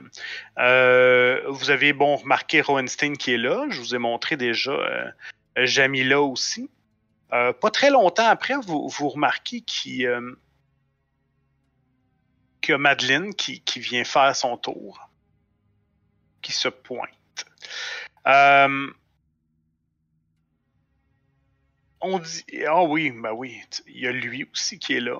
euh, 0.60 1.42
vous 1.48 1.70
avez, 1.70 1.94
bon, 1.94 2.18
remarqué 2.18 2.62
Rowenstein 2.62 3.16
qui 3.16 3.34
est 3.34 3.38
là. 3.38 3.66
Je 3.70 3.80
vous 3.80 3.96
ai 3.96 3.98
montré 3.98 4.36
déjà 4.36 4.72
euh, 4.72 5.12
Jamila 5.58 6.22
aussi. 6.22 6.70
Euh, 7.34 7.54
pas 7.54 7.72
très 7.72 7.90
longtemps 7.90 8.28
après, 8.28 8.56
vous, 8.58 8.88
vous 8.88 9.10
remarquez 9.10 9.62
qu'il 9.62 10.06
a 12.74 12.78
Madeleine 12.78 13.34
qui, 13.34 13.62
qui, 13.62 13.80
vient 13.80 14.04
faire 14.04 14.36
son 14.36 14.58
tour, 14.58 15.10
qui 16.42 16.52
se 16.52 16.68
pointe. 16.68 17.10
Euh, 18.28 18.92
on 22.02 22.20
dit. 22.20 22.46
Ah 22.68 22.84
oui, 22.84 23.12
ben 23.12 23.32
oui, 23.32 23.62
il 23.88 24.00
y 24.00 24.08
a 24.08 24.12
lui 24.12 24.48
aussi 24.52 24.80
qui 24.80 24.94
est 24.94 25.00
là. 25.00 25.20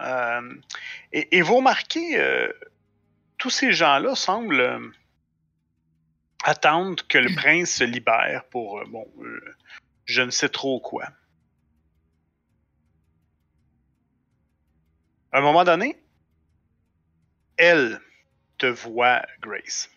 Euh, 0.00 0.54
et, 1.12 1.40
vous 1.42 1.56
remarquez, 1.56 2.18
euh, 2.18 2.52
tous 3.38 3.50
ces 3.50 3.72
gens-là 3.72 4.14
semblent 4.14 4.92
attendre 6.44 7.02
que 7.08 7.18
le 7.18 7.34
prince 7.34 7.70
se 7.70 7.84
libère 7.84 8.44
pour, 8.50 8.84
bon, 8.88 9.06
je 10.04 10.22
ne 10.22 10.30
sais 10.30 10.48
trop 10.48 10.80
quoi. 10.80 11.06
À 15.32 15.38
un 15.38 15.42
moment 15.42 15.64
donné, 15.64 15.98
elle 17.56 18.00
te 18.58 18.66
voit, 18.66 19.22
Grace. 19.40 19.90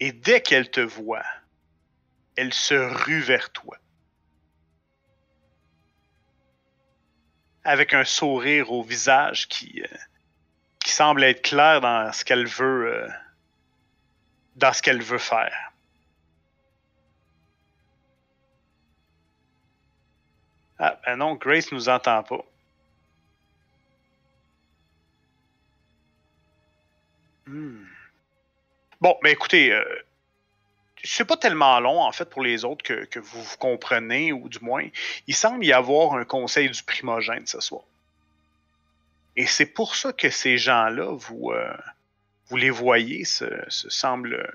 Et 0.00 0.12
dès 0.12 0.40
qu'elle 0.40 0.70
te 0.70 0.80
voit, 0.80 1.24
elle 2.36 2.54
se 2.54 2.74
rue 2.74 3.20
vers 3.20 3.50
toi. 3.50 3.76
Avec 7.64 7.94
un 7.94 8.04
sourire 8.04 8.70
au 8.70 8.82
visage 8.82 9.48
qui, 9.48 9.82
euh, 9.82 9.96
qui 10.78 10.92
semble 10.92 11.24
être 11.24 11.42
clair 11.42 11.80
dans 11.80 12.12
ce 12.12 12.24
qu'elle 12.24 12.46
veut, 12.46 12.94
euh, 12.94 13.08
veut 15.02 15.18
faire. 15.18 15.72
Ah, 20.78 21.00
ben 21.04 21.16
non, 21.16 21.34
Grace 21.34 21.72
nous 21.72 21.88
entend 21.88 22.22
pas. 22.22 22.44
Hmm. 27.48 27.84
Bon, 29.00 29.16
mais 29.22 29.32
écoutez, 29.32 29.72
euh, 29.72 29.84
c'est 31.02 31.24
pas 31.24 31.36
tellement 31.36 31.80
long, 31.80 32.02
en 32.02 32.12
fait, 32.12 32.28
pour 32.28 32.42
les 32.42 32.64
autres 32.64 32.84
que, 32.84 33.18
vous, 33.18 33.56
comprenez, 33.58 34.32
ou 34.32 34.48
du 34.48 34.58
moins, 34.60 34.86
il 35.26 35.34
semble 35.34 35.64
y 35.64 35.72
avoir 35.72 36.14
un 36.14 36.24
conseil 36.24 36.68
du 36.68 36.82
primogène 36.82 37.46
ce 37.46 37.60
soir. 37.60 37.82
Et 39.36 39.46
c'est 39.46 39.66
pour 39.66 39.94
ça 39.94 40.12
que 40.12 40.28
ces 40.28 40.58
gens-là, 40.58 41.16
vous, 41.16 41.52
euh, 41.52 41.76
vous 42.48 42.56
les 42.56 42.70
voyez, 42.70 43.24
se, 43.24 43.46
semblent 43.68 44.46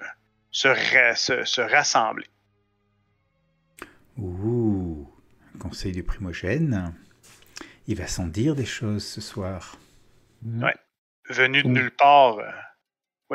se, 0.52 0.68
se, 1.16 1.62
rassembler. 1.62 2.28
Ouh, 4.18 5.10
un 5.56 5.58
conseil 5.58 5.94
du 5.94 6.04
primogène. 6.04 6.94
Il 7.88 7.96
va 7.96 8.08
s'en 8.08 8.28
dire 8.28 8.56
des 8.56 8.66
choses 8.66 9.06
ce 9.06 9.20
soir. 9.20 9.78
Ouais. 10.46 10.76
Venu 11.30 11.64
de 11.64 11.70
nulle 11.70 11.92
part. 11.92 12.38
Euh, 12.38 12.52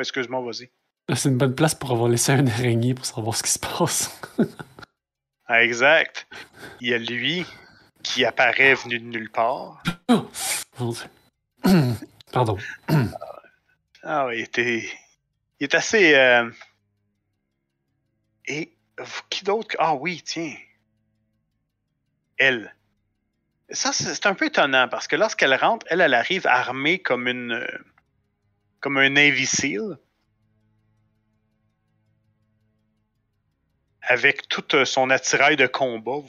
excuse-moi, 0.01 0.41
vas-y. 0.41 0.69
C'est 1.15 1.29
une 1.29 1.37
bonne 1.37 1.55
place 1.55 1.73
pour 1.75 1.91
avoir 1.91 2.07
laissé 2.09 2.31
un 2.33 2.45
araignée 2.45 2.93
pour 2.93 3.05
savoir 3.05 3.35
ce 3.35 3.43
qui 3.43 3.51
se 3.51 3.59
passe. 3.59 4.19
Ah, 5.47 5.63
exact. 5.63 6.27
Il 6.81 6.89
y 6.89 6.93
a 6.93 6.99
lui 6.99 7.45
qui 8.03 8.23
apparaît 8.25 8.75
venu 8.75 8.99
de 8.99 9.05
nulle 9.05 9.31
part. 9.31 9.81
Pardon. 12.31 12.57
Ah, 14.01 14.29
il 14.33 14.39
était. 14.39 14.89
Il 15.59 15.65
est 15.65 15.75
assez. 15.75 16.15
Euh, 16.15 16.49
Et 18.47 18.71
qui 19.29 19.43
d'autre? 19.43 19.75
Ah 19.77 19.93
oui, 19.93 20.21
tiens. 20.25 20.55
Elle. 22.37 22.73
Ça, 23.69 23.91
c'est 23.91 24.25
un 24.25 24.35
peu 24.35 24.45
étonnant 24.45 24.87
parce 24.87 25.07
que 25.09 25.17
lorsqu'elle 25.17 25.53
rentre, 25.53 25.85
elle, 25.89 25.99
elle 25.99 26.13
arrive 26.13 26.47
armée 26.47 26.99
comme 26.99 27.27
une. 27.27 27.61
Comme 28.79 28.97
un 28.97 29.09
Navy 29.09 29.45
avec 34.09 34.47
tout 34.47 34.75
euh, 34.75 34.85
son 34.85 35.11
attirail 35.11 35.55
de 35.55 35.67
combat, 35.67 36.21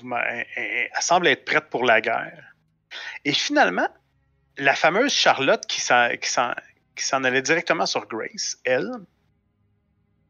elle, 0.55 0.91
semble 1.01 1.27
être 1.29 1.47
prête 1.47 1.71
pour 1.71 1.85
la 1.85 2.03
guerre. 2.03 2.55
Et 3.25 3.33
finalement, 3.33 3.89
la 4.59 4.75
fameuse 4.75 5.13
Charlotte 5.13 5.67
qui 5.67 5.81
s'en 5.81 7.25
allait 7.25 7.43
directement 7.43 7.87
sur 7.87 8.07
Grace, 8.07 8.59
elle, 8.65 8.91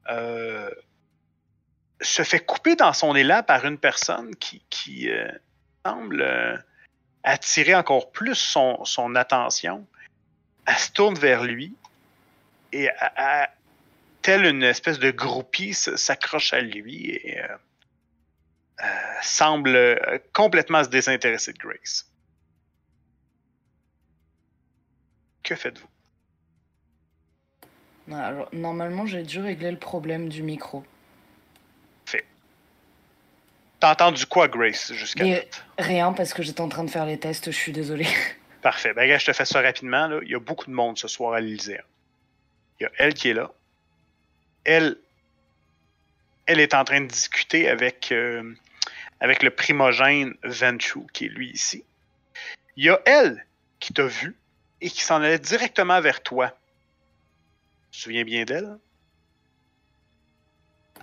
euh, 0.08 0.70
se 2.00 2.22
fait 2.22 2.38
couper 2.38 2.76
dans 2.76 2.92
son 2.92 3.16
élan 3.16 3.42
par 3.42 3.64
une 3.66 3.78
personne 3.78 4.34
qui, 4.36 5.10
euh, 5.10 5.28
semble 5.84 6.64
attirer 7.24 7.74
encore 7.74 8.12
plus 8.12 8.36
son, 8.36 9.14
attention. 9.16 9.86
Elle 10.66 10.76
se 10.76 10.92
tourne 10.92 11.14
vers 11.16 11.42
lui 11.42 11.74
et 12.72 12.88
elle, 13.16 13.48
telle 14.22 14.44
une 14.44 14.62
espèce 14.62 14.98
de 14.98 15.10
groupie, 15.10 15.74
s'accroche 15.74 16.52
à 16.52 16.60
lui 16.60 17.10
et 17.10 17.40
euh, 17.40 17.46
euh, 18.82 18.86
semble 19.22 19.74
euh, 19.74 20.18
complètement 20.32 20.84
se 20.84 20.88
désintéresser 20.88 21.52
de 21.52 21.58
Grace. 21.58 22.10
Que 25.42 25.54
faites-vous? 25.54 25.86
normalement, 28.52 29.06
j'ai 29.06 29.22
dû 29.22 29.38
régler 29.38 29.70
le 29.70 29.78
problème 29.78 30.28
du 30.28 30.42
micro. 30.42 30.84
Fait. 32.06 32.24
T'as 33.78 33.92
entendu 33.92 34.26
quoi, 34.26 34.48
Grace, 34.48 34.92
jusqu'à 34.94 35.24
Rien, 35.78 36.12
parce 36.12 36.34
que 36.34 36.42
j'étais 36.42 36.60
en 36.60 36.68
train 36.68 36.82
de 36.82 36.90
faire 36.90 37.06
les 37.06 37.20
tests, 37.20 37.52
je 37.52 37.56
suis 37.56 37.70
désolé. 37.70 38.08
Parfait. 38.62 38.94
Ben, 38.94 39.16
je 39.16 39.24
te 39.24 39.32
fais 39.32 39.44
ça 39.44 39.60
rapidement. 39.60 40.08
Là. 40.08 40.18
Il 40.22 40.28
y 40.28 40.34
a 40.34 40.40
beaucoup 40.40 40.66
de 40.66 40.74
monde 40.74 40.98
ce 40.98 41.06
soir 41.06 41.34
à 41.34 41.40
l'Élysée. 41.40 41.78
Il 42.80 42.84
y 42.84 42.86
a 42.86 42.90
elle 42.98 43.14
qui 43.14 43.28
est 43.28 43.34
là 43.34 43.52
elle, 44.64 44.96
elle 46.46 46.60
est 46.60 46.74
en 46.74 46.84
train 46.84 47.00
de 47.00 47.06
discuter 47.06 47.68
avec, 47.68 48.12
euh, 48.12 48.54
avec 49.20 49.42
le 49.42 49.50
primogène 49.50 50.34
Ventrue, 50.44 51.06
qui 51.12 51.26
est 51.26 51.28
lui 51.28 51.50
ici. 51.50 51.84
Il 52.76 52.84
y 52.84 52.90
a 52.90 53.00
elle 53.04 53.46
qui 53.78 53.92
t'a 53.92 54.06
vu 54.06 54.36
et 54.80 54.88
qui 54.88 55.02
s'en 55.02 55.16
allait 55.16 55.38
directement 55.38 56.00
vers 56.00 56.22
toi. 56.22 56.48
Tu 57.90 57.98
te 57.98 58.02
souviens 58.04 58.24
bien 58.24 58.44
d'elle? 58.44 58.78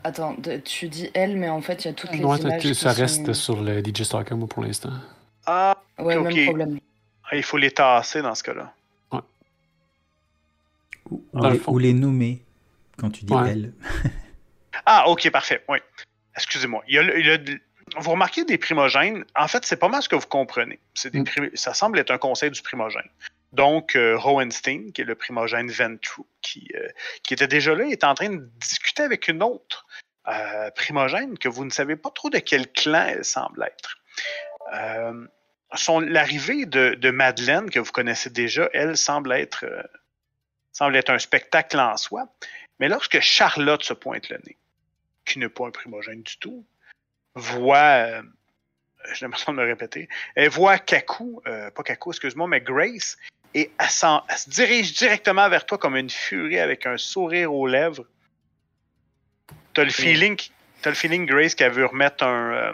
Attends, 0.03 0.37
tu 0.63 0.87
dis 0.87 1.09
elle, 1.13 1.35
mais 1.35 1.49
en 1.49 1.61
fait, 1.61 1.83
il 1.83 1.87
y 1.87 1.91
a 1.91 1.93
toutes 1.93 2.11
les 2.11 2.19
images 2.19 2.73
ça 2.73 2.93
reste 2.93 3.33
sur 3.33 3.61
le 3.61 3.83
DJ 3.83 4.03
Stalker, 4.03 4.35
moi, 4.35 4.47
pour 4.47 4.63
l'instant. 4.63 4.93
Ah, 5.45 5.77
ouais, 5.97 6.15
même 6.17 6.45
problème. 6.45 6.79
Ah, 7.29 7.35
il 7.35 7.43
faut 7.43 7.57
les 7.57 7.71
tasser 7.71 8.21
dans 8.21 8.35
ce 8.35 8.43
cas-là. 8.43 8.73
Ou 11.11 11.79
les 11.79 11.93
nommer 11.93 12.41
quand 12.97 13.09
tu 13.09 13.25
dis 13.25 13.33
elle. 13.47 13.73
ah, 14.85 15.09
ok, 15.09 15.29
parfait. 15.31 15.63
Oui. 15.69 15.77
Excusez-moi. 16.35 16.83
vous 17.97 18.11
remarquez 18.11 18.43
des 18.45 18.57
primogènes. 18.57 19.25
En 19.35 19.47
fait, 19.47 19.65
c'est 19.65 19.77
pas 19.77 19.89
mal 19.89 20.01
ce 20.01 20.09
que 20.09 20.15
vous 20.15 20.27
comprenez. 20.27 20.79
Des 21.11 21.19
mm. 21.19 21.25
Ça 21.55 21.73
semble 21.73 21.99
être 21.99 22.11
un 22.11 22.17
conseil 22.17 22.51
du 22.51 22.61
primogène. 22.61 23.09
Donc, 23.53 23.95
euh, 23.95 24.17
Hohenstein, 24.23 24.91
qui 24.91 25.01
est 25.01 25.05
le 25.05 25.15
primogène 25.15 25.69
Ventrue, 25.69 26.23
qui, 26.41 26.69
euh, 26.75 26.87
qui 27.23 27.33
était 27.33 27.47
déjà 27.47 27.73
là, 27.73 27.85
est 27.85 28.03
en 28.03 28.13
train 28.13 28.29
de 28.29 28.49
discuter 28.59 29.03
avec 29.03 29.27
une 29.27 29.41
autre 29.41 29.87
euh, 30.27 30.69
primogène 30.71 31.37
que 31.37 31.47
vous 31.47 31.63
ne 31.63 31.69
savez 31.69 31.95
pas 31.95 32.09
trop 32.11 32.29
de 32.29 32.39
quel 32.39 32.69
clan 32.71 33.05
elle 33.07 33.25
semble 33.25 33.63
être. 33.63 33.97
L'arrivée 36.01 36.65
de, 36.65 36.95
de, 36.95 37.09
Madeleine, 37.09 37.69
que 37.69 37.79
vous 37.79 37.91
connaissez 37.91 38.29
déjà, 38.29 38.69
elle 38.73 38.97
semble 38.97 39.31
être, 39.31 39.65
semble 40.77 40.95
être 40.95 41.09
un 41.09 41.17
spectacle 41.17 41.79
en 41.79 41.97
soi. 41.97 42.27
Mais 42.79 42.87
lorsque 42.87 43.19
Charlotte 43.19 43.83
se 43.83 43.93
pointe 43.93 44.29
le 44.29 44.37
nez, 44.45 44.55
qui 45.25 45.39
n'est 45.39 45.49
pas 45.49 45.65
un 45.65 45.71
primogène 45.71 46.21
du 46.21 46.37
tout, 46.37 46.63
voit, 47.33 47.77
euh, 47.77 48.21
j'ai 49.13 49.25
l'impression 49.25 49.53
de 49.53 49.57
me 49.57 49.65
répéter, 49.65 50.07
elle 50.35 50.49
voit 50.49 50.77
Kaku, 50.77 51.41
euh, 51.47 51.71
pas 51.71 51.81
Kaku, 51.81 52.11
excuse-moi, 52.11 52.47
mais 52.47 52.61
Grace, 52.61 53.17
et 53.55 53.71
elle, 53.79 53.89
se 53.89 54.49
dirige 54.49 54.93
directement 54.93 55.49
vers 55.49 55.65
toi 55.65 55.79
comme 55.79 55.95
une 55.95 56.11
furie 56.11 56.59
avec 56.59 56.85
un 56.85 56.97
sourire 56.97 57.51
aux 57.51 57.65
lèvres. 57.65 58.05
T'as 59.73 59.83
le 59.83 59.89
feeling, 59.89 60.39
as 60.83 60.89
le 60.89 60.95
feeling 60.95 61.25
Grace 61.25 61.55
qu'elle 61.55 61.71
veut 61.71 61.87
remettre 61.87 62.23
un. 62.23 62.53
Euh, 62.53 62.73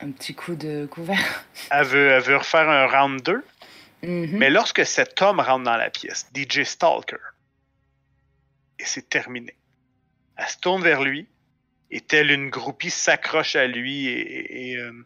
un 0.00 0.10
petit 0.10 0.34
coup 0.34 0.54
de 0.54 0.86
couvert. 0.86 1.44
Elle 1.70 1.84
veut, 1.84 2.08
elle 2.08 2.22
veut 2.22 2.36
refaire 2.36 2.68
un 2.68 2.86
round 2.86 3.22
2. 3.22 3.44
Mm-hmm. 4.02 4.36
Mais 4.36 4.50
lorsque 4.50 4.84
cet 4.84 5.20
homme 5.22 5.40
rentre 5.40 5.64
dans 5.64 5.76
la 5.76 5.90
pièce, 5.90 6.30
DJ 6.34 6.62
Stalker, 6.62 7.16
et 8.78 8.84
c'est 8.84 9.08
terminé. 9.08 9.54
Elle 10.36 10.48
se 10.48 10.58
tourne 10.58 10.82
vers 10.82 11.02
lui 11.02 11.26
et 11.90 12.00
telle 12.00 12.30
une 12.30 12.50
groupie 12.50 12.90
s'accroche 12.90 13.56
à 13.56 13.66
lui 13.66 14.06
et, 14.06 14.76
euh, 14.76 15.04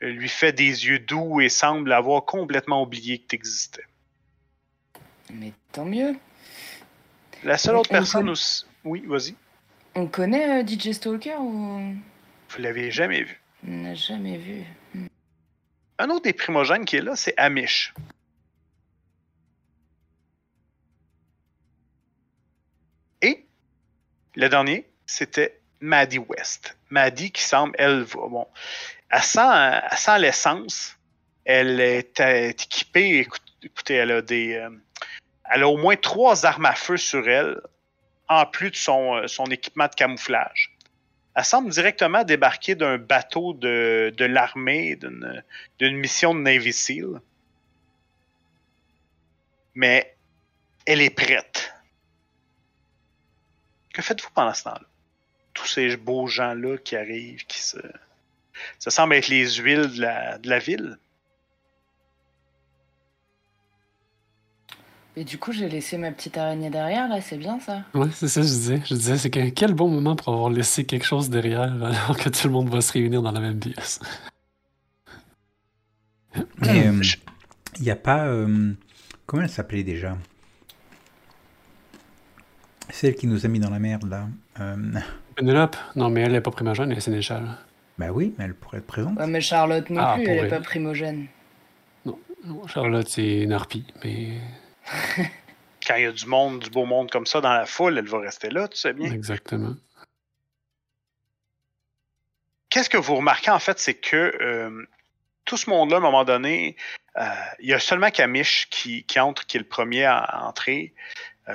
lui 0.00 0.28
fait 0.28 0.52
des 0.52 0.86
yeux 0.86 0.98
doux 0.98 1.40
et 1.40 1.48
semble 1.48 1.92
avoir 1.92 2.24
complètement 2.24 2.82
oublié 2.82 3.18
que 3.18 3.28
tu 3.28 3.36
existais. 3.36 3.84
Mais 5.32 5.52
tant 5.70 5.84
mieux. 5.84 6.16
La 7.44 7.58
seule 7.58 7.76
autre 7.76 7.90
personne 7.90 8.28
aussi. 8.28 8.66
Oui, 8.84 9.04
vas-y. 9.06 9.34
On 9.94 10.06
connaît 10.06 10.62
euh, 10.62 10.66
DJ 10.66 10.92
Stalker 10.92 11.36
ou? 11.38 11.94
Vous 12.48 12.62
l'avez 12.62 12.90
jamais 12.90 13.22
vu. 13.22 13.40
On 13.66 13.70
n'a 13.70 13.94
jamais 13.94 14.36
vu. 14.36 14.64
Un 15.98 16.10
autre 16.10 16.24
des 16.24 16.32
primogènes 16.32 16.84
qui 16.84 16.96
est 16.96 17.02
là, 17.02 17.14
c'est 17.14 17.34
Amish. 17.36 17.94
Le 24.34 24.48
dernier, 24.48 24.86
c'était 25.06 25.60
Maddie 25.80 26.18
West. 26.18 26.76
Maddie 26.90 27.30
qui 27.30 27.42
semble, 27.42 27.74
elle, 27.78 28.04
bon, 28.14 28.46
elle 29.10 29.22
sent, 29.22 30.18
l'essence. 30.18 30.96
Elle 31.44 31.80
est 31.80 32.20
euh, 32.20 32.50
équipée, 32.50 33.18
écoute- 33.18 33.42
écoutez, 33.62 33.94
elle 33.94 34.12
a 34.12 34.22
des, 34.22 34.54
euh, 34.54 34.70
elle 35.50 35.64
a 35.64 35.68
au 35.68 35.76
moins 35.76 35.96
trois 35.96 36.46
armes 36.46 36.66
à 36.66 36.74
feu 36.74 36.96
sur 36.96 37.28
elle, 37.28 37.60
en 38.28 38.46
plus 38.46 38.70
de 38.70 38.76
son, 38.76 39.16
euh, 39.16 39.44
équipement 39.50 39.86
de 39.86 39.94
camouflage. 39.94 40.70
Elle 41.34 41.44
semble 41.44 41.70
directement 41.70 42.24
débarquer 42.24 42.74
d'un 42.74 42.98
bateau 42.98 43.54
de, 43.54 44.12
de 44.16 44.24
l'armée, 44.24 44.96
d'une 45.78 45.96
mission 45.96 46.34
de 46.34 46.40
Navy 46.40 46.72
SEAL. 46.72 47.20
Mais 49.74 50.14
elle 50.86 51.00
est 51.00 51.10
prête. 51.10 51.74
Que 53.92 54.02
faites-vous 54.02 54.30
pendant 54.34 54.54
ce 54.54 54.64
temps-là? 54.64 54.80
Tous 55.54 55.66
ces 55.66 55.96
beaux 55.96 56.26
gens-là 56.26 56.78
qui 56.78 56.96
arrivent, 56.96 57.44
qui 57.46 57.60
se. 57.60 57.76
Ça 58.78 58.90
semble 58.90 59.14
être 59.14 59.28
les 59.28 59.46
huiles 59.56 59.90
de 59.96 60.00
la, 60.00 60.38
de 60.38 60.48
la 60.48 60.58
ville. 60.58 60.98
Et 65.14 65.24
du 65.24 65.36
coup, 65.36 65.52
j'ai 65.52 65.68
laissé 65.68 65.98
ma 65.98 66.10
petite 66.10 66.38
araignée 66.38 66.70
derrière, 66.70 67.06
là, 67.06 67.20
c'est 67.20 67.36
bien 67.36 67.60
ça? 67.60 67.82
Ouais, 67.92 68.08
c'est 68.14 68.28
ça 68.28 68.40
que 68.40 68.46
je 68.46 68.52
disais. 68.52 68.82
Je 68.86 68.94
disais, 68.94 69.18
c'est 69.18 69.28
que 69.28 69.50
quel 69.50 69.74
bon 69.74 69.88
moment 69.88 70.16
pour 70.16 70.32
avoir 70.32 70.48
laissé 70.48 70.86
quelque 70.86 71.04
chose 71.04 71.28
derrière 71.28 71.60
alors 71.84 72.16
que 72.16 72.30
tout 72.30 72.46
le 72.48 72.52
monde 72.54 72.70
va 72.70 72.80
se 72.80 72.92
réunir 72.92 73.20
dans 73.20 73.32
la 73.32 73.40
même 73.40 73.60
pièce. 73.60 74.00
Mais 76.60 76.86
euh, 76.88 77.02
il 77.76 77.82
n'y 77.82 77.90
a 77.90 77.96
pas. 77.96 78.24
euh, 78.26 78.72
comment 79.26 79.42
elle 79.42 79.50
s'appelait 79.50 79.82
déjà? 79.82 80.16
Celle 82.92 83.14
qui 83.16 83.26
nous 83.26 83.44
a 83.44 83.48
mis 83.48 83.58
dans 83.58 83.70
la 83.70 83.78
merde 83.78 84.08
là. 84.08 84.26
Euh, 84.60 84.76
Pénélope? 85.34 85.76
Non, 85.96 86.10
mais 86.10 86.20
elle 86.20 86.34
est 86.34 86.40
pas 86.40 86.50
primogène, 86.50 86.92
elle 86.92 86.98
est 86.98 87.00
sénéchale. 87.00 87.48
bah 87.98 88.10
oui, 88.12 88.34
mais 88.38 88.44
elle 88.44 88.54
pourrait 88.54 88.78
être 88.78 88.86
présente. 88.86 89.18
Ouais, 89.18 89.26
mais 89.26 89.40
Charlotte 89.40 89.88
non 89.90 90.00
Ah, 90.04 90.14
plus, 90.14 90.24
elle 90.24 90.30
est 90.30 90.40
elle. 90.42 90.48
pas 90.50 90.60
primogène. 90.60 91.26
Non, 92.04 92.66
Charlotte, 92.66 93.08
c'est 93.08 93.40
une 93.42 93.52
harpie, 93.52 93.86
mais. 94.04 94.28
Quand 95.86 95.96
il 95.96 96.02
y 96.02 96.06
a 96.06 96.12
du 96.12 96.26
monde, 96.26 96.60
du 96.60 96.70
beau 96.70 96.84
monde 96.84 97.10
comme 97.10 97.26
ça 97.26 97.40
dans 97.40 97.52
la 97.52 97.66
foule, 97.66 97.98
elle 97.98 98.06
va 98.08 98.18
rester 98.20 98.50
là, 98.50 98.68
tu 98.68 98.76
sais 98.76 98.92
bien. 98.92 99.10
Exactement. 99.10 99.74
Qu'est-ce 102.70 102.88
que 102.90 102.96
vous 102.98 103.16
remarquez 103.16 103.50
en 103.50 103.58
fait, 103.58 103.78
c'est 103.78 103.94
que 103.94 104.16
euh, 104.40 104.86
tout 105.44 105.56
ce 105.56 105.68
monde-là, 105.70 105.96
à 105.96 105.98
un 105.98 106.02
moment 106.02 106.24
donné, 106.24 106.76
euh, 107.18 107.24
il 107.60 107.68
y 107.68 107.74
a 107.74 107.78
seulement 107.80 108.10
Kamish 108.10 108.68
qui, 108.70 109.04
qui 109.04 109.18
entre, 109.20 109.44
qui 109.46 109.56
est 109.56 109.60
le 109.60 109.66
premier 109.66 110.04
à, 110.04 110.18
à 110.18 110.44
entrer. 110.44 110.94
Euh, 111.48 111.54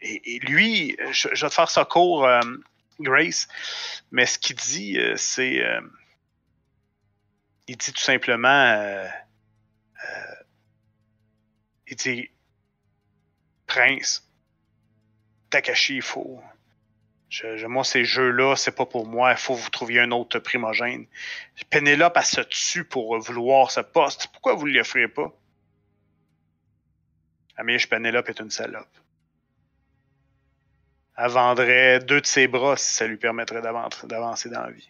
et, 0.00 0.38
lui, 0.40 0.96
je, 1.10 1.28
je 1.32 1.44
vais 1.44 1.48
te 1.50 1.54
faire 1.54 1.70
ça 1.70 1.84
court, 1.84 2.24
euh, 2.24 2.40
Grace, 3.00 3.48
mais 4.10 4.26
ce 4.26 4.38
qu'il 4.38 4.56
dit, 4.56 4.98
euh, 4.98 5.16
c'est. 5.16 5.64
euh, 5.64 5.80
il 7.66 7.76
dit 7.76 7.92
tout 7.92 8.00
simplement. 8.00 8.48
euh, 8.48 9.06
euh, 9.06 10.34
il 11.86 11.96
dit 11.96 12.30
Prince, 13.66 14.28
Takashi, 15.50 15.96
il 15.96 16.02
faut. 16.02 16.40
Je, 17.28 17.66
moi, 17.66 17.84
ces 17.84 18.04
jeux-là, 18.04 18.56
c'est 18.56 18.74
pas 18.74 18.86
pour 18.86 19.06
moi. 19.06 19.32
Il 19.32 19.36
faut 19.36 19.54
que 19.54 19.60
vous 19.60 19.70
trouviez 19.70 20.00
un 20.00 20.10
autre 20.12 20.38
primogène. 20.38 21.06
Pénélope, 21.68 22.16
elle 22.16 22.24
se 22.24 22.40
tue 22.40 22.84
pour 22.84 23.18
vouloir 23.18 23.70
ce 23.70 23.80
poste. 23.80 24.28
Pourquoi 24.32 24.54
vous 24.54 24.66
ne 24.66 24.72
lui 24.72 24.80
offrez 24.80 25.08
pas? 25.08 25.30
Amiche 27.56 27.88
Pénélope 27.88 28.28
est 28.30 28.40
une 28.40 28.50
salope. 28.50 28.88
Elle 31.20 31.30
vendrait 31.32 31.98
deux 31.98 32.20
de 32.20 32.26
ses 32.26 32.46
bras 32.46 32.76
si 32.76 32.94
ça 32.94 33.06
lui 33.06 33.16
permettrait 33.16 33.60
d'avan- 33.60 33.88
d'avancer 34.06 34.48
dans 34.50 34.62
la 34.62 34.70
vie. 34.70 34.88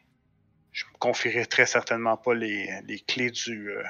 Je 0.73 0.85
me 0.85 0.99
confierai 0.99 1.47
très 1.47 1.65
certainement 1.65 2.17
pas 2.19 2.35
les, 2.35 2.69
les 2.87 3.01
clés 3.01 3.31
du, 3.31 3.71
euh, 3.71 3.83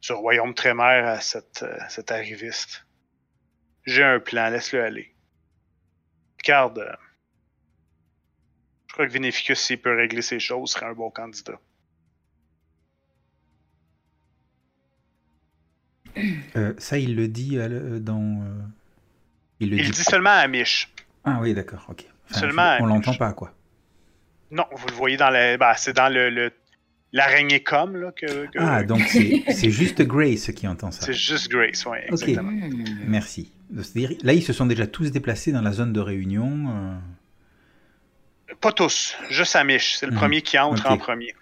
du 0.00 0.12
royaume 0.12 0.54
Trémère 0.54 1.08
à 1.08 1.20
cette, 1.20 1.64
euh, 1.64 1.76
cet 1.88 2.12
arriviste. 2.12 2.86
J'ai 3.84 4.04
un 4.04 4.20
plan, 4.20 4.48
laisse-le 4.50 4.84
aller. 4.84 5.12
Regarde, 6.38 6.78
euh, 6.78 6.92
je 8.86 8.92
crois 8.92 9.06
que 9.08 9.12
Vinificus, 9.12 9.58
s'il 9.58 9.80
peut 9.80 9.94
régler 9.96 10.22
ces 10.22 10.38
choses, 10.38 10.70
serait 10.70 10.86
un 10.86 10.94
bon 10.94 11.10
candidat. 11.10 11.58
Ça, 16.78 16.98
il 16.98 17.14
le 17.16 17.28
dit 17.28 17.56
dans. 18.00 18.44
Il 19.60 19.70
le 19.70 19.78
Il 19.78 19.84
dit. 19.86 19.90
dit 19.92 20.04
seulement 20.04 20.30
à 20.30 20.38
Amish. 20.40 20.92
Ah 21.24 21.38
oui, 21.40 21.54
d'accord, 21.54 21.86
ok. 21.88 22.04
Enfin, 22.30 22.40
Seulement 22.40 22.76
on 22.80 22.84
à- 22.84 22.88
l'entend 22.88 23.14
pas, 23.14 23.32
quoi. 23.32 23.52
Non, 24.50 24.64
vous 24.72 24.86
le 24.88 24.94
voyez 24.94 25.16
dans 25.16 25.30
la. 25.30 25.56
ben, 25.56 25.72
c'est 25.76 25.94
dans 25.94 26.08
le. 26.12 26.30
le- 26.30 26.52
L'araignée 27.12 27.60
com, 27.62 27.96
là, 27.96 28.12
que. 28.12 28.46
que- 28.46 28.58
Ah, 28.58 28.84
donc 28.84 29.00
c'est 29.02 29.70
juste 29.70 30.00
Grace 30.02 30.52
qui 30.52 30.68
entend 30.68 30.92
ça. 30.92 31.04
C'est 31.06 31.12
juste 31.12 31.48
Grace, 31.50 31.84
oui, 31.86 31.98
exactement. 32.06 32.50
Hmm. 32.52 32.84
Merci. 33.08 33.52
C'est-à-dire, 33.74 34.12
là, 34.22 34.32
ils 34.32 34.42
se 34.44 34.52
sont 34.52 34.66
déjà 34.66 34.86
tous 34.86 35.10
déplacés 35.10 35.50
dans 35.50 35.60
la 35.62 35.72
zone 35.72 35.92
de 35.92 35.98
réunion. 36.00 36.68
euh, 36.68 38.54
Pas 38.60 38.72
tous, 38.72 39.16
juste 39.30 39.56
Amish. 39.56 39.96
C'est 39.96 40.06
le 40.06 40.12
Mhm. 40.12 40.18
premier 40.18 40.42
qui 40.42 40.58
entre 40.58 40.86
en 40.90 40.98
premier. 40.98 41.34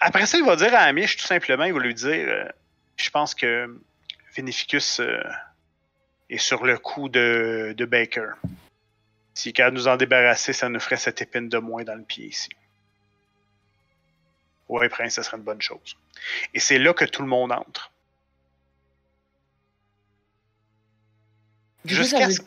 Après 0.00 0.26
ça, 0.26 0.38
il 0.38 0.44
va 0.44 0.56
dire 0.56 0.74
à 0.74 0.78
Amish, 0.80 1.16
tout 1.16 1.26
simplement, 1.26 1.64
il 1.64 1.72
va 1.72 1.78
lui 1.80 1.94
dire 1.94 2.10
euh, 2.28 2.44
Je 2.96 3.10
pense 3.10 3.34
que 3.34 3.74
Vinificus 4.36 5.00
euh, 5.00 5.20
est 6.30 6.38
sur 6.38 6.64
le 6.64 6.78
coup 6.78 7.08
de, 7.08 7.74
de 7.76 7.84
Baker. 7.84 8.32
S'il 9.34 9.50
est 9.50 9.52
capable 9.54 9.76
de 9.76 9.82
nous 9.82 9.88
en 9.88 9.96
débarrasser, 9.96 10.52
ça 10.52 10.68
nous 10.68 10.80
ferait 10.80 10.96
cette 10.96 11.22
épine 11.22 11.48
de 11.48 11.58
moins 11.58 11.84
dans 11.84 11.94
le 11.94 12.02
pied 12.04 12.26
ici. 12.26 12.50
Ouais, 14.68 14.88
Prince, 14.88 15.14
ça 15.14 15.22
serait 15.22 15.36
une 15.38 15.42
bonne 15.42 15.60
chose. 15.62 15.96
Et 16.54 16.60
c'est 16.60 16.78
là 16.78 16.92
que 16.94 17.04
tout 17.04 17.22
le 17.22 17.28
monde 17.28 17.52
entre. 17.52 17.90
Jusqu'à 21.84 22.26
veut, 22.26 22.32
ce- 22.32 22.40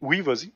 Oui, 0.00 0.20
vas-y. 0.20 0.52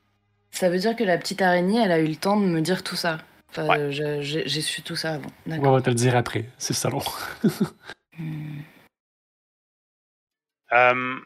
ça 0.51 0.69
veut 0.69 0.79
dire 0.79 0.95
que 0.95 1.05
la 1.05 1.19
petite 1.19 1.41
araignée, 1.43 1.81
elle 1.83 1.93
a 1.93 1.99
eu 1.99 2.07
le 2.07 2.17
temps 2.17 2.39
de 2.39 2.45
me 2.47 2.61
dire 2.61 2.83
tout 2.85 2.97
ça. 2.97 3.19
Enfin, 3.51 3.67
Ouais. 3.67 3.93
j'ai 3.93 4.61
su 4.61 4.83
tout 4.83 4.97
ça 4.97 5.15
avant. 5.15 5.31
On 5.47 5.71
va 5.73 5.81
te 5.81 5.89
le 5.89 5.95
dire 5.95 6.17
après, 6.17 6.45
c'est 6.59 6.75
le 6.75 6.79
salon. 6.79 7.03
Hmm. 8.19 8.61
Euh, 10.73 11.17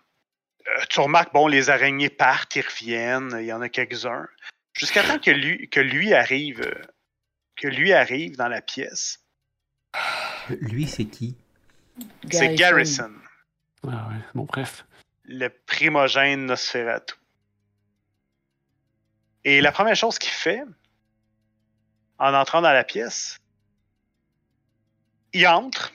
tu 0.88 1.00
remarques, 1.00 1.32
bon, 1.32 1.46
les 1.46 1.70
araignées 1.70 2.10
partent, 2.10 2.56
ils 2.56 2.64
reviennent, 2.66 3.36
il 3.40 3.46
y 3.46 3.52
en 3.52 3.60
a 3.60 3.68
quelques-uns. 3.68 4.26
Jusqu'à 4.72 5.02
temps 5.02 5.18
que 5.18 5.30
lui, 5.30 5.68
que 5.68 5.80
lui 5.80 6.14
arrive, 6.14 6.60
euh, 6.60 6.82
que 7.56 7.68
lui 7.68 7.92
arrive 7.92 8.36
dans 8.36 8.48
la 8.48 8.62
pièce. 8.62 9.20
Lui, 10.48 10.86
c'est 10.86 11.06
qui? 11.06 11.36
C'est 12.30 12.54
Garrison, 12.54 13.12
Ah 13.86 14.08
ouais, 14.08 14.16
bon, 14.34 14.44
bref. 14.44 14.84
le 15.24 15.48
primogène 15.48 16.46
Nosferatu. 16.46 17.14
Et 19.44 19.60
la 19.60 19.72
première 19.72 19.96
chose 19.96 20.18
qu'il 20.18 20.32
fait, 20.32 20.62
en 22.18 22.34
entrant 22.34 22.62
dans 22.62 22.72
la 22.72 22.84
pièce, 22.84 23.38
il 25.32 25.46
entre, 25.46 25.92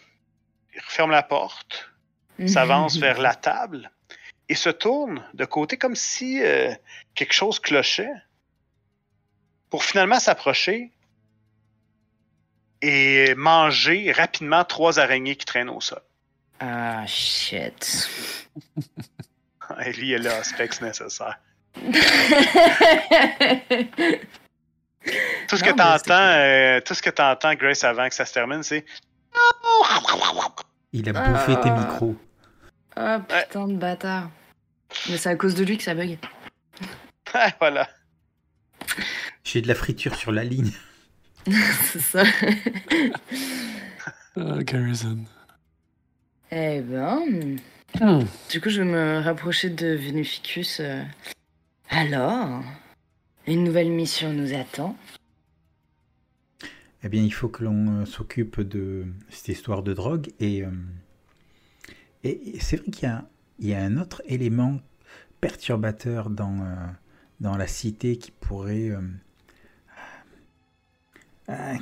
il 0.73 0.81
referme 0.81 1.11
la 1.11 1.23
porte, 1.23 1.91
s'avance 2.47 2.97
vers 2.97 3.19
la 3.19 3.35
table 3.35 3.89
et 4.49 4.55
se 4.55 4.69
tourne 4.69 5.23
de 5.33 5.45
côté 5.45 5.77
comme 5.77 5.95
si 5.95 6.41
euh, 6.41 6.73
quelque 7.15 7.33
chose 7.33 7.59
clochait 7.59 8.11
pour 9.69 9.83
finalement 9.83 10.19
s'approcher 10.19 10.91
et 12.81 13.33
manger 13.35 14.11
rapidement 14.11 14.63
trois 14.63 14.99
araignées 14.99 15.35
qui 15.35 15.45
traînent 15.45 15.69
au 15.69 15.81
sol. 15.81 16.01
Ah, 16.59 17.05
shit. 17.07 18.09
Il 19.97 20.27
a 20.27 20.37
le 20.37 20.43
specs 20.43 20.81
nécessaire. 20.81 21.39
Tout 25.47 25.57
ce 25.57 25.63
que 25.63 25.69
Non, 25.69 25.75
t'entends, 25.75 26.13
euh, 26.13 26.81
tout 26.81 26.93
ce 26.93 27.01
que 27.01 27.09
t'entends, 27.09 27.53
Grace, 27.55 27.83
avant 27.83 28.07
que 28.07 28.15
ça 28.15 28.25
se 28.25 28.33
termine, 28.33 28.63
c'est 28.63 28.85
Il 30.93 31.09
a 31.09 31.13
bouffé 31.13 31.59
tes 31.61 31.69
Ah. 32.95 33.19
Oh 33.21 33.33
putain 33.47 33.67
de 33.67 33.75
bâtard. 33.75 34.29
Mais 35.09 35.17
c'est 35.17 35.29
à 35.29 35.35
cause 35.35 35.55
de 35.55 35.63
lui 35.63 35.77
que 35.77 35.83
ça 35.83 35.93
bug. 35.95 36.17
voilà. 37.59 37.89
J'ai 39.43 39.61
de 39.61 39.67
la 39.67 39.75
friture 39.75 40.15
sur 40.15 40.31
la 40.31 40.43
ligne. 40.43 40.71
c'est 41.45 41.99
ça. 41.99 42.23
Ah, 44.37 44.63
Garrison. 44.63 45.19
eh 46.51 46.81
ben. 46.81 47.57
Hmm. 47.99 48.23
Du 48.49 48.59
coup, 48.59 48.69
je 48.69 48.81
vais 48.81 48.87
me 48.89 49.19
rapprocher 49.19 49.69
de 49.69 49.95
Venuficus. 49.95 50.79
euh. 50.81 51.01
Alors, 51.89 52.63
une 53.47 53.63
nouvelle 53.63 53.89
mission 53.91 54.33
nous 54.33 54.53
attend. 54.53 54.97
eh 57.03 57.09
bien, 57.09 57.21
il 57.23 57.31
faut 57.33 57.47
que 57.47 57.63
l'on 57.63 58.01
euh, 58.01 58.05
s'occupe 58.05 58.59
de 58.61 59.05
cette 59.29 59.47
histoire 59.49 59.83
de 59.83 59.93
drogue. 59.93 60.31
Et, 60.39 60.63
euh, 60.63 60.69
et, 62.25 62.59
c'est 62.59 62.77
vrai 62.77 62.91
qu'il 62.91 63.03
y 63.03 63.11
a, 63.11 63.25
il 63.59 63.67
y 63.67 63.73
a 63.73 63.81
un 63.81 63.97
autre 63.97 64.21
élément 64.25 64.79
perturbateur 65.41 66.29
dans, 66.29 66.61
euh, 66.61 66.75
dans 67.39 67.55
la 67.55 67.67
cité 67.67 68.17
qui 68.17 68.31
pourrait, 68.31 68.89
euh, 68.89 69.01
euh, 71.49 71.75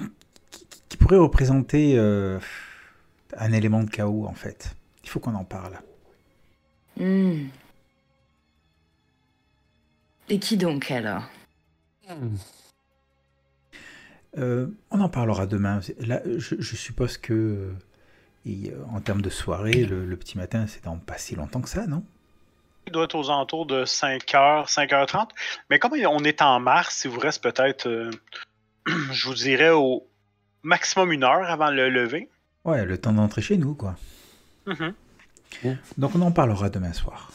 qui, 0.52 0.68
qui 0.90 0.98
pourrait 0.98 1.18
représenter 1.18 1.98
un 1.98 3.52
élément 3.52 3.84
de 3.84 3.90
chaos, 3.90 4.26
en 4.26 4.34
fait. 4.34 4.76
Il 5.04 5.10
faut 5.10 5.20
qu'on 5.20 5.36
en 5.36 5.46
parle. 5.46 5.80
Hmm. 6.98 7.48
Et 10.30 10.40
qui 10.40 10.58
donc 10.58 10.92
alors? 10.92 11.24
On 14.38 14.70
en 14.92 15.10
parlera 15.10 15.48
demain. 15.48 15.80
Là, 16.00 16.22
je, 16.26 16.56
je 16.60 16.76
suppose 16.76 17.18
que, 17.18 17.74
et, 18.46 18.72
euh, 18.72 18.84
en 18.92 19.02
termes 19.02 19.22
de 19.22 19.30
soirée, 19.30 19.86
le, 19.86 20.06
le 20.06 20.18
petit 20.18 20.38
matin, 20.38 20.66
c'est 20.68 20.84
dans 20.84 20.98
pas 20.98 21.18
si 21.18 21.36
longtemps 21.36 21.62
que 21.62 21.70
ça, 21.70 21.88
non? 21.88 22.04
Il 22.86 22.92
doit 22.92 23.06
être 23.06 23.16
aux 23.16 23.30
alentours 23.30 23.66
de 23.66 23.86
5h, 23.86 24.68
5h30. 24.68 25.30
Mais 25.70 25.80
comme 25.80 25.94
on 25.94 26.24
est 26.24 26.42
en 26.42 26.60
mars, 26.60 27.04
il 27.06 27.12
vous 27.12 27.20
reste 27.20 27.42
peut-être, 27.42 27.88
euh, 27.88 28.12
je 28.88 29.28
vous 29.28 29.34
dirais, 29.36 29.70
au 29.70 30.06
maximum 30.64 31.12
une 31.12 31.24
heure 31.24 31.50
avant 31.50 31.72
le 31.72 31.90
lever. 31.90 32.30
Ouais, 32.66 32.86
le 32.86 32.98
temps 32.98 33.14
d'entrer 33.14 33.42
chez 33.42 33.58
nous, 33.58 33.74
quoi. 33.76 33.96
Mhm. 34.66 34.94
Donc 35.98 36.16
on 36.16 36.22
en 36.22 36.32
parlera 36.32 36.70
demain 36.70 36.94
soir. 36.94 37.32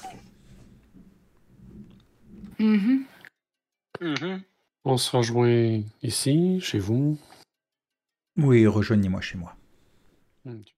Mhm. 2.58 3.04
Mhm. 4.00 4.42
On 4.84 4.96
se 4.96 5.16
rejoint 5.16 5.82
ici, 6.02 6.60
chez 6.60 6.78
vous. 6.78 7.18
Oui, 8.36 8.66
rejoignez-moi 8.66 9.20
chez 9.20 9.38
moi. 9.38 9.54
Ok. 10.46 10.74